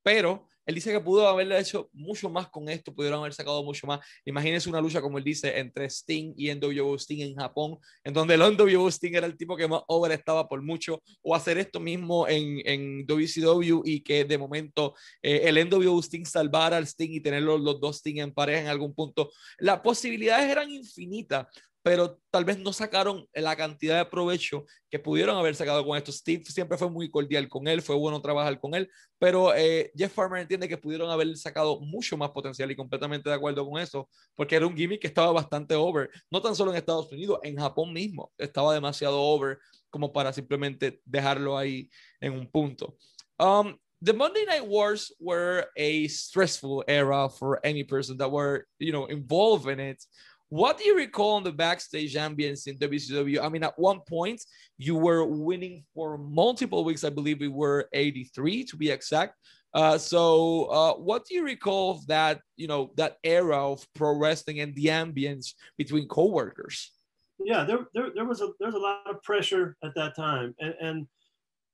pero 0.01 0.47
él 0.65 0.75
dice 0.75 0.91
que 0.91 0.99
pudo 0.99 1.27
haberle 1.27 1.59
hecho 1.59 1.89
mucho 1.91 2.29
más 2.29 2.49
con 2.49 2.69
esto, 2.69 2.93
pudieron 2.93 3.19
haber 3.19 3.33
sacado 3.33 3.63
mucho 3.63 3.87
más. 3.87 3.99
Imagínense 4.25 4.69
una 4.69 4.79
lucha, 4.79 5.01
como 5.01 5.17
él 5.17 5.23
dice, 5.23 5.59
entre 5.59 5.89
Sting 5.89 6.33
y 6.37 6.53
NWO 6.53 6.95
Sting 6.95 7.21
en 7.21 7.35
Japón, 7.35 7.77
en 8.03 8.13
donde 8.13 8.35
el 8.35 8.41
NWO 8.57 8.87
Sting 8.89 9.15
era 9.15 9.25
el 9.25 9.35
tipo 9.35 9.57
que 9.57 9.67
más 9.67 9.81
over 9.87 10.11
estaba 10.11 10.47
por 10.47 10.61
mucho, 10.61 11.01
o 11.21 11.35
hacer 11.35 11.57
esto 11.57 11.79
mismo 11.79 12.27
en, 12.27 12.61
en 12.65 13.05
WCW 13.05 13.81
y 13.83 14.01
que 14.01 14.23
de 14.23 14.37
momento 14.37 14.95
eh, 15.21 15.41
el 15.45 15.67
NWO 15.67 15.99
Sting 15.99 16.25
salvara 16.25 16.77
al 16.77 16.87
Sting 16.87 17.11
y 17.11 17.21
tener 17.21 17.41
los, 17.41 17.59
los 17.59 17.81
dos 17.81 17.97
Sting 17.97 18.19
en 18.19 18.33
pareja 18.33 18.61
en 18.61 18.67
algún 18.67 18.93
punto. 18.93 19.31
Las 19.57 19.81
posibilidades 19.81 20.49
eran 20.49 20.69
infinitas, 20.69 21.47
pero 21.83 22.19
tal 22.29 22.45
vez 22.45 22.59
no 22.59 22.73
sacaron 22.73 23.27
la 23.33 23.55
cantidad 23.55 23.97
de 23.97 24.09
provecho 24.09 24.65
que 24.89 24.99
pudieron 24.99 25.37
haber 25.37 25.55
sacado 25.55 25.85
con 25.85 25.97
esto. 25.97 26.11
Steve 26.11 26.43
siempre 26.45 26.77
fue 26.77 26.89
muy 26.89 27.09
cordial 27.09 27.47
con 27.49 27.67
él, 27.67 27.81
fue 27.81 27.95
bueno 27.95 28.21
trabajar 28.21 28.59
con 28.59 28.75
él, 28.75 28.89
pero 29.17 29.55
eh, 29.55 29.91
Jeff 29.95 30.13
Farmer 30.13 30.41
entiende 30.41 30.67
que 30.67 30.77
pudieron 30.77 31.09
haber 31.09 31.35
sacado 31.37 31.79
mucho 31.79 32.17
más 32.17 32.31
potencial 32.31 32.69
y 32.69 32.75
completamente 32.75 33.29
de 33.29 33.35
acuerdo 33.35 33.67
con 33.67 33.81
eso, 33.81 34.09
porque 34.35 34.55
era 34.55 34.67
un 34.67 34.75
gimmick 34.75 35.01
que 35.01 35.07
estaba 35.07 35.31
bastante 35.31 35.75
over, 35.75 36.09
no 36.29 36.41
tan 36.41 36.55
solo 36.55 36.71
en 36.71 36.77
Estados 36.77 37.11
Unidos, 37.11 37.39
en 37.43 37.57
Japón 37.57 37.93
mismo, 37.93 38.31
estaba 38.37 38.73
demasiado 38.73 39.19
over 39.21 39.57
como 39.89 40.13
para 40.13 40.31
simplemente 40.31 41.01
dejarlo 41.05 41.57
ahí 41.57 41.89
en 42.19 42.33
un 42.33 42.49
punto. 42.49 42.95
Um, 43.39 43.75
the 44.01 44.13
Monday 44.13 44.45
Night 44.45 44.65
Wars 44.65 45.11
were 45.19 45.65
a 45.77 46.07
stressful 46.07 46.83
era 46.87 47.29
for 47.29 47.59
any 47.63 47.83
person 47.83 48.17
that 48.17 48.31
were, 48.31 48.65
you 48.79 48.91
know, 48.91 49.05
involved 49.05 49.67
in 49.67 49.79
it. 49.79 50.03
What 50.51 50.77
do 50.77 50.83
you 50.83 50.97
recall 50.97 51.35
on 51.35 51.45
the 51.45 51.51
backstage 51.53 52.15
ambience 52.15 52.67
in 52.67 52.77
WCW? 52.77 53.41
I 53.41 53.47
mean, 53.47 53.63
at 53.63 53.79
one 53.79 54.01
point, 54.01 54.43
you 54.77 54.97
were 54.97 55.23
winning 55.23 55.85
for 55.95 56.17
multiple 56.17 56.83
weeks. 56.83 57.05
I 57.05 57.09
believe 57.09 57.39
we 57.39 57.47
were 57.47 57.87
83 57.93 58.65
to 58.65 58.75
be 58.75 58.89
exact. 58.91 59.37
Uh, 59.73 59.97
so, 59.97 60.65
uh, 60.65 60.93
what 60.95 61.23
do 61.25 61.35
you 61.35 61.45
recall 61.45 61.91
of 61.91 62.05
that? 62.07 62.41
You 62.57 62.67
know, 62.67 62.91
that 62.97 63.15
era 63.23 63.71
of 63.71 63.87
pro 63.95 64.17
wrestling 64.17 64.59
and 64.59 64.75
the 64.75 64.87
ambience 64.87 65.53
between 65.77 66.09
coworkers. 66.09 66.91
Yeah, 67.39 67.63
there, 67.63 67.87
there, 67.93 68.09
there 68.13 68.25
was 68.25 68.41
a 68.41 68.49
there's 68.59 68.75
a 68.75 68.77
lot 68.77 69.09
of 69.09 69.23
pressure 69.23 69.77
at 69.85 69.95
that 69.95 70.17
time, 70.17 70.53
and, 70.59 70.75
and 70.81 71.07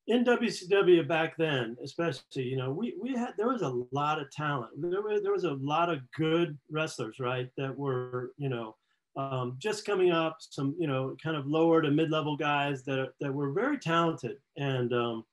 in 0.07 0.23
WCW 0.23 1.05
back 1.07 1.35
then, 1.37 1.75
especially, 1.83 2.43
you 2.43 2.55
know, 2.55 2.71
we, 2.71 2.95
we 2.99 3.13
had 3.13 3.33
there 3.37 3.49
was 3.49 3.61
a 3.61 3.83
lot 3.91 4.21
of 4.21 4.31
talent. 4.31 4.71
There 4.77 5.01
was 5.01 5.21
there 5.21 5.33
was 5.33 5.43
a 5.43 5.53
lot 5.55 5.89
of 5.89 5.99
good 6.17 6.57
wrestlers, 6.71 7.19
right? 7.19 7.49
That 7.57 7.77
were, 7.77 8.31
you 8.37 8.47
know, 8.47 8.75
um, 9.17 9.55
just 9.57 9.85
coming 9.85 10.11
up, 10.11 10.37
some, 10.39 10.75
you 10.79 10.87
know, 10.87 11.15
kind 11.21 11.35
of 11.35 11.47
lower 11.47 11.81
to 11.81 11.91
mid-level 11.91 12.37
guys 12.37 12.83
that 12.83 13.09
that 13.19 13.33
were 13.33 13.51
very 13.51 13.77
talented. 13.77 14.37
And 14.55 14.93
um, 14.93 15.25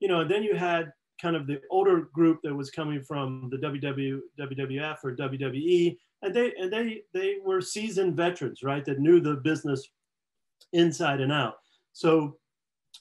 you 0.00 0.08
know, 0.08 0.24
then 0.24 0.42
you 0.42 0.56
had 0.56 0.92
kind 1.22 1.36
of 1.36 1.46
the 1.46 1.60
older 1.70 2.08
group 2.12 2.40
that 2.42 2.54
was 2.54 2.70
coming 2.70 3.02
from 3.02 3.48
the 3.50 3.58
WW, 3.58 4.20
WWF 4.38 4.96
or 5.04 5.14
WWE, 5.14 5.96
and 6.22 6.34
they 6.34 6.54
and 6.54 6.72
they 6.72 7.02
they 7.14 7.36
were 7.44 7.60
seasoned 7.60 8.16
veterans, 8.16 8.64
right? 8.64 8.84
That 8.84 8.98
knew 8.98 9.20
the 9.20 9.34
business 9.34 9.88
inside 10.72 11.20
and 11.20 11.32
out. 11.32 11.54
So 11.92 12.36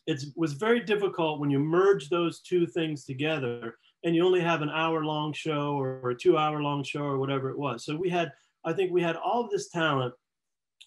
it 0.07 0.23
was 0.35 0.53
very 0.53 0.79
difficult 0.79 1.39
when 1.39 1.49
you 1.49 1.59
merge 1.59 2.09
those 2.09 2.39
two 2.41 2.65
things 2.65 3.03
together 3.03 3.77
and 4.03 4.15
you 4.15 4.25
only 4.25 4.39
have 4.39 4.61
an 4.61 4.69
hour 4.69 5.03
long 5.03 5.33
show 5.33 5.77
or, 5.77 6.09
a 6.09 6.15
two 6.15 6.37
hour 6.37 6.61
long 6.61 6.83
show 6.83 7.01
or 7.01 7.17
whatever 7.17 7.49
it 7.49 7.57
was. 7.57 7.83
So 7.83 7.95
we 7.95 8.09
had, 8.09 8.31
I 8.63 8.73
think 8.73 8.91
we 8.91 9.01
had 9.01 9.17
all 9.17 9.43
of 9.43 9.49
this 9.49 9.69
talent 9.69 10.13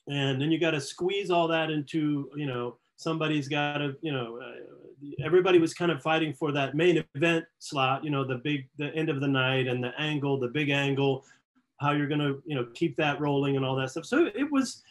and 0.09 0.41
then 0.41 0.51
you 0.51 0.59
got 0.59 0.71
to 0.73 0.81
squeeze 0.81 1.31
all 1.31 1.47
that 1.49 1.71
into, 1.71 2.31
you 2.35 2.47
know, 2.47 2.79
somebody's 2.97 3.49
got 3.49 3.79
to, 3.79 3.95
you 4.01 4.13
know, 4.13 4.41
uh, 4.41 5.15
everybody 5.25 5.59
was 5.59 5.75
kind 5.75 5.91
of 5.91 6.03
fighting 6.03 6.33
for 6.33 6.53
that 6.53 6.75
main 6.75 7.05
event 7.15 7.45
slot, 7.59 8.05
you 8.05 8.11
know, 8.11 8.25
the 8.25 8.37
big, 8.37 8.69
the 8.79 8.95
end 8.95 9.09
of 9.09 9.21
the 9.21 9.29
night 9.29 9.67
and 9.67 9.85
the 9.85 9.93
angle, 9.99 10.39
the 10.39 10.49
big 10.49 10.71
angle, 10.71 11.25
how 11.79 11.93
you're 11.93 12.09
going 12.09 12.21
to, 12.21 12.43
you 12.47 12.55
know, 12.55 12.67
keep 12.75 12.97
that 12.97 13.21
rolling 13.21 13.57
and 13.57 13.65
all 13.65 13.77
that 13.77 13.91
stuff. 13.91 14.07
So 14.07 14.31
it 14.35 14.51
was, 14.51 14.83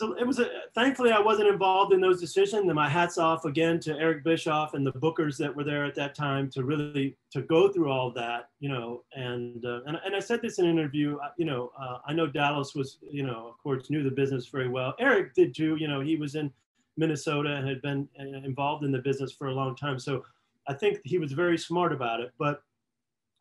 so 0.00 0.14
it 0.14 0.26
was 0.26 0.38
a, 0.38 0.48
thankfully 0.74 1.12
I 1.12 1.20
wasn't 1.20 1.48
involved 1.48 1.92
in 1.92 2.00
those 2.00 2.18
decisions. 2.18 2.64
And 2.64 2.74
my 2.74 2.88
hats 2.88 3.18
off 3.18 3.44
again 3.44 3.78
to 3.80 3.94
Eric 3.98 4.24
Bischoff 4.24 4.72
and 4.72 4.86
the 4.86 4.92
bookers 4.92 5.36
that 5.36 5.54
were 5.54 5.62
there 5.62 5.84
at 5.84 5.94
that 5.96 6.14
time 6.14 6.48
to 6.52 6.64
really 6.64 7.18
to 7.32 7.42
go 7.42 7.70
through 7.70 7.90
all 7.90 8.10
that, 8.12 8.48
you 8.60 8.70
know. 8.70 9.04
And 9.14 9.62
uh, 9.62 9.80
and, 9.84 10.00
and 10.02 10.16
I 10.16 10.18
said 10.18 10.40
this 10.40 10.58
in 10.58 10.64
an 10.64 10.70
interview. 10.70 11.18
Uh, 11.18 11.32
you 11.36 11.44
know, 11.44 11.70
uh, 11.78 11.98
I 12.06 12.14
know 12.14 12.26
Dallas 12.26 12.74
was, 12.74 12.96
you 13.02 13.22
know, 13.22 13.46
of 13.46 13.58
course, 13.62 13.90
knew 13.90 14.02
the 14.02 14.10
business 14.10 14.46
very 14.46 14.70
well. 14.70 14.94
Eric 14.98 15.34
did 15.34 15.54
too. 15.54 15.76
You 15.78 15.86
know, 15.86 16.00
he 16.00 16.16
was 16.16 16.34
in 16.34 16.50
Minnesota 16.96 17.56
and 17.56 17.68
had 17.68 17.82
been 17.82 18.08
uh, 18.18 18.38
involved 18.38 18.86
in 18.86 18.92
the 18.92 19.00
business 19.00 19.32
for 19.32 19.48
a 19.48 19.54
long 19.54 19.76
time. 19.76 19.98
So 19.98 20.24
I 20.66 20.72
think 20.72 21.00
he 21.04 21.18
was 21.18 21.32
very 21.32 21.58
smart 21.58 21.92
about 21.92 22.20
it. 22.20 22.32
But 22.38 22.62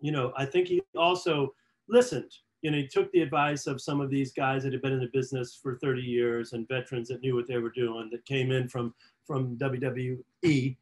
you 0.02 0.12
know, 0.12 0.34
I 0.36 0.44
think 0.44 0.68
he 0.68 0.82
also 0.98 1.54
listened 1.88 2.34
you 2.62 2.72
know, 2.72 2.78
he 2.78 2.88
took 2.88 3.12
the 3.12 3.22
advice 3.22 3.68
of 3.68 3.82
some 3.82 4.02
of 4.02 4.10
these 4.10 4.34
guys 4.34 4.64
that 4.64 4.74
had 4.74 4.82
been 4.82 4.94
in 4.94 5.00
the 5.00 5.10
business 5.14 5.58
for 5.62 5.78
30 5.78 6.02
years 6.02 6.54
and 6.54 6.68
veterans 6.68 7.08
that 7.08 7.22
knew 7.22 7.36
what 7.36 7.48
they 7.48 7.58
were 7.58 7.70
doing 7.70 8.10
that 8.12 8.26
came 8.26 8.52
in 8.52 8.68
from 8.68 8.94
from 9.26 9.56
WWE, 9.58 10.76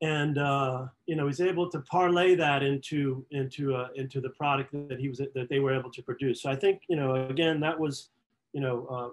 and 0.00 0.38
uh, 0.38 0.86
you 1.06 1.16
know, 1.16 1.26
he's 1.26 1.42
able 1.42 1.70
to 1.70 1.80
parlay 1.80 2.34
that 2.34 2.62
into 2.62 3.24
into 3.30 3.74
uh, 3.74 3.88
into 3.94 4.20
the 4.20 4.30
product 4.30 4.72
that 4.88 4.98
he 4.98 5.08
was 5.08 5.18
that 5.18 5.48
they 5.50 5.60
were 5.60 5.74
able 5.74 5.90
to 5.90 6.02
produce. 6.02 6.42
So 6.42 6.50
I 6.50 6.56
think 6.56 6.82
you 6.88 6.96
know, 6.96 7.26
again, 7.26 7.60
that 7.60 7.78
was 7.78 8.10
you 8.52 8.60
know. 8.60 8.86
Uh, 8.90 9.08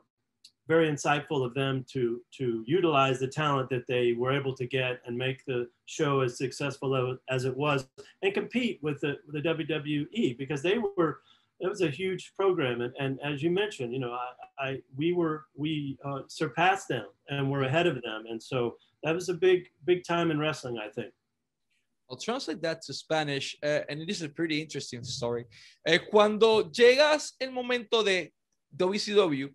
very 0.68 0.90
insightful 0.90 1.44
of 1.46 1.54
them 1.54 1.84
to 1.90 2.22
to 2.32 2.64
utilize 2.66 3.20
the 3.20 3.28
talent 3.28 3.70
that 3.70 3.86
they 3.88 4.14
were 4.14 4.32
able 4.32 4.56
to 4.56 4.66
get 4.66 5.02
and 5.06 5.18
make 5.18 5.44
the 5.46 5.68
show 5.86 6.22
as 6.22 6.38
successful 6.38 7.18
as 7.30 7.44
it 7.44 7.58
was 7.58 7.88
and 8.22 8.34
compete 8.34 8.80
with 8.82 9.02
the, 9.02 9.18
the 9.34 9.42
WWE 9.42 10.38
because 10.38 10.62
they 10.62 10.78
were 10.78 11.20
it 11.62 11.70
was 11.70 11.82
a 11.82 11.90
huge 11.90 12.34
program, 12.36 12.82
and, 12.82 12.94
and 13.00 13.20
as 13.24 13.44
you 13.44 13.52
mentioned, 13.52 13.94
you 13.94 14.00
know, 14.00 14.12
I, 14.12 14.68
I 14.68 14.82
we 14.98 15.14
were 15.14 15.46
we 15.56 15.98
uh, 16.04 16.22
surpassed 16.28 16.88
them 16.88 17.06
and 17.30 17.52
we're 17.52 17.64
ahead 17.64 17.88
of 17.88 18.02
them, 18.02 18.24
and 18.30 18.42
so 18.42 18.76
that 19.04 19.14
was 19.14 19.30
a 19.30 19.34
big 19.34 19.68
big 19.86 20.04
time 20.04 20.32
in 20.32 20.40
wrestling, 20.40 20.78
I 20.78 20.90
think. 20.90 21.14
I'll 22.10 22.18
translate 22.18 22.62
that 22.64 22.82
to 22.88 22.94
Spanish, 22.94 23.56
uh, 23.64 23.82
and 23.88 24.02
it 24.02 24.10
is 24.10 24.22
a 24.22 24.30
pretty 24.30 24.60
interesting 24.60 25.04
story. 25.04 25.46
Eh, 25.88 26.00
cuando 26.00 26.70
llegas 26.70 27.36
el 27.40 27.52
momento 27.52 28.04
de 28.04 28.34
WCW, 28.76 29.54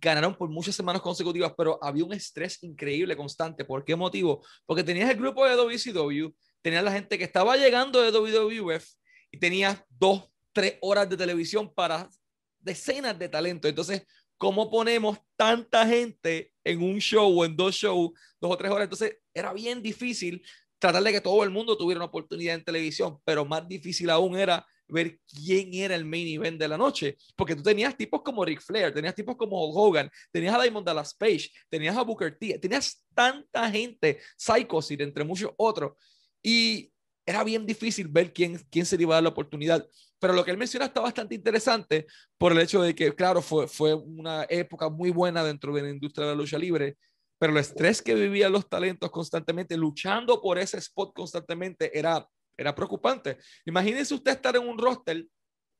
ganaron 0.00 0.34
por 0.34 0.48
muchas 0.48 0.74
semanas 0.74 1.02
consecutivas, 1.02 1.52
pero 1.56 1.78
había 1.82 2.04
un 2.04 2.12
estrés 2.12 2.62
increíble 2.62 3.16
constante. 3.16 3.64
¿Por 3.64 3.84
qué 3.84 3.96
motivo? 3.96 4.42
Porque 4.64 4.84
tenías 4.84 5.10
el 5.10 5.16
grupo 5.16 5.44
de 5.44 5.56
WCW, 5.56 6.32
tenías 6.62 6.84
la 6.84 6.92
gente 6.92 7.18
que 7.18 7.24
estaba 7.24 7.56
llegando 7.56 8.00
de 8.00 8.12
WWF 8.12 8.86
y 9.30 9.38
tenías 9.38 9.82
dos 9.90 10.30
tres 10.58 10.74
horas 10.80 11.08
de 11.08 11.16
televisión 11.16 11.72
para 11.72 12.10
decenas 12.58 13.16
de 13.16 13.28
talentos. 13.28 13.68
Entonces, 13.68 14.02
¿cómo 14.36 14.68
ponemos 14.68 15.16
tanta 15.36 15.86
gente 15.86 16.52
en 16.64 16.82
un 16.82 16.98
show 16.98 17.32
o 17.32 17.44
en 17.44 17.54
dos 17.54 17.76
shows, 17.76 18.10
dos 18.40 18.50
o 18.50 18.56
tres 18.56 18.72
horas? 18.72 18.86
Entonces, 18.86 19.18
era 19.32 19.52
bien 19.52 19.80
difícil 19.80 20.44
tratar 20.80 21.04
de 21.04 21.12
que 21.12 21.20
todo 21.20 21.44
el 21.44 21.50
mundo 21.50 21.78
tuviera 21.78 22.00
una 22.00 22.06
oportunidad 22.06 22.56
en 22.56 22.64
televisión, 22.64 23.18
pero 23.24 23.44
más 23.44 23.68
difícil 23.68 24.10
aún 24.10 24.36
era 24.36 24.66
ver 24.88 25.20
quién 25.28 25.72
era 25.74 25.94
el 25.94 26.04
main 26.04 26.26
event 26.26 26.58
de 26.58 26.66
la 26.66 26.76
noche, 26.76 27.16
porque 27.36 27.54
tú 27.54 27.62
tenías 27.62 27.96
tipos 27.96 28.20
como 28.22 28.44
Ric 28.44 28.60
Flair, 28.60 28.92
tenías 28.92 29.14
tipos 29.14 29.36
como 29.36 29.64
Hulk 29.64 29.76
Hogan, 29.76 30.10
tenías 30.32 30.56
a 30.56 30.62
Diamond 30.62 30.84
Dallas 30.84 31.14
Page, 31.14 31.50
tenías 31.68 31.96
a 31.96 32.02
Booker 32.02 32.36
T, 32.36 32.58
tenías 32.58 33.06
tanta 33.14 33.70
gente, 33.70 34.18
Psycho 34.36 34.80
entre 34.90 35.22
muchos 35.22 35.52
otros, 35.56 35.92
y 36.42 36.90
era 37.28 37.44
bien 37.44 37.66
difícil 37.66 38.08
ver 38.08 38.32
quién, 38.32 38.58
quién 38.70 38.86
se 38.86 38.96
le 38.96 39.02
iba 39.02 39.14
a 39.14 39.16
dar 39.16 39.24
la 39.24 39.28
oportunidad. 39.28 39.86
Pero 40.18 40.32
lo 40.32 40.44
que 40.44 40.50
él 40.50 40.58
menciona 40.58 40.86
está 40.86 41.00
bastante 41.00 41.34
interesante 41.34 42.06
por 42.36 42.52
el 42.52 42.60
hecho 42.60 42.82
de 42.82 42.94
que, 42.94 43.14
claro, 43.14 43.40
fue, 43.42 43.68
fue 43.68 43.94
una 43.94 44.46
época 44.48 44.88
muy 44.88 45.10
buena 45.10 45.44
dentro 45.44 45.72
de 45.72 45.82
la 45.82 45.90
industria 45.90 46.26
de 46.26 46.32
la 46.32 46.38
lucha 46.38 46.58
libre, 46.58 46.96
pero 47.38 47.52
el 47.52 47.58
estrés 47.58 48.02
que 48.02 48.14
vivían 48.14 48.52
los 48.52 48.68
talentos 48.68 49.10
constantemente, 49.10 49.76
luchando 49.76 50.40
por 50.40 50.58
ese 50.58 50.78
spot 50.78 51.12
constantemente, 51.14 51.96
era, 51.96 52.26
era 52.56 52.74
preocupante. 52.74 53.38
Imagínense 53.64 54.14
usted 54.14 54.32
estar 54.32 54.56
en 54.56 54.68
un 54.68 54.76
roster 54.76 55.24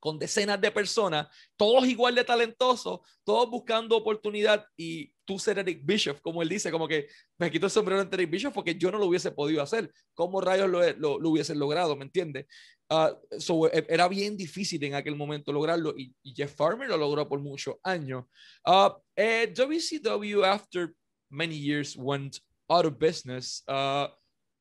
con 0.01 0.19
decenas 0.19 0.61
de 0.61 0.71
personas, 0.71 1.27
todos 1.57 1.87
igual 1.87 2.15
de 2.15 2.25
talentosos, 2.25 3.01
todos 3.25 3.51
buscando 3.51 3.97
oportunidad 3.97 4.65
y 4.77 5.13
tú 5.25 5.39
ser 5.41 5.59
Eric 5.59 5.81
Bishop, 5.83 6.21
como 6.21 6.41
él 6.41 6.49
dice, 6.49 6.71
como 6.71 6.87
que 6.87 7.09
me 7.37 7.51
quito 7.51 7.67
el 7.67 7.73
sombrero 7.73 8.01
ante 8.01 8.17
Eric 8.17 8.31
Bishop 8.31 8.55
porque 8.55 8.77
yo 8.77 8.91
no 8.91 8.99
lo 8.99 9.07
hubiese 9.07 9.33
podido 9.33 9.61
hacer. 9.61 9.93
¿Cómo 10.15 10.41
rayos 10.41 10.71
lo, 10.71 10.81
lo, 10.93 11.19
lo 11.19 11.31
hubiesen 11.31 11.59
logrado? 11.59 11.97
¿Me 11.97 12.05
entiendes? 12.05 12.47
Uh, 12.91 13.13
e, 13.31 13.85
era 13.89 14.09
bien 14.09 14.37
difícil 14.37 14.83
en 14.85 14.95
aquel 14.95 15.15
momento 15.15 15.53
lograrlo 15.53 15.95
y, 15.97 16.15
y 16.23 16.33
Jeff 16.35 16.55
Farmer 16.55 16.89
lo 16.89 16.97
logró 16.97 17.29
por 17.29 17.39
muchos 17.41 17.77
años. 17.85 18.25
Uh, 18.65 18.91
WCW, 19.17 20.43
after 20.45 20.95
many 21.31 21.55
years, 21.55 21.97
went 21.97 22.41
out 22.71 22.87
of 22.87 22.99
business. 22.99 23.63
Uh, 23.69 24.09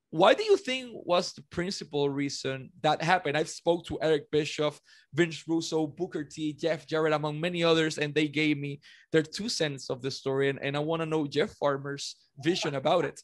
Why 0.10 0.34
do 0.34 0.44
you 0.44 0.56
think 0.56 0.92
was 0.94 1.34
the 1.34 1.44
principal 1.52 2.10
reason 2.10 2.70
that 2.82 3.02
happened? 3.02 3.36
I've 3.36 3.50
spoke 3.50 3.86
to 3.88 4.00
Eric 4.02 4.32
Bischoff, 4.32 4.80
Vince 5.14 5.44
Russo, 5.48 5.86
Booker 5.86 6.24
T, 6.24 6.54
Jeff 6.54 6.88
Jarrett, 6.88 7.12
among 7.12 7.42
many 7.42 7.62
others, 7.62 7.98
and 7.98 8.16
they 8.16 8.30
gave 8.30 8.58
me 8.58 8.80
their 9.12 9.22
two 9.22 9.50
cents 9.50 9.90
of 9.90 10.02
the 10.02 10.10
story. 10.10 10.48
And, 10.48 10.60
and 10.62 10.78
I 10.78 10.80
want 10.80 11.02
to 11.02 11.06
know 11.06 11.28
Jeff 11.28 11.52
Farmer's 11.58 12.16
vision 12.40 12.76
about 12.76 13.04
it. 13.04 13.22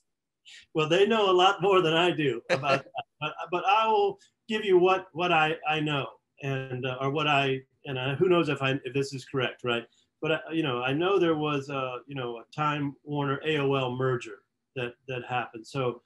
Well, 0.73 0.89
they 0.89 1.05
know 1.05 1.31
a 1.31 1.31
lot 1.31 1.61
more 1.61 1.79
than 1.79 1.93
I 1.93 2.11
do 2.11 2.41
about 2.49 2.83
that, 2.83 2.91
but, 3.21 3.33
but 3.49 3.63
I 3.65 3.87
will 3.87 4.19
give 4.47 4.65
you 4.65 4.77
what 4.77 5.07
what 5.13 5.31
I 5.31 5.55
I 5.67 5.79
know 5.79 6.07
and 6.41 6.85
uh, 6.85 6.97
or 7.01 7.09
what 7.09 7.27
I 7.27 7.61
and 7.85 7.99
I, 7.99 8.15
who 8.15 8.29
knows 8.29 8.49
if 8.49 8.61
I 8.61 8.79
if 8.83 8.93
this 8.93 9.13
is 9.13 9.25
correct, 9.25 9.63
right? 9.63 9.85
But 10.21 10.31
uh, 10.31 10.39
you 10.51 10.63
know, 10.63 10.81
I 10.81 10.93
know 10.93 11.19
there 11.19 11.35
was 11.35 11.69
a 11.69 11.97
you 12.07 12.15
know 12.15 12.37
a 12.37 12.43
Time 12.55 12.95
Warner 13.03 13.39
AOL 13.45 13.97
merger 13.97 14.39
that 14.75 14.93
that 15.07 15.23
happened. 15.27 15.65
So 15.65 16.01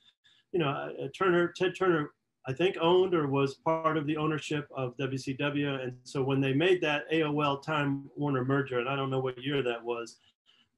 you 0.52 0.60
know, 0.60 0.70
uh, 0.70 1.08
Turner, 1.18 1.54
Ted 1.56 1.74
Turner, 1.78 2.12
I 2.48 2.54
think 2.54 2.78
owned 2.80 3.14
or 3.14 3.28
was 3.28 3.56
part 3.56 3.98
of 3.98 4.08
the 4.08 4.18
ownership 4.18 4.68
of 4.76 4.96
WCW. 4.98 5.84
And 5.84 5.98
so 6.04 6.24
when 6.24 6.40
they 6.40 6.54
made 6.54 6.82
that 6.82 7.04
AOL 7.12 7.62
Time 7.62 8.10
Warner 8.16 8.46
merger, 8.46 8.80
and 8.80 8.88
I 8.88 8.96
don't 8.96 9.10
know 9.10 9.20
what 9.20 9.42
year 9.44 9.62
that 9.64 9.84
was, 9.84 10.18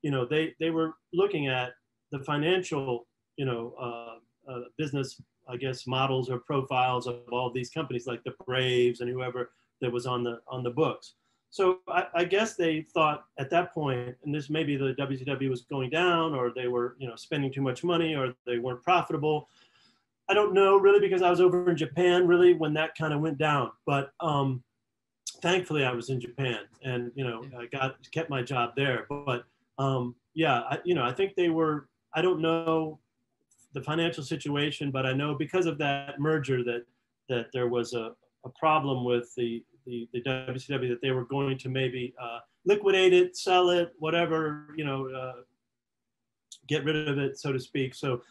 you 0.01 0.11
know, 0.11 0.25
they 0.25 0.55
they 0.59 0.71
were 0.71 0.93
looking 1.13 1.47
at 1.47 1.73
the 2.11 2.19
financial, 2.19 3.07
you 3.37 3.45
know, 3.45 3.73
uh, 3.79 4.51
uh, 4.51 4.61
business, 4.77 5.21
I 5.49 5.57
guess, 5.57 5.87
models 5.87 6.29
or 6.29 6.39
profiles 6.39 7.07
of 7.07 7.21
all 7.31 7.47
of 7.47 7.53
these 7.53 7.69
companies 7.69 8.07
like 8.07 8.23
the 8.23 8.35
Braves 8.45 9.01
and 9.01 9.09
whoever 9.09 9.51
that 9.81 9.91
was 9.91 10.05
on 10.05 10.23
the 10.23 10.41
on 10.47 10.63
the 10.63 10.69
books. 10.69 11.13
So 11.51 11.79
I, 11.87 12.05
I, 12.13 12.23
guess 12.25 12.55
they 12.55 12.81
thought 12.81 13.25
at 13.39 13.49
that 13.49 13.73
point, 13.73 14.15
and 14.23 14.35
this 14.35 14.51
maybe 14.51 14.75
the 14.75 14.93
WCW 14.93 15.49
was 15.49 15.63
going 15.63 15.89
down, 15.89 16.35
or 16.35 16.51
they 16.55 16.67
were, 16.67 16.95
you 16.99 17.07
know, 17.07 17.15
spending 17.15 17.51
too 17.51 17.63
much 17.63 17.83
money, 17.83 18.15
or 18.15 18.35
they 18.45 18.59
weren't 18.59 18.83
profitable. 18.83 19.49
I 20.29 20.35
don't 20.35 20.53
know 20.53 20.77
really 20.77 20.99
because 20.99 21.23
I 21.23 21.29
was 21.31 21.41
over 21.41 21.71
in 21.71 21.75
Japan 21.75 22.27
really 22.27 22.53
when 22.53 22.73
that 22.75 22.95
kind 22.95 23.13
of 23.13 23.21
went 23.21 23.39
down. 23.39 23.71
But 23.87 24.11
um, 24.19 24.63
thankfully, 25.41 25.85
I 25.85 25.91
was 25.91 26.09
in 26.09 26.21
Japan, 26.21 26.59
and 26.83 27.11
you 27.15 27.23
know, 27.23 27.43
I 27.57 27.65
got 27.65 27.95
kept 28.11 28.29
my 28.29 28.43
job 28.43 28.73
there. 28.75 29.07
But 29.09 29.45
um, 29.79 30.15
yeah, 30.35 30.61
I, 30.69 30.79
you 30.83 30.93
know, 30.93 31.03
I 31.03 31.13
think 31.13 31.35
they 31.35 31.49
were. 31.49 31.87
I 32.13 32.21
don't 32.21 32.41
know 32.41 32.99
the 33.73 33.81
financial 33.81 34.23
situation, 34.23 34.91
but 34.91 35.05
I 35.05 35.13
know 35.13 35.35
because 35.35 35.65
of 35.65 35.77
that 35.79 36.19
merger 36.19 36.63
that 36.63 36.85
that 37.27 37.47
there 37.53 37.67
was 37.67 37.93
a, 37.93 38.11
a 38.45 38.49
problem 38.57 39.03
with 39.05 39.33
the 39.35 39.63
the, 39.85 40.07
the 40.13 40.21
WCW 40.21 40.89
that 40.89 41.01
they 41.01 41.11
were 41.11 41.25
going 41.25 41.57
to 41.57 41.69
maybe 41.69 42.13
uh, 42.21 42.39
liquidate 42.65 43.13
it, 43.13 43.35
sell 43.35 43.69
it, 43.69 43.93
whatever, 43.97 44.67
you 44.75 44.85
know, 44.85 45.09
uh, 45.09 45.41
get 46.67 46.83
rid 46.83 47.07
of 47.07 47.17
it, 47.17 47.39
so 47.39 47.51
to 47.51 47.59
speak. 47.59 47.95
So, 47.95 48.21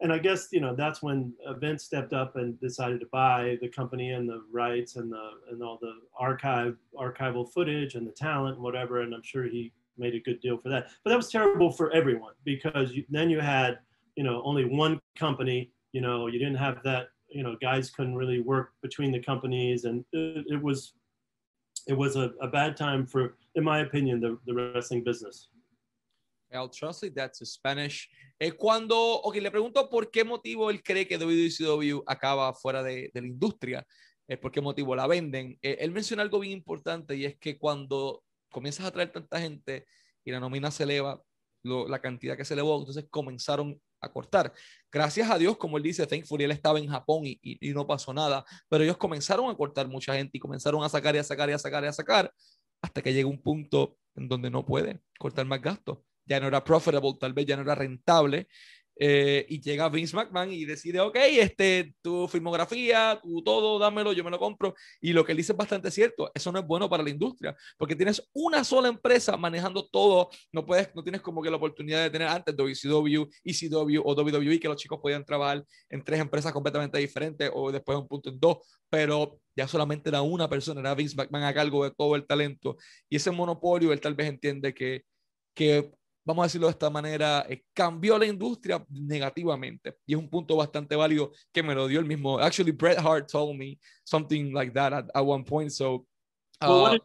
and 0.00 0.12
I 0.12 0.18
guess 0.18 0.48
you 0.52 0.60
know 0.60 0.74
that's 0.74 1.02
when 1.02 1.32
Vince 1.58 1.84
stepped 1.84 2.12
up 2.12 2.36
and 2.36 2.60
decided 2.60 3.00
to 3.00 3.06
buy 3.06 3.56
the 3.62 3.68
company 3.68 4.10
and 4.10 4.28
the 4.28 4.42
rights 4.52 4.96
and 4.96 5.10
the 5.10 5.30
and 5.50 5.62
all 5.62 5.78
the 5.80 5.94
archive 6.18 6.76
archival 6.98 7.50
footage 7.50 7.94
and 7.94 8.06
the 8.06 8.12
talent 8.12 8.56
and 8.56 8.62
whatever. 8.62 9.00
And 9.00 9.14
I'm 9.14 9.22
sure 9.22 9.44
he 9.44 9.72
made 9.96 10.14
a 10.14 10.20
good 10.20 10.40
deal 10.40 10.58
for 10.58 10.68
that. 10.68 10.88
But 11.02 11.10
that 11.10 11.16
was 11.16 11.30
terrible 11.30 11.72
for 11.72 11.90
everyone 11.92 12.34
because 12.44 12.92
you, 12.92 13.04
then 13.08 13.30
you 13.30 13.40
had 13.40 13.78
you 14.16 14.24
know 14.24 14.42
only 14.44 14.64
one 14.64 14.98
company. 15.18 15.72
You 15.92 16.00
know 16.00 16.26
you 16.26 16.38
didn't 16.38 16.56
have 16.56 16.82
that 16.84 17.08
you 17.28 17.42
know 17.42 17.56
guys 17.60 17.90
couldn't 17.90 18.16
really 18.16 18.40
work 18.40 18.72
between 18.82 19.12
the 19.12 19.20
companies 19.20 19.84
and 19.84 20.04
it, 20.12 20.44
it 20.48 20.62
was 20.62 20.94
it 21.86 21.96
was 21.96 22.16
a, 22.16 22.32
a, 22.40 22.48
bad 22.48 22.76
time 22.76 23.06
for 23.06 23.36
in 23.54 23.64
my 23.64 23.80
opinion 23.80 24.20
the, 24.20 24.38
the 24.46 24.54
wrestling 24.54 25.04
business 25.04 25.48
I'll 26.52 26.70
translate 26.70 27.14
that 27.16 27.32
to 27.34 27.44
Spanish. 27.44 28.08
Eh, 28.38 28.52
cuando, 28.52 28.96
ok, 28.96 29.36
le 29.36 29.50
pregunto 29.50 29.90
por 29.90 30.10
qué 30.12 30.24
motivo 30.24 30.70
él 30.70 30.80
cree 30.80 31.06
que 31.06 31.18
WCW 31.18 32.04
acaba 32.06 32.54
fuera 32.54 32.84
de, 32.84 33.10
de 33.12 33.20
la 33.20 33.26
industria, 33.26 33.86
eh, 34.28 34.36
por 34.36 34.52
qué 34.52 34.60
motivo 34.60 34.94
la 34.94 35.08
venden. 35.08 35.58
Eh, 35.60 35.78
él 35.80 35.90
menciona 35.90 36.22
algo 36.22 36.38
bien 36.38 36.52
importante 36.52 37.16
y 37.16 37.24
es 37.24 37.36
que 37.36 37.58
cuando 37.58 38.22
comienzas 38.50 38.86
a 38.86 38.92
traer 38.92 39.10
tanta 39.10 39.40
gente 39.40 39.86
y 40.24 40.30
la 40.30 40.38
nómina 40.38 40.70
se 40.70 40.84
eleva, 40.84 41.20
lo, 41.64 41.88
la 41.88 42.00
cantidad 42.00 42.36
que 42.36 42.44
se 42.44 42.54
elevó, 42.54 42.78
entonces 42.78 43.06
comenzaron 43.10 43.80
a 44.00 44.08
cortar. 44.10 44.52
Gracias 44.90 45.30
a 45.30 45.38
Dios, 45.38 45.56
como 45.56 45.76
él 45.76 45.82
dice, 45.82 46.06
thankfully 46.06 46.44
él 46.44 46.50
estaba 46.50 46.78
en 46.78 46.88
Japón 46.88 47.22
y, 47.24 47.38
y, 47.42 47.72
no 47.72 47.86
pasó 47.86 48.12
nada, 48.12 48.44
pero 48.68 48.84
ellos 48.84 48.96
comenzaron 48.96 49.50
a 49.50 49.56
cortar 49.56 49.88
mucha 49.88 50.14
gente 50.14 50.36
y 50.36 50.40
comenzaron 50.40 50.82
a 50.82 50.88
sacar 50.88 51.14
y 51.14 51.18
a 51.18 51.24
sacar 51.24 51.48
y 51.50 51.52
a 51.52 51.58
sacar 51.58 51.84
y 51.84 51.86
a 51.86 51.92
sacar 51.92 52.32
hasta 52.82 53.02
que 53.02 53.12
llega 53.12 53.28
un 53.28 53.40
punto 53.40 53.96
en 54.14 54.28
donde 54.28 54.50
no 54.50 54.64
puede 54.64 55.00
cortar 55.18 55.46
más 55.46 55.60
gastos. 55.60 55.98
Ya 56.24 56.40
no 56.40 56.48
era 56.48 56.64
profitable, 56.64 57.14
tal 57.20 57.32
vez 57.32 57.46
ya 57.46 57.56
no 57.56 57.62
era 57.62 57.74
rentable 57.74 58.48
eh, 58.98 59.44
y 59.48 59.60
llega 59.60 59.88
Vince 59.88 60.16
McMahon 60.16 60.52
y 60.52 60.64
decide, 60.64 61.00
ok, 61.00 61.16
este, 61.16 61.94
tu 62.00 62.26
filmografía, 62.28 63.20
tu 63.22 63.42
todo, 63.42 63.78
dámelo, 63.78 64.12
yo 64.12 64.24
me 64.24 64.30
lo 64.30 64.38
compro. 64.38 64.74
Y 65.00 65.12
lo 65.12 65.24
que 65.24 65.32
él 65.32 65.38
dice 65.38 65.52
es 65.52 65.58
bastante 65.58 65.90
cierto, 65.90 66.30
eso 66.34 66.50
no 66.50 66.58
es 66.58 66.66
bueno 66.66 66.88
para 66.88 67.02
la 67.02 67.10
industria, 67.10 67.54
porque 67.76 67.94
tienes 67.94 68.26
una 68.32 68.64
sola 68.64 68.88
empresa 68.88 69.36
manejando 69.36 69.86
todo, 69.86 70.30
no 70.52 70.64
puedes, 70.64 70.94
no 70.94 71.02
tienes 71.02 71.20
como 71.20 71.42
que 71.42 71.50
la 71.50 71.56
oportunidad 71.56 72.02
de 72.02 72.10
tener 72.10 72.28
antes 72.28 72.56
WCW, 72.56 73.28
ECW 73.44 74.00
o 74.04 74.14
WWE, 74.14 74.58
que 74.58 74.68
los 74.68 74.76
chicos 74.76 74.98
podían 75.00 75.24
trabajar 75.24 75.64
en 75.90 76.02
tres 76.02 76.20
empresas 76.20 76.52
completamente 76.52 76.98
diferentes 76.98 77.50
o 77.52 77.70
después 77.70 77.98
un 77.98 78.08
punto 78.08 78.30
en 78.30 78.40
dos, 78.40 78.58
pero 78.88 79.38
ya 79.54 79.68
solamente 79.68 80.08
era 80.08 80.22
una 80.22 80.48
persona, 80.48 80.80
era 80.80 80.94
Vince 80.94 81.16
McMahon 81.16 81.44
a 81.44 81.54
cargo 81.54 81.84
de 81.84 81.90
todo 81.90 82.16
el 82.16 82.26
talento. 82.26 82.76
Y 83.08 83.16
ese 83.16 83.30
monopolio, 83.30 83.92
él 83.92 84.00
tal 84.00 84.14
vez 84.14 84.28
entiende 84.28 84.74
que, 84.74 85.04
que 85.54 85.90
vamos 86.26 86.42
a 86.42 86.46
decirlo 86.46 86.66
de 86.66 86.72
esta 86.72 86.90
manera, 86.90 87.46
eh, 87.48 87.62
cambió 87.72 88.18
la 88.18 88.26
industria 88.26 88.84
negativamente. 88.90 89.96
Y 90.04 90.14
es 90.14 90.18
un 90.18 90.28
punto 90.28 90.56
bastante 90.56 90.96
válido 90.96 91.30
que 91.52 91.62
me 91.62 91.74
lo 91.74 91.86
dio 91.86 92.00
el 92.00 92.06
mismo. 92.06 92.40
Actually, 92.40 92.72
Bret 92.72 92.98
Hart 92.98 93.30
told 93.30 93.56
me 93.56 93.78
something 94.04 94.52
like 94.52 94.72
that 94.72 94.92
at, 94.92 95.06
at 95.14 95.24
one 95.24 95.44
point. 95.44 95.72
So, 95.72 96.04
uh, 96.60 96.66
well, 96.66 96.80
what, 96.80 96.90
did, 96.92 97.00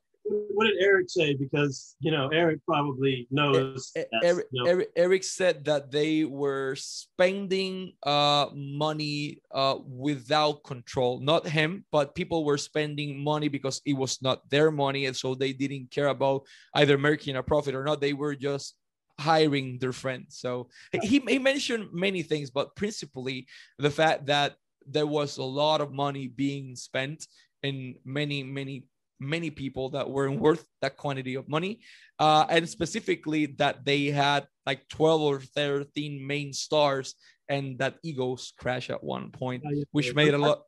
what, 0.56 0.66
did, 0.66 0.82
Eric 0.82 1.08
say? 1.08 1.36
Because, 1.36 1.96
you 2.00 2.10
know, 2.10 2.30
Eric 2.30 2.62
probably 2.66 3.28
knows. 3.30 3.92
Eric, 4.24 4.48
you 4.52 4.64
know. 4.64 4.70
Eric, 4.72 4.90
Eric, 4.96 5.24
said 5.24 5.66
that 5.66 5.92
they 5.92 6.24
were 6.24 6.76
spending 6.76 7.94
uh, 8.02 8.48
money 8.56 9.40
uh, 9.52 9.76
without 9.86 10.64
control. 10.64 11.20
Not 11.20 11.48
him, 11.48 11.86
but 11.92 12.16
people 12.16 12.44
were 12.44 12.58
spending 12.58 13.24
money 13.24 13.50
because 13.50 13.84
it 13.86 13.94
was 13.94 14.20
not 14.20 14.50
their 14.50 14.72
money. 14.72 15.06
And 15.06 15.16
so 15.16 15.36
they 15.36 15.54
didn't 15.54 15.92
care 15.92 16.08
about 16.08 16.42
either 16.74 16.98
making 16.98 17.36
a 17.36 17.44
profit 17.44 17.76
or 17.76 17.84
not. 17.84 18.02
They 18.02 18.14
were 18.14 18.36
just 18.36 18.78
hiring 19.22 19.78
their 19.80 19.94
friends. 19.94 20.38
So 20.38 20.70
he, 21.02 21.20
he 21.20 21.40
mentioned 21.40 21.90
many 21.94 22.24
things, 22.24 22.50
but 22.50 22.76
principally 22.76 23.48
the 23.78 23.90
fact 23.90 24.26
that 24.26 24.56
there 24.86 25.08
was 25.08 25.38
a 25.38 25.44
lot 25.44 25.80
of 25.82 25.92
money 25.92 26.28
being 26.28 26.76
spent 26.76 27.28
in 27.64 27.96
many, 28.04 28.44
many, 28.44 28.86
many 29.20 29.52
people 29.52 29.90
that 29.90 30.10
weren't 30.10 30.40
worth 30.40 30.66
that 30.82 30.98
quantity 30.98 31.36
of 31.36 31.48
money. 31.48 31.82
Uh, 32.20 32.46
and 32.50 32.68
specifically 32.68 33.46
that 33.58 33.86
they 33.86 34.06
had 34.06 34.48
like 34.66 34.88
12 34.90 35.22
or 35.22 35.40
13 35.40 36.26
main 36.26 36.54
stars 36.54 37.16
and 37.50 37.78
that 37.80 37.96
egos 38.04 38.54
crash 38.58 38.90
at 38.90 39.04
one 39.04 39.30
point, 39.30 39.64
which 39.92 40.16
made 40.16 40.34
a 40.34 40.38
lot. 40.38 40.64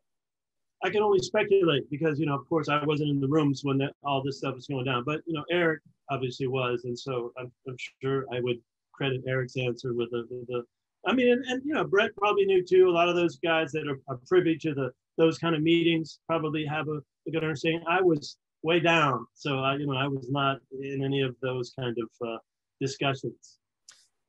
I 0.84 0.90
can 0.90 1.02
only 1.02 1.20
speculate 1.20 1.90
because, 1.90 2.20
you 2.20 2.26
know, 2.26 2.36
of 2.36 2.48
course, 2.50 2.68
I 2.68 2.84
wasn't 2.84 3.10
in 3.10 3.22
the 3.22 3.28
rooms 3.28 3.62
when 3.64 3.78
that, 3.78 3.94
all 4.04 4.22
this 4.22 4.40
stuff 4.40 4.56
was 4.56 4.68
going 4.68 4.86
down. 4.86 5.04
But, 5.06 5.22
you 5.26 5.34
know, 5.34 5.46
Eric 5.50 5.82
obviously 6.10 6.48
was. 6.48 6.86
And 6.86 6.98
so 6.98 7.32
I'm, 7.38 7.52
I'm 7.68 7.78
sure 8.02 8.26
I 8.34 8.40
would 8.40 8.58
credit 8.94 9.22
Eric's 9.28 9.58
answer 9.58 9.94
with 9.94 10.12
the, 10.12 10.28
the, 10.48 10.64
I 11.06 11.14
mean, 11.14 11.32
and, 11.32 11.44
and, 11.46 11.62
you 11.66 11.74
know, 11.74 11.84
Bret 11.84 12.16
probably 12.16 12.46
knew 12.46 12.64
too. 12.64 12.90
A 12.90 12.92
lot 12.92 13.10
of 13.10 13.16
those 13.16 13.38
guys 13.38 13.72
that 13.72 13.88
are, 13.88 14.00
are 14.08 14.20
privy 14.28 14.58
to 14.60 14.74
the 14.74 14.92
those 15.18 15.38
kind 15.38 15.56
of 15.56 15.62
meetings 15.62 16.20
probably 16.28 16.66
have 16.66 16.88
a, 16.88 17.00
a, 17.28 17.32
good 17.32 17.44
understanding. 17.44 17.84
I 17.88 18.02
was 18.02 18.38
way 18.64 18.80
down, 18.80 19.26
so 19.34 19.60
I, 19.60 19.76
you 19.76 19.86
know, 19.86 19.96
I 19.96 20.08
was 20.08 20.28
not 20.32 20.58
in 20.82 21.04
any 21.04 21.22
of 21.22 21.36
those 21.42 21.72
kind 21.78 21.96
of 21.98 22.28
uh, 22.28 22.38
discussions. 22.82 23.60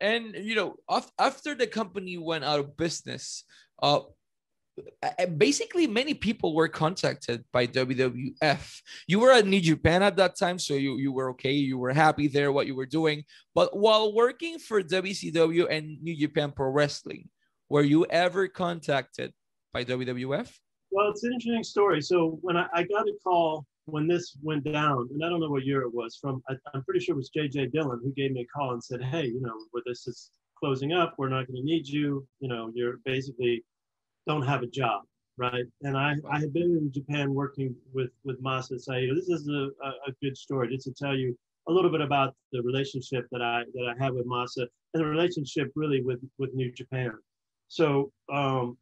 And 0.01 0.35
you 0.35 0.55
know, 0.55 0.75
after 1.19 1.55
the 1.55 1.67
company 1.67 2.19
went 2.19 2.45
out 2.45 2.61
of 2.61 2.77
business, 2.77 3.45
uh, 3.83 4.01
basically 5.37 5.87
many 5.87 6.15
people 6.15 6.55
were 6.55 6.69
contacted 6.69 7.45
by 7.53 7.67
WWF. 7.67 8.81
You 9.07 9.21
were 9.21 9.33
at 9.33 9.47
New 9.47 9.61
Japan 9.61 10.03
at 10.03 10.17
that 10.17 10.37
time, 10.37 10.59
so 10.59 10.75
you, 10.75 10.97
you 10.99 11.13
were 11.13 11.31
okay, 11.31 11.53
you 11.53 11.79
were 11.79 11.93
happy 11.93 12.29
there, 12.29 12.53
what 12.53 12.67
you 12.67 12.75
were 12.75 12.87
doing. 12.87 13.25
But 13.55 13.77
while 13.77 14.15
working 14.15 14.59
for 14.59 14.83
WCW 14.83 15.71
and 15.71 16.03
New 16.03 16.17
Japan 16.17 16.53
Pro 16.53 16.71
Wrestling, 16.71 17.29
were 17.69 17.83
you 17.83 18.05
ever 18.07 18.49
contacted 18.49 19.33
by 19.73 19.85
WWF? 19.85 20.51
Well, 20.91 21.11
it's 21.11 21.25
an 21.25 21.33
interesting 21.33 21.65
story. 21.65 22.01
So 22.01 22.39
when 22.43 22.57
I, 22.57 22.67
I 22.73 22.83
got 22.85 23.09
a 23.09 23.15
call 23.23 23.67
when 23.87 24.07
this 24.07 24.37
went 24.43 24.65
down, 24.65 25.09
and 25.13 25.25
I 25.25 25.29
don't 25.29 25.41
know 25.41 25.51
what 25.51 25.65
year 25.65 25.83
it 25.83 25.93
was 25.93 26.17
from, 26.21 26.43
I, 26.49 26.55
I'm 26.73 26.85
pretty 26.85 27.01
sure 27.01 27.15
it 27.15 27.19
was 27.19 27.31
JJ 27.37 27.73
Dillon 27.73 28.01
who 28.03 28.13
gave 28.13 28.33
me 28.33 28.43
a 28.43 28.47
call 28.47 28.73
and 28.73 28.83
said, 28.83 29.03
Hey, 29.03 29.27
you 29.27 29.41
know, 29.41 29.55
where 29.73 29.83
this 29.87 30.07
is 30.07 30.31
closing 30.59 30.93
up, 30.93 31.15
we're 31.19 31.29
not 31.29 31.47
going 31.47 31.57
to 31.57 31.63
need 31.63 31.87
you. 31.87 32.27
You 32.41 32.49
know, 32.49 32.71
you're 32.75 32.99
basically 33.05 33.65
don't 34.27 34.47
have 34.47 34.63
a 34.63 34.67
job, 34.67 35.03
right? 35.37 35.65
And 35.83 35.97
I, 35.97 36.17
I 36.31 36.39
had 36.39 36.53
been 36.53 36.77
in 36.77 36.93
Japan 36.93 37.35
working 37.35 37.75
with 37.93 38.11
with 38.25 38.43
Masa 38.43 38.81
Saito. 38.81 39.15
This 39.15 39.29
is 39.29 39.49
a, 39.49 39.71
a, 40.09 40.13
good 40.23 40.37
story 40.37 40.69
just 40.69 40.85
to 40.85 40.93
tell 40.93 41.17
you 41.17 41.37
a 41.69 41.73
little 41.73 41.91
bit 41.91 42.01
about 42.01 42.35
the 42.53 42.63
relationship 42.63 43.27
that 43.33 43.43
I 43.43 43.65
that 43.75 43.95
I 43.95 44.03
had 44.03 44.15
with 44.15 44.27
Masa 44.27 44.67
and 44.95 45.03
the 45.03 45.07
relationship 45.07 45.71
really 45.75 46.03
with 46.03 46.21
with 46.39 46.55
New 46.55 46.73
Japan. 46.73 47.13
So 47.69 48.13
um, 48.33 48.77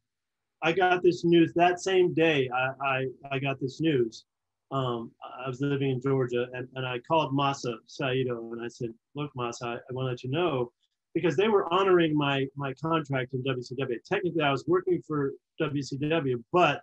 I 0.63 0.73
got 0.73 1.03
this 1.03 1.25
news 1.25 1.53
that 1.55 1.81
same 1.81 2.15
day. 2.15 2.49
I 2.55 2.87
I, 2.87 3.07
I 3.31 3.39
got 3.39 3.61
this 3.61 3.81
news. 3.81 4.25
Um, 4.71 5.11
I 5.23 5.49
was 5.49 5.61
living 5.61 5.91
in 5.91 6.01
Georgia, 6.01 6.47
and, 6.55 6.67
and 6.77 6.87
I 6.87 6.99
called 7.01 7.37
Masa 7.37 7.75
Saito, 7.87 8.53
and 8.53 8.63
I 8.63 8.69
said, 8.69 8.95
"Look, 9.15 9.31
Masa, 9.37 9.65
I, 9.65 9.75
I 9.75 9.93
want 9.93 10.07
to 10.07 10.11
let 10.11 10.23
you 10.23 10.31
know." 10.31 10.73
Because 11.15 11.37
they 11.37 11.49
were 11.49 11.73
honoring 11.73 12.17
my 12.17 12.47
my 12.57 12.73
contract 12.75 13.35
in 13.35 13.43
WCW. 13.45 14.03
Technically, 14.05 14.43
I 14.43 14.51
was 14.51 14.65
working 14.67 15.03
for 15.07 15.33
WCW, 15.61 16.43
but 16.53 16.81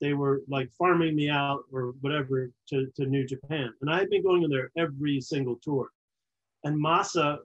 they 0.00 0.14
were 0.14 0.42
like 0.48 0.70
farming 0.78 1.14
me 1.14 1.28
out 1.28 1.60
or 1.72 1.94
whatever 2.00 2.50
to, 2.70 2.86
to 2.96 3.06
New 3.06 3.26
Japan. 3.26 3.72
And 3.80 3.90
I 3.90 3.98
had 3.98 4.10
been 4.10 4.22
going 4.22 4.42
in 4.42 4.50
there 4.50 4.70
every 4.76 5.20
single 5.20 5.56
tour. 5.62 5.90
And 6.64 6.82
Masa 6.82 7.38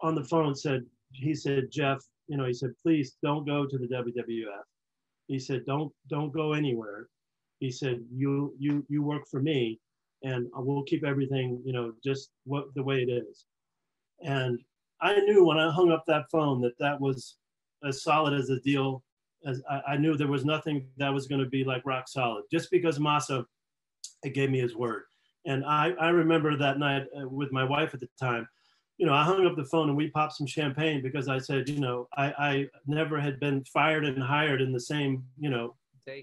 on 0.00 0.14
the 0.14 0.24
phone 0.24 0.54
said, 0.54 0.84
he 1.12 1.34
said, 1.34 1.70
Jeff, 1.70 1.98
you 2.28 2.36
know, 2.36 2.44
he 2.44 2.52
said, 2.52 2.70
please 2.82 3.16
don't 3.22 3.46
go 3.46 3.66
to 3.66 3.78
the 3.78 3.86
WWF. 3.86 4.62
He 5.26 5.38
said, 5.38 5.64
don't 5.66 5.92
don't 6.08 6.32
go 6.32 6.52
anywhere. 6.52 7.08
He 7.58 7.70
said, 7.70 8.00
you 8.14 8.54
you 8.58 8.84
you 8.88 9.02
work 9.02 9.26
for 9.30 9.40
me, 9.40 9.80
and 10.22 10.46
we'll 10.54 10.84
keep 10.84 11.04
everything, 11.04 11.60
you 11.64 11.72
know, 11.72 11.92
just 12.04 12.30
what 12.44 12.66
the 12.74 12.82
way 12.82 13.02
it 13.02 13.10
is. 13.10 13.46
And 14.22 14.58
I 15.00 15.20
knew 15.20 15.44
when 15.44 15.58
I 15.58 15.70
hung 15.70 15.90
up 15.90 16.04
that 16.06 16.30
phone 16.30 16.60
that 16.62 16.78
that 16.78 17.00
was 17.00 17.36
as 17.86 18.02
solid 18.02 18.34
as 18.34 18.50
a 18.50 18.60
deal 18.60 19.02
as 19.46 19.62
I, 19.70 19.92
I 19.92 19.96
knew 19.96 20.16
there 20.16 20.26
was 20.26 20.44
nothing 20.44 20.88
that 20.96 21.12
was 21.12 21.26
going 21.26 21.40
to 21.40 21.48
be 21.48 21.64
like 21.64 21.82
rock 21.84 22.08
solid. 22.08 22.44
Just 22.50 22.70
because 22.70 22.98
Masa 22.98 23.44
gave 24.32 24.50
me 24.50 24.58
his 24.60 24.74
word, 24.74 25.04
and 25.46 25.64
I 25.64 25.92
I 26.00 26.08
remember 26.08 26.56
that 26.56 26.78
night 26.78 27.06
uh, 27.16 27.28
with 27.28 27.52
my 27.52 27.64
wife 27.64 27.94
at 27.94 28.00
the 28.00 28.08
time. 28.20 28.48
You 28.96 29.06
know, 29.06 29.14
I 29.14 29.22
hung 29.22 29.46
up 29.46 29.54
the 29.54 29.64
phone 29.64 29.88
and 29.88 29.96
we 29.96 30.10
popped 30.10 30.32
some 30.32 30.46
champagne 30.46 31.02
because 31.02 31.28
I 31.28 31.38
said, 31.38 31.68
you 31.68 31.78
know, 31.78 32.08
I, 32.16 32.34
I 32.36 32.66
never 32.88 33.20
had 33.20 33.38
been 33.38 33.62
fired 33.62 34.04
and 34.04 34.20
hired 34.20 34.60
in 34.60 34.72
the 34.72 34.80
same, 34.80 35.22
you 35.38 35.50
know, 35.50 35.76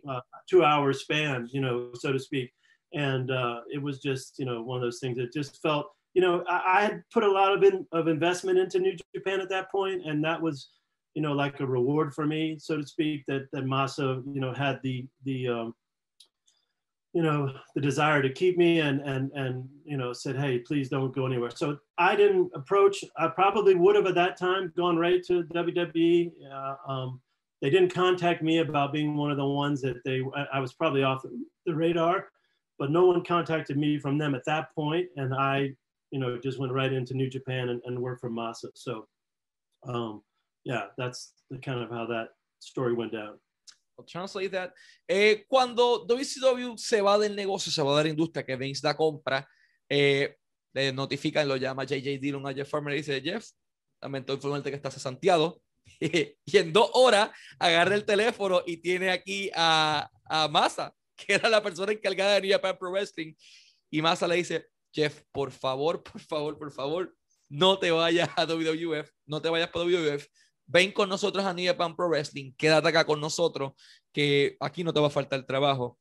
uh, 0.09 0.19
two 0.49 0.65
hour 0.65 0.91
span, 0.91 1.47
you 1.53 1.61
know, 1.61 1.91
so 1.93 2.11
to 2.11 2.19
speak. 2.19 2.51
And 2.93 3.31
uh, 3.31 3.61
it 3.71 3.81
was 3.81 3.99
just, 3.99 4.39
you 4.39 4.45
know, 4.45 4.61
one 4.61 4.75
of 4.75 4.81
those 4.81 4.99
things 4.99 5.15
that 5.17 5.31
just 5.31 5.61
felt, 5.61 5.87
you 6.15 6.21
know, 6.21 6.43
I, 6.49 6.77
I 6.77 6.81
had 6.81 7.03
put 7.13 7.23
a 7.23 7.31
lot 7.31 7.53
of 7.53 7.63
in, 7.63 7.85
of 7.91 8.07
investment 8.07 8.57
into 8.57 8.79
New 8.79 8.95
Japan 9.13 9.39
at 9.39 9.49
that 9.49 9.71
point, 9.71 10.01
and 10.07 10.23
that 10.23 10.41
was 10.41 10.69
you 11.13 11.21
know, 11.21 11.31
like 11.31 11.61
a 11.61 11.65
reward 11.65 12.13
for 12.13 12.25
me, 12.25 12.57
so 12.59 12.77
to 12.77 12.85
speak, 12.85 13.23
that 13.27 13.47
that 13.53 13.63
Masa, 13.63 14.21
you 14.33 14.41
know, 14.41 14.53
had 14.53 14.79
the 14.83 15.07
the 15.23 15.47
um, 15.47 15.75
you 17.13 17.23
know 17.23 17.49
the 17.73 17.81
desire 17.81 18.21
to 18.21 18.29
keep 18.29 18.57
me 18.57 18.81
and 18.81 18.99
and 18.99 19.31
and 19.31 19.67
you 19.85 19.95
know 19.95 20.11
said 20.11 20.35
hey 20.35 20.59
please 20.59 20.89
don't 20.89 21.15
go 21.15 21.25
anywhere. 21.25 21.49
So 21.49 21.77
i 21.97 22.13
didn't 22.13 22.51
approach 22.53 23.03
i 23.17 23.29
probably 23.29 23.73
would 23.73 23.95
have 23.95 24.05
at 24.05 24.15
that 24.15 24.37
time 24.37 24.73
gone 24.75 24.97
right 24.97 25.23
to 25.27 25.43
wwe 25.43 26.31
uh, 26.53 26.75
um, 26.91 27.21
they 27.61 27.69
didn't 27.69 27.93
contact 27.93 28.43
me 28.43 28.57
about 28.57 28.91
being 28.91 29.15
one 29.15 29.31
of 29.31 29.37
the 29.37 29.45
ones 29.45 29.81
that 29.81 30.03
they 30.03 30.21
i 30.51 30.59
was 30.59 30.73
probably 30.73 31.03
off 31.03 31.23
the 31.65 31.73
radar 31.73 32.27
but 32.77 32.91
no 32.91 33.05
one 33.05 33.23
contacted 33.23 33.77
me 33.77 33.97
from 33.97 34.17
them 34.17 34.35
at 34.35 34.43
that 34.45 34.75
point 34.75 35.07
and 35.15 35.33
i 35.33 35.73
you 36.11 36.19
know 36.19 36.37
just 36.37 36.59
went 36.59 36.71
right 36.71 36.93
into 36.93 37.13
new 37.13 37.29
japan 37.29 37.69
and, 37.69 37.81
and 37.85 37.99
worked 37.99 38.21
for 38.21 38.29
masa 38.29 38.69
so 38.73 39.07
um, 39.87 40.21
yeah, 40.65 40.87
that's 40.97 41.33
the 41.49 41.59
kind 41.59 41.79
of 41.79 41.89
how 41.89 42.05
that 42.07 42.29
story 42.59 42.93
went 42.93 43.13
down. 43.13 43.39
I'll 43.97 44.05
translate 44.05 44.51
that. 44.51 44.73
Eh, 45.07 45.45
cuando 45.47 46.05
WCW 46.05 46.77
se 46.77 46.99
va 47.01 47.17
del 47.17 47.35
negocio, 47.35 47.71
se 47.71 47.81
va 47.81 47.97
de 47.97 48.03
la 48.03 48.09
industria, 48.09 48.43
que 48.43 48.57
Vince 48.57 48.81
da 48.81 48.93
compra, 48.93 49.47
eh, 49.89 50.35
le 50.73 50.91
notifican, 50.91 51.47
lo 51.47 51.55
llama 51.55 51.85
JJ 51.85 52.19
Dillon 52.19 52.45
a 52.45 52.53
Jeff 52.53 52.69
Farmer 52.69 52.93
y 52.93 52.97
dice, 52.97 53.21
Jeff, 53.21 53.47
lamento 54.01 54.33
informarte 54.33 54.69
que 54.69 54.75
estás 54.75 54.95
Santiago. 54.95 55.61
y 55.99 56.57
en 56.57 56.73
dos 56.73 56.89
horas 56.93 57.29
agarra 57.59 57.95
el 57.95 58.03
teléfono 58.03 58.63
y 58.65 58.77
tiene 58.77 59.11
aquí 59.11 59.49
a, 59.55 60.09
a 60.25 60.47
Masa, 60.49 60.93
que 61.15 61.35
era 61.35 61.47
la 61.47 61.61
persona 61.61 61.93
encargada 61.93 62.33
de 62.33 62.41
New 62.41 62.51
Japan 62.51 62.75
Pro 62.77 62.91
Wrestling. 62.91 63.33
Y 63.89 64.01
Masa 64.01 64.27
le 64.27 64.35
dice, 64.35 64.67
Jeff, 64.95 65.21
por 65.31 65.51
favor, 65.51 66.01
por 66.01 66.21
favor, 66.21 66.57
por 66.57 66.71
favor, 66.71 67.15
no 67.49 67.77
te 67.77 67.91
vayas 67.91 68.29
a 68.35 68.45
WWF, 68.45 69.11
no 69.25 69.41
te 69.41 69.49
vayas 69.49 69.69
para 69.69 69.85
WWF 69.85 70.25
ven 70.67 70.91
con 70.91 71.09
nosotros 71.09 71.45
a 71.45 71.53
New 71.53 71.65
Japan 71.65 71.95
Pro 71.95 72.09
Wrestling, 72.09 72.53
quédate 72.57 72.87
acá 72.87 73.05
con 73.05 73.21
nosotros, 73.21 73.73
que 74.11 74.57
aquí 74.59 74.83
no 74.83 74.93
te 74.93 74.99
va 74.99 75.07
a 75.07 75.11
faltar 75.11 75.45
trabajo. 75.45 75.99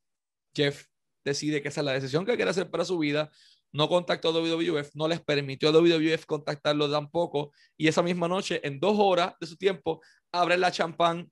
Jeff 0.54 0.86
decide 1.24 1.62
que 1.62 1.68
esa 1.68 1.80
es 1.80 1.84
la 1.84 1.92
decisión 1.92 2.24
que 2.24 2.36
quiere 2.36 2.50
hacer 2.50 2.70
para 2.70 2.84
su 2.84 2.98
vida. 2.98 3.30
No 3.72 3.88
contactó 3.88 4.28
a 4.28 4.32
WWF, 4.32 4.94
no 4.94 5.08
les 5.08 5.20
permitió 5.20 5.68
a 5.68 5.72
WWF 5.72 6.24
contactarlo 6.26 6.90
tampoco. 6.90 7.52
Y 7.76 7.88
esa 7.88 8.02
misma 8.02 8.28
noche, 8.28 8.60
en 8.62 8.78
dos 8.78 8.96
horas 8.98 9.34
de 9.40 9.46
su 9.48 9.56
tiempo, 9.56 10.00
abre 10.30 10.56
la 10.56 10.70
champán 10.70 11.30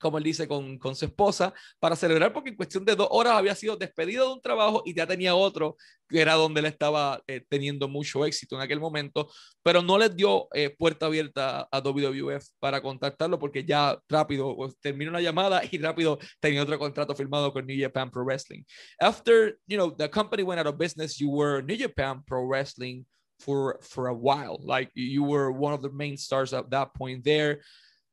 como 0.00 0.18
él 0.18 0.24
dice, 0.24 0.46
con, 0.46 0.78
con, 0.78 0.94
su 0.94 1.06
esposa, 1.06 1.54
para 1.78 1.96
celebrar, 1.96 2.32
porque 2.32 2.50
en 2.50 2.56
cuestión 2.56 2.84
de 2.84 2.94
dos 2.94 3.08
horas 3.10 3.34
había 3.34 3.54
sido 3.54 3.76
despedido 3.76 4.26
de 4.28 4.34
un 4.34 4.42
trabajo 4.42 4.82
y 4.84 4.94
ya 4.94 5.06
tenía 5.06 5.34
otro, 5.34 5.76
que 6.08 6.20
era 6.20 6.34
donde 6.34 6.60
él 6.60 6.66
estaba 6.66 7.22
eh, 7.26 7.44
teniendo 7.48 7.88
mucho 7.88 8.24
éxito 8.24 8.56
en 8.56 8.62
aquel 8.62 8.80
momento, 8.80 9.30
pero 9.62 9.82
no 9.82 9.98
les 9.98 10.14
dio 10.14 10.48
eh, 10.52 10.74
puerta 10.76 11.06
abierta 11.06 11.68
a 11.70 11.80
WWF 11.80 12.44
para 12.58 12.82
contactarlo, 12.82 13.38
porque 13.38 13.64
ya 13.64 13.98
rápido 14.08 14.54
pues, 14.56 14.78
terminó 14.80 15.10
una 15.10 15.20
llamada 15.20 15.62
y 15.70 15.78
rápido 15.78 16.18
tenía 16.40 16.62
otro 16.62 16.78
contrato 16.78 17.14
firmado 17.14 17.52
con 17.52 17.66
New 17.66 17.80
Japan 17.80 18.10
Pro 18.10 18.24
Wrestling. 18.24 18.64
After, 19.00 19.58
you 19.66 19.76
know, 19.76 19.90
the 19.90 20.08
company 20.08 20.42
went 20.42 20.60
out 20.60 20.66
of 20.66 20.78
business, 20.78 21.18
you 21.18 21.30
were 21.30 21.62
New 21.62 21.76
Japan 21.76 22.22
Pro 22.26 22.46
Wrestling 22.46 23.06
for, 23.40 23.78
for 23.82 24.08
a 24.08 24.14
while. 24.14 24.58
Like, 24.62 24.90
you 24.94 25.22
were 25.24 25.50
one 25.50 25.72
of 25.72 25.82
the 25.82 25.90
main 25.90 26.16
stars 26.16 26.52
at 26.52 26.70
that 26.70 26.94
point 26.94 27.24
there. 27.24 27.60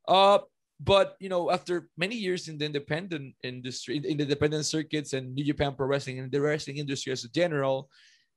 Uh, 0.08 0.38
but 0.84 1.16
you 1.20 1.28
know, 1.28 1.50
after 1.50 1.88
many 1.96 2.16
years 2.16 2.48
in 2.48 2.58
the 2.58 2.64
independent 2.64 3.34
industry, 3.44 3.96
in 3.96 4.02
the 4.16 4.24
independent 4.24 4.66
circuits 4.66 5.12
and 5.12 5.34
New 5.34 5.44
Japan 5.44 5.74
Pro 5.74 5.86
Wrestling 5.86 6.18
and 6.18 6.30
the 6.30 6.40
wrestling 6.40 6.78
industry 6.78 7.12
as 7.12 7.24
a 7.24 7.30
general, 7.30 7.88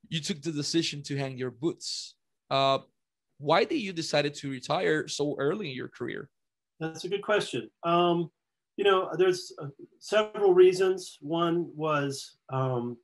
you 0.10 0.20
took 0.20 0.42
the 0.42 0.52
decision 0.52 1.02
to 1.04 1.18
hang 1.18 1.38
your 1.38 1.50
boots. 1.50 2.16
Uh, 2.52 2.80
why 3.40 3.64
did 3.64 3.80
you 3.80 3.94
decided 3.94 4.36
to 4.36 4.52
retire 4.52 5.08
so 5.08 5.36
early 5.40 5.72
in 5.72 5.76
your 5.76 5.88
career? 5.88 6.30
That's 6.80 7.04
a 7.04 7.10
good 7.10 7.24
question. 7.24 7.70
Um, 7.84 8.30
you 8.78 8.84
know, 8.84 9.10
there's 9.18 9.52
uh, 9.60 9.68
several 10.00 10.54
reasons. 10.54 11.18
One 11.22 11.72
was 11.76 12.38
um, 12.54 12.98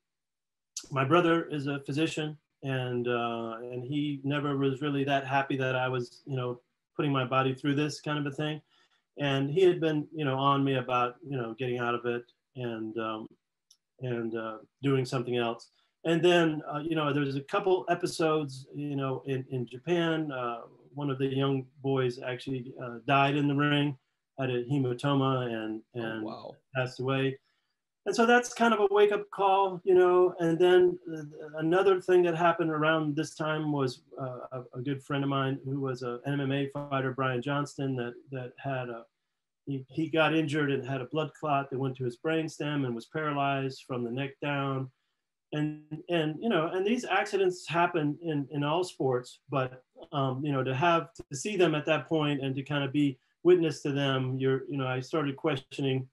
my 0.91 1.03
brother 1.03 1.45
is 1.49 1.65
a 1.65 1.79
physician, 1.79 2.37
and 2.61 3.07
uh, 3.07 3.55
and 3.61 3.83
he 3.83 4.21
never 4.23 4.55
was 4.57 4.81
really 4.81 5.03
that 5.05 5.25
happy 5.25 5.57
that 5.57 5.75
I 5.75 5.87
was, 5.87 6.21
you 6.27 6.35
know, 6.35 6.61
putting 6.95 7.11
my 7.11 7.25
body 7.25 7.55
through 7.55 7.75
this 7.75 8.01
kind 8.01 8.19
of 8.19 8.31
a 8.31 8.35
thing 8.35 8.61
and 9.19 9.49
he 9.49 9.61
had 9.63 9.79
been 9.79 10.07
you 10.13 10.25
know 10.25 10.37
on 10.37 10.63
me 10.63 10.75
about 10.75 11.15
you 11.27 11.37
know 11.37 11.55
getting 11.57 11.79
out 11.79 11.95
of 11.95 12.05
it 12.05 12.23
and 12.55 12.97
um, 12.97 13.27
and 14.01 14.35
uh, 14.35 14.57
doing 14.81 15.05
something 15.05 15.37
else 15.37 15.71
and 16.05 16.21
then 16.23 16.61
uh, 16.73 16.79
you 16.79 16.95
know 16.95 17.11
there 17.13 17.23
was 17.23 17.35
a 17.35 17.41
couple 17.41 17.85
episodes 17.89 18.67
you 18.73 18.95
know 18.95 19.21
in, 19.25 19.45
in 19.51 19.65
japan 19.65 20.31
uh, 20.31 20.61
one 20.93 21.09
of 21.09 21.17
the 21.17 21.27
young 21.27 21.65
boys 21.81 22.19
actually 22.25 22.73
uh, 22.83 22.97
died 23.07 23.35
in 23.35 23.47
the 23.47 23.55
ring 23.55 23.97
had 24.39 24.49
a 24.49 24.63
hematoma 24.65 25.45
and 25.45 25.81
and 25.93 26.23
oh, 26.23 26.27
wow. 26.27 26.55
passed 26.75 26.99
away 26.99 27.37
and 28.05 28.15
so 28.15 28.25
that's 28.25 28.53
kind 28.53 28.73
of 28.73 28.79
a 28.79 28.87
wake 28.89 29.11
up 29.11 29.29
call, 29.29 29.79
you 29.83 29.93
know. 29.93 30.33
And 30.39 30.57
then 30.57 30.97
uh, 31.13 31.59
another 31.59 32.01
thing 32.01 32.23
that 32.23 32.35
happened 32.35 32.71
around 32.71 33.15
this 33.15 33.35
time 33.35 33.71
was 33.71 34.01
uh, 34.19 34.63
a, 34.73 34.81
good 34.81 35.03
friend 35.03 35.23
of 35.23 35.29
mine 35.29 35.59
who 35.65 35.79
was 35.79 36.01
an 36.01 36.19
MMA 36.27 36.71
fighter, 36.71 37.11
Brian 37.11 37.43
Johnston, 37.43 37.95
that 37.97 38.13
that 38.31 38.53
had 38.57 38.89
a 38.89 39.05
he, 39.67 39.85
he 39.87 40.09
got 40.09 40.33
injured 40.33 40.71
and 40.71 40.85
had 40.85 41.01
a 41.01 41.05
blood 41.05 41.31
clot 41.39 41.69
that 41.69 41.77
went 41.77 41.95
to 41.97 42.03
his 42.03 42.17
brainstem 42.17 42.85
and 42.85 42.95
was 42.95 43.05
paralyzed 43.05 43.83
from 43.87 44.03
the 44.03 44.11
neck 44.11 44.31
down. 44.41 44.89
And 45.53 45.83
and 46.09 46.41
you 46.41 46.49
know, 46.49 46.71
and 46.73 46.83
these 46.83 47.05
accidents 47.05 47.67
happen 47.67 48.17
in 48.23 48.47
in 48.49 48.63
all 48.63 48.83
sports, 48.83 49.41
but 49.51 49.83
um, 50.11 50.43
you 50.43 50.51
know, 50.51 50.63
to 50.63 50.73
have 50.73 51.13
to 51.13 51.35
see 51.35 51.55
them 51.55 51.75
at 51.75 51.85
that 51.85 52.09
point 52.09 52.41
and 52.41 52.55
to 52.55 52.63
kind 52.63 52.83
of 52.83 52.91
be 52.91 53.19
witness 53.43 53.83
to 53.83 53.91
them, 53.91 54.39
you're 54.39 54.63
you 54.67 54.77
know, 54.77 54.87
I 54.87 55.01
started 55.01 55.35
questioning, 55.35 56.07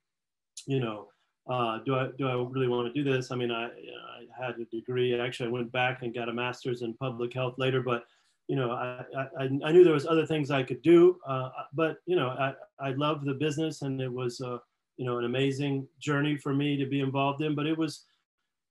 you 0.67 0.81
know 0.81 1.09
uh, 1.49 1.79
do 1.85 1.95
I 1.97 2.09
do 2.19 2.29
I 2.29 2.35
really 2.35 2.69
want 2.69 2.93
to 2.93 2.93
do 2.93 3.11
this? 3.11 3.31
I 3.31 3.37
mean, 3.37 3.51
I, 3.51 3.67
I 3.67 4.45
had 4.45 4.57
a 4.59 4.65
degree. 4.67 5.19
Actually, 5.19 5.49
I 5.49 5.53
went 5.53 5.73
back 5.73 6.03
and 6.03 6.15
got 6.15 6.29
a 6.29 6.33
master's 6.33 6.83
in 6.83 6.95
public 6.95 7.33
health 7.33 7.55
later, 7.59 7.83
but 7.83 8.05
you 8.49 8.57
know, 8.57 8.71
I, 8.71 9.05
I, 9.39 9.49
I 9.65 9.73
knew 9.73 9.85
there 9.85 9.93
was 9.93 10.07
other 10.07 10.27
things 10.27 10.51
I 10.51 10.63
could 10.63 10.83
do. 10.83 11.19
Uh, 11.27 11.51
but 11.75 11.99
you 12.07 12.17
know, 12.17 12.29
I, 12.29 12.55
I 12.81 12.93
love 12.93 13.25
the 13.25 13.35
business, 13.35 13.83
and 13.83 14.01
it 14.01 14.13
was 14.13 14.41
uh, 14.41 14.59
you 14.97 15.07
know 15.07 15.19
an 15.19 15.25
amazing 15.25 15.87
journey 16.01 16.37
for 16.37 16.55
me 16.55 16.77
to 16.77 16.87
be 16.87 17.01
involved 17.01 17.43
in. 17.43 17.55
But 17.55 17.67
it 17.67 17.77
was, 17.77 18.05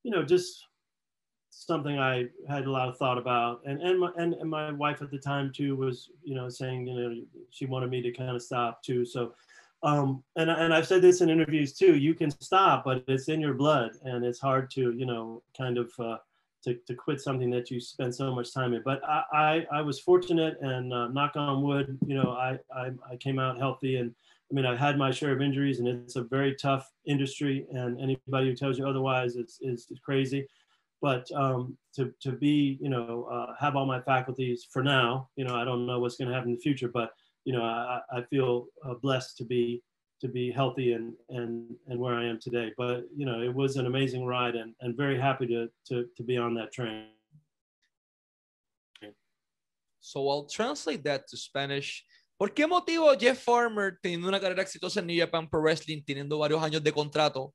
you 0.04 0.12
know, 0.12 0.24
just 0.24 0.66
something 1.50 1.98
I 1.98 2.28
had 2.48 2.66
a 2.66 2.72
lot 2.72 2.90
of 2.90 2.98
thought 2.98 3.18
about, 3.18 3.62
and 3.66 3.82
and 3.82 4.00
my, 4.00 4.12
and, 4.18 4.36
and 4.36 4.50
my 4.50 4.72
wife 4.72 5.02
at 5.02 5.10
the 5.10 5.20
time 5.20 5.52
too 5.52 5.76
was 5.76 6.10
you 6.24 6.36
know 6.36 6.50
saying 6.50 6.86
you 6.88 6.96
know 6.96 7.16
she 7.50 7.66
wanted 7.66 7.90
me 7.90 8.02
to 8.04 8.12
kind 8.12 8.36
of 8.36 8.42
stop 8.42 8.84
too. 8.84 9.06
So 9.06 9.34
um, 9.84 10.24
and, 10.36 10.50
and 10.50 10.74
I've 10.74 10.88
said 10.88 11.02
this 11.02 11.22
in 11.22 11.30
interviews 11.30 11.74
too, 11.74 11.96
you 11.96 12.14
can 12.14 12.32
stop, 12.32 12.84
but 12.86 13.04
it's 13.08 13.30
in 13.30 13.40
your 13.40 13.54
blood 13.54 13.92
and 14.04 14.26
it's 14.26 14.40
hard 14.40 14.72
to, 14.72 14.94
you 14.94 15.06
know, 15.06 15.44
kind 15.58 15.78
of, 15.78 15.92
uh, 16.00 16.18
to, 16.64 16.76
to 16.88 16.96
quit 16.96 17.22
something 17.22 17.50
that 17.52 17.70
you 17.70 17.80
spend 17.80 18.14
so 18.14 18.34
much 18.34 18.54
time 18.54 18.74
in. 18.74 18.82
But 18.84 19.02
I, 19.08 19.24
I, 19.34 19.68
I 19.72 19.82
was 19.82 20.00
fortunate 20.00 20.58
and 20.62 20.92
uh, 20.92 21.08
knock 21.10 21.34
on 21.36 21.62
wood, 21.62 21.98
you 22.06 22.16
know, 22.16 22.32
I, 22.32 22.58
I, 22.76 22.92
I, 23.10 23.16
came 23.18 23.38
out 23.38 23.58
healthy 23.58 23.98
and 23.98 24.14
I 24.50 24.54
mean, 24.54 24.66
I've 24.66 24.80
had 24.80 24.98
my 24.98 25.12
share 25.12 25.34
of 25.34 25.42
injuries, 25.42 25.80
and 25.80 25.88
it's 25.88 26.16
a 26.16 26.24
very 26.24 26.56
tough 26.56 26.90
industry. 27.06 27.66
And 27.72 28.00
anybody 28.00 28.48
who 28.48 28.56
tells 28.56 28.78
you 28.78 28.88
otherwise 28.88 29.36
is 29.36 29.60
is, 29.62 29.92
crazy. 30.04 30.48
But 31.02 31.30
um, 31.34 31.78
to 31.96 32.14
to 32.22 32.32
be, 32.32 32.78
you 32.82 32.90
know, 32.90 33.28
uh, 33.30 33.56
have 33.60 33.76
all 33.76 33.86
my 33.86 34.00
faculties 34.00 34.66
for 34.72 34.82
now. 34.82 35.30
You 35.36 35.44
know, 35.44 35.56
I 35.56 35.66
don't 35.66 35.86
know 35.86 36.00
what's 36.00 36.16
going 36.16 36.30
to 36.30 36.34
happen 36.34 36.52
in 36.52 36.56
the 36.56 36.62
future, 36.62 36.88
but 36.88 37.12
you 37.48 37.54
know, 37.54 37.64
I, 37.64 38.02
I 38.12 38.22
feel 38.24 38.68
uh, 38.84 38.96
blessed 39.02 39.38
to 39.38 39.46
be 39.46 39.82
to 40.20 40.28
be 40.28 40.52
healthy 40.52 40.92
and 40.98 41.14
and 41.30 41.78
and 41.88 41.98
where 41.98 42.14
I 42.14 42.26
am 42.26 42.40
today. 42.42 42.74
But 42.78 43.06
you 43.16 43.26
know, 43.26 43.42
it 43.42 43.54
was 43.56 43.78
an 43.78 43.86
amazing 43.86 44.26
ride, 44.26 44.56
and 44.56 44.76
and 44.82 44.98
very 44.98 45.18
happy 45.18 45.48
to 45.54 45.70
to 45.88 45.96
to 46.18 46.24
be 46.24 46.36
on 46.38 46.56
that 46.56 46.74
train. 46.74 47.08
So 50.02 50.28
I'll 50.30 50.46
translate 50.46 51.04
that 51.06 51.28
to 51.30 51.38
Spanish. 51.38 52.04
¿Por 52.38 52.50
qué 52.54 52.68
motivo 52.68 53.18
Jeff 53.18 53.42
Farmer, 53.42 53.98
teniendo 54.02 54.28
una 54.28 54.40
carrera 54.40 54.62
exitosa 54.62 55.00
en 55.00 55.08
New 55.08 55.18
Japan 55.18 55.50
Pro 55.50 55.62
Wrestling, 55.62 56.04
teniendo 56.04 56.38
varios 56.38 56.62
años 56.62 56.84
de 56.84 56.92
contrato, 56.92 57.54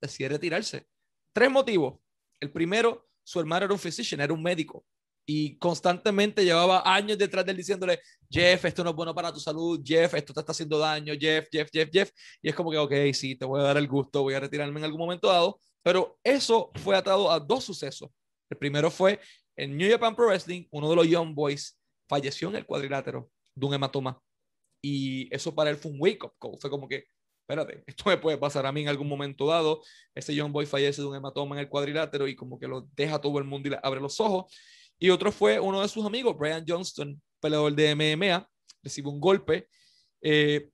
decide 0.00 0.30
retirarse? 0.30 0.86
Tres 1.32 1.50
motivos. 1.50 1.98
El 2.40 2.50
primero, 2.50 3.08
su 3.24 3.38
hermano 3.40 3.66
era 3.66 3.74
un 3.74 3.80
physician, 3.80 4.20
era 4.20 4.32
un 4.32 4.42
médico. 4.42 4.84
Y 5.24 5.56
constantemente 5.58 6.44
llevaba 6.44 6.82
años 6.84 7.16
detrás 7.16 7.44
de 7.44 7.52
él 7.52 7.56
diciéndole, 7.56 8.00
Jeff, 8.28 8.64
esto 8.64 8.82
no 8.82 8.90
es 8.90 8.96
bueno 8.96 9.14
para 9.14 9.32
tu 9.32 9.38
salud, 9.38 9.80
Jeff, 9.84 10.14
esto 10.14 10.32
te 10.32 10.40
está 10.40 10.52
haciendo 10.52 10.78
daño, 10.78 11.14
Jeff, 11.18 11.48
Jeff, 11.50 11.68
Jeff, 11.72 11.88
Jeff. 11.92 12.10
Y 12.40 12.48
es 12.48 12.54
como 12.54 12.70
que, 12.70 12.78
ok, 12.78 12.92
sí, 13.12 13.36
te 13.36 13.44
voy 13.44 13.60
a 13.60 13.64
dar 13.64 13.76
el 13.76 13.86
gusto, 13.86 14.22
voy 14.22 14.34
a 14.34 14.40
retirarme 14.40 14.80
en 14.80 14.84
algún 14.84 15.00
momento 15.00 15.28
dado. 15.28 15.58
Pero 15.82 16.18
eso 16.24 16.70
fue 16.76 16.96
atado 16.96 17.30
a 17.30 17.38
dos 17.38 17.64
sucesos. 17.64 18.10
El 18.50 18.58
primero 18.58 18.90
fue 18.90 19.20
en 19.56 19.76
New 19.76 19.90
Japan 19.90 20.14
Pro 20.14 20.26
Wrestling, 20.26 20.66
uno 20.70 20.88
de 20.90 20.96
los 20.96 21.08
Young 21.08 21.34
Boys 21.34 21.78
falleció 22.08 22.48
en 22.48 22.56
el 22.56 22.66
cuadrilátero 22.66 23.30
de 23.54 23.66
un 23.66 23.74
hematoma. 23.74 24.20
Y 24.82 25.32
eso 25.34 25.54
para 25.54 25.70
él 25.70 25.76
fue 25.76 25.92
un 25.92 25.98
wake-up 26.00 26.32
call. 26.40 26.58
Fue 26.60 26.70
como 26.70 26.88
que, 26.88 27.04
espérate, 27.42 27.84
esto 27.86 28.04
me 28.06 28.16
puede 28.16 28.38
pasar 28.38 28.66
a 28.66 28.72
mí 28.72 28.82
en 28.82 28.88
algún 28.88 29.08
momento 29.08 29.46
dado. 29.46 29.82
Ese 30.14 30.34
Young 30.34 30.52
Boy 30.52 30.66
fallece 30.66 31.02
de 31.02 31.08
un 31.08 31.16
hematoma 31.16 31.56
en 31.56 31.60
el 31.60 31.68
cuadrilátero 31.68 32.26
y 32.28 32.34
como 32.34 32.58
que 32.58 32.68
lo 32.68 32.88
deja 32.96 33.20
todo 33.20 33.38
el 33.38 33.44
mundo 33.44 33.68
y 33.68 33.72
le 33.72 33.80
abre 33.82 34.00
los 34.00 34.20
ojos. 34.20 34.52
Y 34.98 35.10
otro 35.10 35.32
fue 35.32 35.58
uno 35.58 35.82
de 35.82 35.88
sus 35.88 36.04
amigos, 36.04 36.36
Brian 36.38 36.64
Johnston, 36.66 37.20
peleador 37.40 37.74
de 37.74 37.94
MMA, 37.94 38.48
recibe 38.82 39.08
un 39.08 39.20
golpe. 39.20 39.68
Eh, 40.20 40.68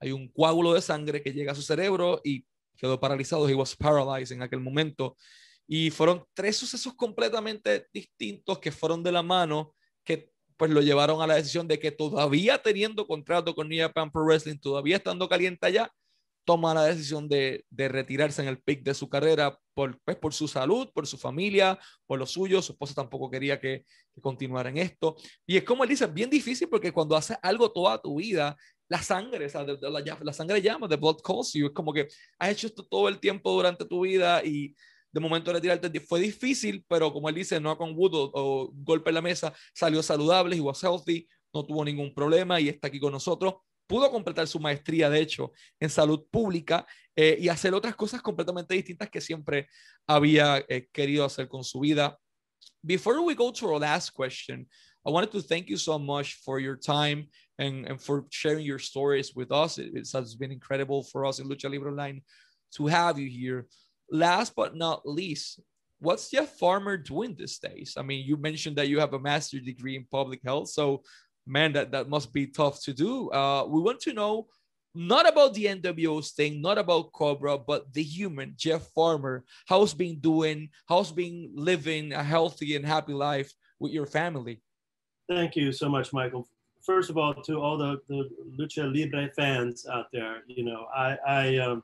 hay 0.00 0.12
un 0.12 0.28
coágulo 0.28 0.74
de 0.74 0.82
sangre 0.82 1.22
que 1.22 1.32
llega 1.32 1.52
a 1.52 1.54
su 1.54 1.62
cerebro 1.62 2.20
y 2.24 2.44
quedó 2.76 2.98
paralizado. 2.98 3.48
He 3.48 3.54
was 3.54 3.74
paralyzed 3.76 4.34
en 4.34 4.42
aquel 4.42 4.60
momento. 4.60 5.16
Y 5.66 5.90
fueron 5.90 6.24
tres 6.34 6.56
sucesos 6.56 6.94
completamente 6.94 7.86
distintos 7.92 8.58
que 8.58 8.70
fueron 8.70 9.02
de 9.02 9.12
la 9.12 9.22
mano, 9.22 9.74
que 10.04 10.30
pues 10.56 10.70
lo 10.70 10.80
llevaron 10.80 11.22
a 11.22 11.26
la 11.26 11.36
decisión 11.36 11.66
de 11.66 11.78
que 11.78 11.90
todavía 11.90 12.62
teniendo 12.62 13.06
contrato 13.06 13.54
con 13.54 13.68
New 13.68 13.80
Japan 13.80 14.10
Pro 14.10 14.24
Wrestling, 14.24 14.58
todavía 14.58 14.96
estando 14.96 15.28
caliente 15.28 15.66
allá, 15.66 15.90
toma 16.44 16.74
la 16.74 16.84
decisión 16.84 17.28
de, 17.28 17.64
de 17.70 17.88
retirarse 17.88 18.42
en 18.42 18.48
el 18.48 18.60
pic 18.62 18.82
de 18.82 18.94
su 18.94 19.08
carrera 19.08 19.58
por, 19.74 19.98
pues, 20.04 20.16
por 20.16 20.34
su 20.34 20.46
salud, 20.46 20.88
por 20.94 21.06
su 21.06 21.16
familia, 21.16 21.78
por 22.06 22.18
lo 22.18 22.26
suyo. 22.26 22.62
Su 22.62 22.72
esposa 22.72 22.94
tampoco 22.94 23.30
quería 23.30 23.58
que, 23.58 23.84
que 24.14 24.20
continuara 24.20 24.70
en 24.70 24.78
esto. 24.78 25.16
Y 25.46 25.56
es 25.56 25.64
como 25.64 25.82
él 25.84 25.90
dice, 25.90 26.06
bien 26.06 26.30
difícil 26.30 26.68
porque 26.68 26.92
cuando 26.92 27.16
haces 27.16 27.36
algo 27.42 27.72
toda 27.72 28.00
tu 28.00 28.16
vida, 28.16 28.56
la 28.88 29.02
sangre, 29.02 29.46
o 29.46 29.48
sea, 29.48 29.64
la, 29.64 30.16
la, 30.20 30.32
sangre 30.32 30.60
llama, 30.60 30.88
the 30.88 30.96
blood 30.96 31.20
calls 31.24 31.52
you. 31.54 31.66
Es 31.66 31.72
como 31.72 31.92
que 31.92 32.08
has 32.38 32.50
hecho 32.50 32.66
esto 32.66 32.86
todo 32.86 33.08
el 33.08 33.18
tiempo 33.18 33.50
durante 33.52 33.84
tu 33.84 34.02
vida 34.02 34.44
y 34.44 34.74
de 35.10 35.20
momento 35.20 35.52
retirarte 35.52 36.00
fue 36.00 36.20
difícil, 36.20 36.84
pero 36.88 37.12
como 37.12 37.28
él 37.28 37.36
dice, 37.36 37.60
no 37.60 37.78
con 37.78 37.96
Wood 37.96 38.14
o, 38.14 38.30
o, 38.34 38.70
golpe 38.74 39.10
en 39.10 39.14
la 39.14 39.22
mesa, 39.22 39.54
salió 39.72 40.02
saludable, 40.02 40.56
he 40.56 40.60
was 40.60 40.82
healthy, 40.82 41.26
no 41.52 41.64
tuvo 41.64 41.84
ningún 41.84 42.12
problema 42.12 42.60
y 42.60 42.68
está 42.68 42.88
aquí 42.88 42.98
con 42.98 43.12
nosotros. 43.12 43.54
Pudo 43.86 44.10
completar 44.10 44.46
su 44.46 44.58
maestría, 44.58 45.10
de 45.10 45.20
hecho, 45.20 45.52
en 45.78 45.90
salud 45.90 46.24
pública 46.30 46.86
eh, 47.14 47.36
y 47.40 47.48
hacer 47.48 47.74
otras 47.74 47.94
cosas 47.94 48.22
completamente 48.22 48.74
distintas 48.74 49.10
que 49.10 49.20
siempre 49.20 49.68
había 50.06 50.64
eh, 50.68 50.88
querido 50.92 51.24
hacer 51.24 51.48
con 51.48 51.62
su 51.64 51.80
vida. 51.80 52.18
Before 52.82 53.20
we 53.20 53.34
go 53.34 53.52
to 53.52 53.66
our 53.66 53.78
last 53.78 54.10
question, 54.10 54.66
I 55.06 55.10
wanted 55.10 55.30
to 55.32 55.42
thank 55.42 55.68
you 55.68 55.76
so 55.76 55.98
much 55.98 56.40
for 56.42 56.58
your 56.58 56.76
time 56.76 57.28
and, 57.58 57.86
and 57.86 58.00
for 58.00 58.24
sharing 58.30 58.64
your 58.64 58.78
stories 58.78 59.34
with 59.34 59.52
us. 59.52 59.78
It, 59.78 59.94
it 59.94 60.08
has 60.12 60.34
been 60.34 60.50
incredible 60.50 61.02
for 61.04 61.26
us 61.26 61.38
in 61.38 61.48
Lucha 61.48 61.70
Libre 61.70 61.90
Online 61.90 62.22
to 62.76 62.86
have 62.86 63.18
you 63.18 63.28
here. 63.28 63.66
Last 64.10 64.54
but 64.56 64.74
not 64.74 65.06
least, 65.06 65.60
what's 65.98 66.30
Jeff 66.30 66.58
Farmer 66.58 66.96
doing 66.96 67.34
these 67.38 67.58
days? 67.58 67.94
I 67.96 68.02
mean, 68.02 68.26
you 68.26 68.36
mentioned 68.36 68.76
that 68.76 68.88
you 68.88 68.98
have 69.00 69.14
a 69.14 69.18
master's 69.18 69.62
degree 69.62 69.96
in 69.96 70.06
public 70.10 70.40
health. 70.44 70.68
So, 70.68 71.02
man, 71.46 71.72
that, 71.72 71.92
that 71.92 72.08
must 72.08 72.32
be 72.32 72.46
tough 72.46 72.82
to 72.82 72.92
do. 72.92 73.30
Uh, 73.30 73.64
we 73.66 73.80
want 73.80 74.00
to 74.00 74.12
know 74.12 74.46
not 74.94 75.28
about 75.28 75.54
the 75.54 75.64
NWO 75.66 76.26
thing, 76.34 76.62
not 76.62 76.78
about 76.78 77.12
Cobra, 77.12 77.58
but 77.58 77.92
the 77.92 78.02
human, 78.02 78.54
Jeff 78.56 78.82
Farmer. 78.94 79.44
How's 79.66 79.92
been 79.92 80.20
doing? 80.20 80.70
How's 80.88 81.10
been 81.10 81.50
living 81.54 82.12
a 82.12 82.22
healthy 82.22 82.76
and 82.76 82.86
happy 82.86 83.12
life 83.12 83.52
with 83.80 83.92
your 83.92 84.06
family? 84.06 84.62
Thank 85.28 85.56
you 85.56 85.72
so 85.72 85.88
much, 85.88 86.12
Michael. 86.12 86.48
First 86.82 87.10
of 87.10 87.16
all, 87.16 87.34
to 87.34 87.60
all 87.60 87.76
the, 87.78 88.00
the 88.08 88.28
Lucha 88.58 88.92
Libre 88.92 89.30
fans 89.34 89.86
out 89.90 90.06
there, 90.12 90.42
you 90.46 90.64
know, 90.64 90.86
I, 90.94 91.16
I 91.26 91.56
um, 91.56 91.82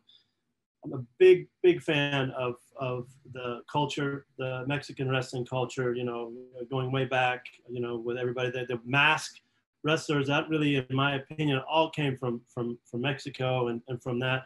I'm 0.84 0.92
a 0.92 1.04
big, 1.18 1.48
big 1.62 1.82
fan 1.82 2.30
of, 2.30 2.54
of 2.76 3.08
the 3.32 3.62
culture, 3.70 4.26
the 4.38 4.64
Mexican 4.66 5.10
wrestling 5.10 5.44
culture, 5.44 5.94
you 5.94 6.04
know, 6.04 6.32
going 6.70 6.90
way 6.92 7.04
back, 7.04 7.44
you 7.68 7.80
know, 7.80 7.96
with 7.96 8.16
everybody, 8.16 8.50
the, 8.50 8.66
the 8.66 8.80
mask 8.84 9.36
wrestlers, 9.82 10.26
that 10.26 10.48
really, 10.48 10.76
in 10.76 10.86
my 10.90 11.16
opinion, 11.16 11.60
all 11.68 11.90
came 11.90 12.16
from, 12.16 12.40
from, 12.52 12.78
from 12.84 13.00
Mexico 13.00 13.68
and, 13.68 13.80
and 13.88 14.02
from 14.02 14.18
that, 14.20 14.44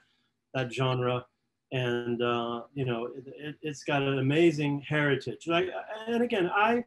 that 0.54 0.72
genre. 0.72 1.24
And, 1.72 2.22
uh, 2.22 2.62
you 2.74 2.84
know, 2.84 3.08
it, 3.16 3.56
has 3.64 3.80
it, 3.80 3.86
got 3.86 4.02
an 4.02 4.18
amazing 4.18 4.84
heritage. 4.86 5.46
Like, 5.48 5.68
and 6.06 6.22
again, 6.22 6.50
I, 6.54 6.84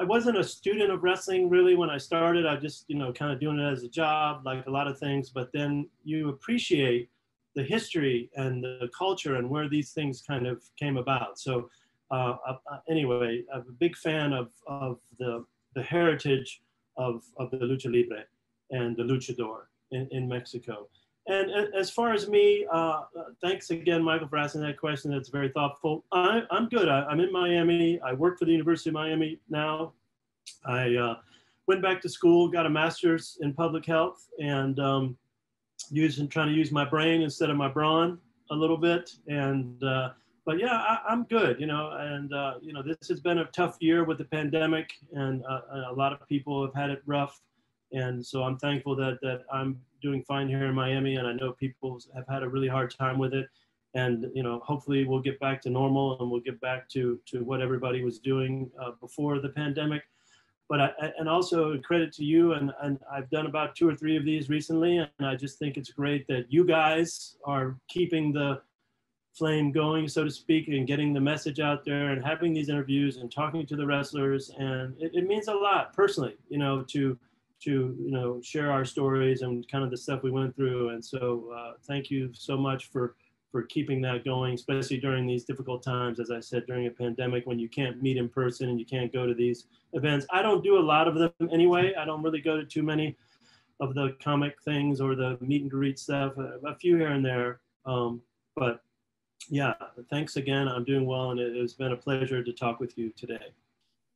I 0.00 0.04
wasn't 0.04 0.36
a 0.36 0.44
student 0.44 0.90
of 0.90 1.02
wrestling 1.02 1.48
really 1.48 1.74
when 1.74 1.90
I 1.90 1.98
started. 1.98 2.46
I 2.46 2.56
just, 2.56 2.84
you 2.88 2.96
know, 2.96 3.12
kind 3.12 3.32
of 3.32 3.40
doing 3.40 3.58
it 3.58 3.72
as 3.72 3.82
a 3.84 3.88
job, 3.88 4.42
like 4.44 4.66
a 4.66 4.70
lot 4.70 4.86
of 4.86 4.98
things. 4.98 5.30
But 5.30 5.50
then 5.52 5.88
you 6.04 6.28
appreciate 6.28 7.08
the 7.54 7.62
history 7.62 8.30
and 8.36 8.62
the 8.62 8.88
culture 8.96 9.36
and 9.36 9.48
where 9.48 9.68
these 9.68 9.92
things 9.92 10.22
kind 10.22 10.46
of 10.46 10.62
came 10.78 10.96
about. 10.98 11.38
So 11.38 11.70
uh, 12.10 12.36
uh, 12.46 12.54
anyway, 12.88 13.42
I'm 13.52 13.60
a 13.60 13.72
big 13.72 13.96
fan 13.96 14.32
of, 14.32 14.50
of 14.66 14.98
the, 15.18 15.44
the 15.74 15.82
heritage 15.82 16.62
of, 16.98 17.22
of 17.38 17.50
the 17.50 17.58
lucha 17.58 17.86
libre 17.86 18.24
and 18.70 18.96
the 18.96 19.02
luchador 19.02 19.62
in, 19.92 20.06
in 20.10 20.28
Mexico. 20.28 20.88
And 21.28 21.50
as 21.74 21.90
far 21.90 22.14
as 22.14 22.28
me, 22.28 22.66
uh, 22.72 23.02
thanks 23.42 23.68
again, 23.68 24.02
Michael, 24.02 24.28
for 24.28 24.38
asking 24.38 24.62
that 24.62 24.78
question. 24.78 25.10
That's 25.10 25.28
very 25.28 25.50
thoughtful. 25.50 26.04
I, 26.10 26.42
am 26.50 26.68
good. 26.70 26.88
I, 26.88 27.10
am 27.12 27.20
in 27.20 27.30
Miami. 27.30 28.00
I 28.00 28.14
work 28.14 28.38
for 28.38 28.46
the 28.46 28.52
University 28.52 28.88
of 28.90 28.94
Miami 28.94 29.38
now. 29.50 29.92
I 30.64 30.94
uh, 30.94 31.16
went 31.66 31.82
back 31.82 32.00
to 32.02 32.08
school, 32.08 32.48
got 32.48 32.64
a 32.64 32.70
master's 32.70 33.36
in 33.42 33.52
public 33.52 33.84
health, 33.84 34.26
and 34.40 34.80
um, 34.80 35.18
using 35.90 36.28
trying 36.28 36.48
to 36.48 36.54
use 36.54 36.72
my 36.72 36.84
brain 36.84 37.20
instead 37.20 37.50
of 37.50 37.58
my 37.58 37.68
brawn 37.68 38.18
a 38.50 38.54
little 38.54 38.78
bit. 38.78 39.10
And 39.26 39.82
uh, 39.84 40.12
but 40.48 40.58
yeah, 40.58 40.98
I, 41.06 41.12
am 41.12 41.24
good, 41.24 41.60
you 41.60 41.66
know. 41.66 41.90
And 41.92 42.32
uh, 42.32 42.54
you 42.62 42.72
know, 42.72 42.82
this 42.82 43.06
has 43.08 43.20
been 43.20 43.40
a 43.40 43.44
tough 43.52 43.76
year 43.80 44.04
with 44.04 44.16
the 44.16 44.24
pandemic, 44.24 44.94
and 45.12 45.44
uh, 45.44 45.90
a 45.90 45.92
lot 45.92 46.14
of 46.14 46.26
people 46.26 46.64
have 46.64 46.74
had 46.74 46.88
it 46.88 47.02
rough. 47.04 47.38
And 47.92 48.24
so 48.24 48.44
I'm 48.44 48.56
thankful 48.56 48.96
that 48.96 49.18
that 49.20 49.42
I'm 49.52 49.78
doing 50.00 50.22
fine 50.22 50.48
here 50.48 50.64
in 50.64 50.74
Miami, 50.74 51.16
and 51.16 51.28
I 51.28 51.34
know 51.34 51.52
people 51.52 52.00
have 52.14 52.26
had 52.26 52.42
a 52.42 52.48
really 52.48 52.66
hard 52.66 52.90
time 52.90 53.18
with 53.18 53.34
it. 53.34 53.46
And 53.92 54.30
you 54.34 54.42
know, 54.42 54.62
hopefully 54.64 55.04
we'll 55.04 55.20
get 55.20 55.38
back 55.38 55.60
to 55.62 55.70
normal, 55.70 56.18
and 56.18 56.30
we'll 56.30 56.40
get 56.40 56.58
back 56.62 56.88
to 56.94 57.20
to 57.26 57.44
what 57.44 57.60
everybody 57.60 58.02
was 58.02 58.18
doing 58.18 58.70
uh, 58.82 58.92
before 59.02 59.40
the 59.40 59.50
pandemic 59.50 60.04
but 60.70 60.80
I, 60.82 60.90
and 61.18 61.30
also 61.30 61.78
credit 61.78 62.12
to 62.12 62.24
you 62.24 62.52
and, 62.52 62.72
and 62.82 62.98
I've 63.10 63.30
done 63.30 63.46
about 63.46 63.74
two 63.74 63.88
or 63.88 63.94
three 63.94 64.18
of 64.18 64.24
these 64.26 64.50
recently 64.50 64.98
and 64.98 65.08
I 65.26 65.34
just 65.34 65.58
think 65.58 65.78
it's 65.78 65.90
great 65.90 66.26
that 66.28 66.44
you 66.50 66.62
guys 66.62 67.36
are 67.44 67.78
keeping 67.88 68.34
the 68.34 68.60
flame 69.34 69.70
going 69.70 70.08
so 70.08 70.24
to 70.24 70.30
speak 70.30 70.68
and 70.68 70.86
getting 70.86 71.12
the 71.12 71.20
message 71.20 71.60
out 71.60 71.84
there 71.84 72.10
and 72.10 72.24
having 72.24 72.52
these 72.52 72.68
interviews 72.68 73.18
and 73.18 73.30
talking 73.30 73.64
to 73.66 73.76
the 73.76 73.86
wrestlers 73.86 74.50
and 74.58 74.94
it, 74.98 75.12
it 75.14 75.26
means 75.26 75.48
a 75.48 75.54
lot 75.54 75.92
personally 75.92 76.36
you 76.48 76.58
know 76.58 76.82
to 76.82 77.16
to 77.60 77.96
you 78.00 78.10
know 78.10 78.40
share 78.42 78.70
our 78.70 78.84
stories 78.84 79.42
and 79.42 79.68
kind 79.70 79.84
of 79.84 79.90
the 79.90 79.96
stuff 79.96 80.22
we 80.22 80.30
went 80.30 80.54
through 80.56 80.90
and 80.90 81.04
so 81.04 81.52
uh, 81.56 81.72
thank 81.86 82.10
you 82.10 82.30
so 82.32 82.56
much 82.56 82.86
for 82.86 83.14
for 83.50 83.62
keeping 83.62 84.00
that 84.02 84.24
going, 84.24 84.54
especially 84.54 84.98
during 84.98 85.26
these 85.26 85.44
difficult 85.44 85.82
times, 85.82 86.20
as 86.20 86.30
I 86.30 86.40
said, 86.40 86.66
during 86.66 86.86
a 86.86 86.90
pandemic 86.90 87.46
when 87.46 87.58
you 87.58 87.68
can't 87.68 88.02
meet 88.02 88.16
in 88.16 88.28
person 88.28 88.68
and 88.68 88.78
you 88.78 88.84
can't 88.84 89.12
go 89.12 89.26
to 89.26 89.34
these 89.34 89.66
events. 89.94 90.26
I 90.30 90.42
don't 90.42 90.62
do 90.62 90.78
a 90.78 90.80
lot 90.80 91.08
of 91.08 91.14
them 91.14 91.32
anyway. 91.50 91.94
I 91.98 92.04
don't 92.04 92.22
really 92.22 92.40
go 92.40 92.56
to 92.56 92.64
too 92.64 92.82
many 92.82 93.16
of 93.80 93.94
the 93.94 94.16
comic 94.22 94.60
things 94.62 95.00
or 95.00 95.14
the 95.14 95.38
meet 95.40 95.62
and 95.62 95.70
greet 95.70 95.98
stuff, 95.98 96.36
a, 96.36 96.58
a 96.66 96.74
few 96.74 96.96
here 96.96 97.08
and 97.08 97.24
there. 97.24 97.60
Um, 97.86 98.20
but 98.54 98.82
yeah, 99.48 99.74
thanks 100.10 100.36
again. 100.36 100.68
I'm 100.68 100.84
doing 100.84 101.06
well, 101.06 101.30
and 101.30 101.40
it 101.40 101.56
has 101.60 101.74
been 101.74 101.92
a 101.92 101.96
pleasure 101.96 102.42
to 102.42 102.52
talk 102.52 102.80
with 102.80 102.96
you 102.98 103.10
today. 103.16 103.38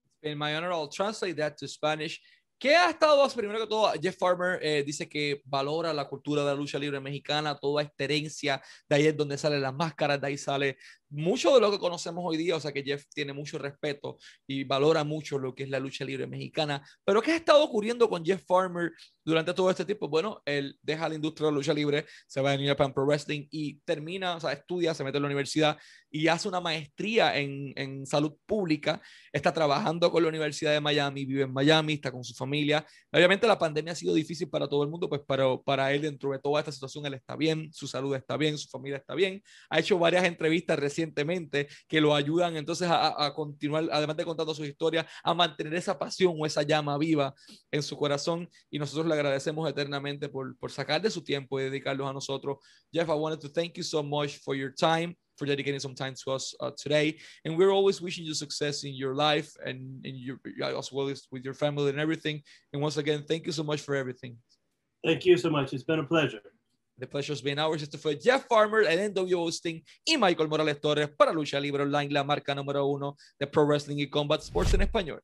It's 0.05 0.19
been 0.23 0.39
my 0.39 0.55
honor. 0.57 0.73
I'll 0.73 0.89
translate 0.89 1.37
that 1.37 1.57
to 1.59 1.69
Spanish. 1.69 2.21
¿Qué 2.63 2.77
ha 2.77 2.91
estado, 2.91 3.29
primero 3.35 3.59
que 3.59 3.67
todo, 3.67 3.93
Jeff 4.01 4.17
Farmer 4.17 4.61
eh, 4.63 4.85
dice 4.85 5.09
que 5.09 5.43
valora 5.47 5.93
la 5.93 6.07
cultura 6.07 6.43
de 6.43 6.47
la 6.47 6.55
lucha 6.55 6.79
libre 6.79 7.01
mexicana, 7.01 7.57
toda 7.57 7.83
esta 7.83 8.05
herencia, 8.05 8.63
de 8.89 8.95
ahí 8.95 9.07
es 9.09 9.17
donde 9.17 9.37
salen 9.37 9.63
las 9.63 9.75
máscaras, 9.75 10.21
de 10.21 10.29
ahí 10.29 10.39
sale 10.39 10.77
mucho 11.13 11.55
de 11.55 11.61
lo 11.61 11.71
que 11.71 11.79
conocemos 11.79 12.25
hoy 12.27 12.37
día, 12.37 12.57
o 12.57 12.61
sea 12.61 12.73
que 12.73 12.83
Jeff 12.83 13.05
tiene 13.15 13.33
mucho 13.33 13.59
respeto 13.59 14.19
y 14.47 14.65
valora 14.65 15.05
mucho 15.05 15.39
lo 15.39 15.55
que 15.55 15.65
es 15.65 15.69
la 15.69 15.79
lucha 15.79 16.05
libre 16.05 16.27
mexicana. 16.27 16.83
Pero 17.05 17.23
¿qué 17.23 17.33
ha 17.33 17.37
estado 17.37 17.63
ocurriendo 17.63 18.09
con 18.09 18.25
Jeff 18.25 18.43
Farmer 18.47 18.91
durante 19.25 19.55
todo 19.55 19.71
este 19.71 19.85
tiempo? 19.85 20.09
Bueno, 20.09 20.43
él 20.45 20.79
deja 20.83 21.09
la 21.09 21.15
industria 21.15 21.47
de 21.47 21.53
la 21.53 21.57
lucha 21.57 21.75
libre, 21.75 22.07
se 22.27 22.41
va 22.41 22.53
a 22.53 22.57
New 22.57 22.67
Japan 22.67 22.93
Pro 22.93 23.05
Wrestling 23.05 23.47
y 23.51 23.75
termina, 23.81 24.37
o 24.37 24.41
sea, 24.41 24.53
estudia, 24.53 24.95
se 24.95 25.05
mete 25.05 25.19
en 25.19 25.23
la 25.23 25.29
universidad 25.29 25.79
y 26.11 26.29
hace 26.29 26.49
una 26.49 26.61
maestría 26.61 27.37
en, 27.39 27.73
en 27.77 28.07
salud 28.07 28.35
pública, 28.47 29.01
está 29.33 29.53
trabajando 29.53 30.11
con 30.11 30.23
la 30.23 30.29
Universidad 30.29 30.73
de 30.73 30.81
Miami, 30.81 31.25
vive 31.25 31.43
en 31.43 31.53
Miami, 31.53 31.95
está 31.95 32.13
con 32.13 32.23
su 32.23 32.35
familia. 32.35 32.87
Obviamente 33.11 33.47
la 33.47 33.59
pandemia 33.59 33.93
ha 33.93 33.97
sido 33.97 34.15
difícil 34.15 34.49
para 34.49 34.69
todo 34.69 34.83
el 34.83 34.91
mundo, 34.91 35.09
pues 35.09 35.23
pero 35.27 35.63
para 35.63 35.93
él 35.93 36.03
dentro 36.03 36.33
de 36.33 36.39
toda 36.39 36.61
esta 36.61 36.73
situación 36.73 37.07
él 37.07 37.15
está 37.15 37.37
bien, 37.37 37.73
su 37.73 37.87
salud 37.87 38.15
está 38.15 38.37
bien, 38.37 38.59
su 38.59 38.69
familia 38.69 38.99
está 38.99 39.15
bien. 39.15 39.43
Ha 39.71 39.81
hecho 39.81 39.99
varias 39.99 40.25
entrevistas 40.25 40.79
recién 40.79 41.02
recientemente 41.03 41.69
que 41.89 42.01
lo 42.01 42.15
ayudan 42.15 42.57
entonces 42.57 42.89
a, 42.91 43.33
continuar, 43.35 43.89
además 43.93 44.17
de 44.17 44.25
contando 44.25 44.55
sus 44.55 44.67
historias, 44.67 45.07
a 45.23 45.35
mantener 45.35 45.75
esa 45.75 45.99
pasión 45.99 46.35
o 46.39 46.47
esa 46.47 46.63
llama 46.63 46.97
viva 46.99 47.35
en 47.71 47.83
su 47.83 47.97
corazón. 47.97 48.49
Y 48.71 48.79
nosotros 48.79 49.07
le 49.07 49.15
agradecemos 49.15 49.69
eternamente 49.69 50.29
por, 50.29 50.57
por 50.59 50.71
sacar 50.71 51.01
de 51.01 51.11
su 51.11 51.23
tiempo 51.23 51.61
y 51.61 51.65
dedicarlos 51.65 52.09
a 52.09 52.13
nosotros. 52.13 52.59
Jeff, 52.93 53.09
I 53.09 53.13
wanted 53.13 53.41
to 53.41 53.49
thank 53.49 53.77
you 53.77 53.83
so 53.83 54.03
much 54.03 54.39
for 54.39 54.57
your 54.57 54.73
time. 54.75 55.17
for 55.39 55.47
dedicating 55.47 55.81
some 55.81 55.95
time 55.95 56.15
to 56.15 56.31
us 56.31 56.55
uh, 56.61 56.71
today. 56.77 57.19
And 57.47 57.57
we're 57.57 57.73
always 57.73 58.03
wishing 58.03 58.23
you 58.23 58.35
success 58.35 58.85
in 58.85 58.95
your 58.95 59.15
life 59.15 59.51
and 59.65 60.05
in 60.05 60.15
your 60.15 60.39
as 60.63 60.93
well 60.93 61.09
as 61.09 61.27
with 61.33 61.43
your 61.43 61.55
family 61.55 61.89
and 61.89 61.99
everything. 61.99 62.43
And 62.73 62.83
once 62.83 62.99
again, 62.99 63.25
thank 63.27 63.47
you 63.47 63.53
so 63.53 63.65
much 63.65 63.81
for 63.81 63.95
everything. 63.95 64.37
Thank 65.03 65.25
you 65.25 65.39
so 65.39 65.49
much. 65.49 65.73
It's 65.73 65.85
been 65.85 66.01
a 66.01 66.05
pleasure. 66.05 66.43
The 66.99 67.07
Pleasure's 67.07 67.43
Been 67.43 67.59
Ours. 67.59 67.83
Este 67.83 67.99
fue 67.99 68.19
Jeff 68.21 68.47
Farmer, 68.47 68.85
el 68.87 69.13
NW 69.13 69.37
Hosting 69.37 69.85
y 70.05 70.17
Michael 70.17 70.49
Morales 70.49 70.81
Torres 70.81 71.11
para 71.17 71.33
Lucha 71.33 71.59
Libre 71.59 71.83
Online, 71.83 72.13
la 72.13 72.25
marca 72.25 72.55
número 72.55 72.87
uno 72.87 73.17
de 73.39 73.47
Pro 73.47 73.67
Wrestling 73.67 73.99
y 73.99 74.11
Combat 74.11 74.43
Sports 74.43 74.75
en 74.75 74.83
español. 74.83 75.23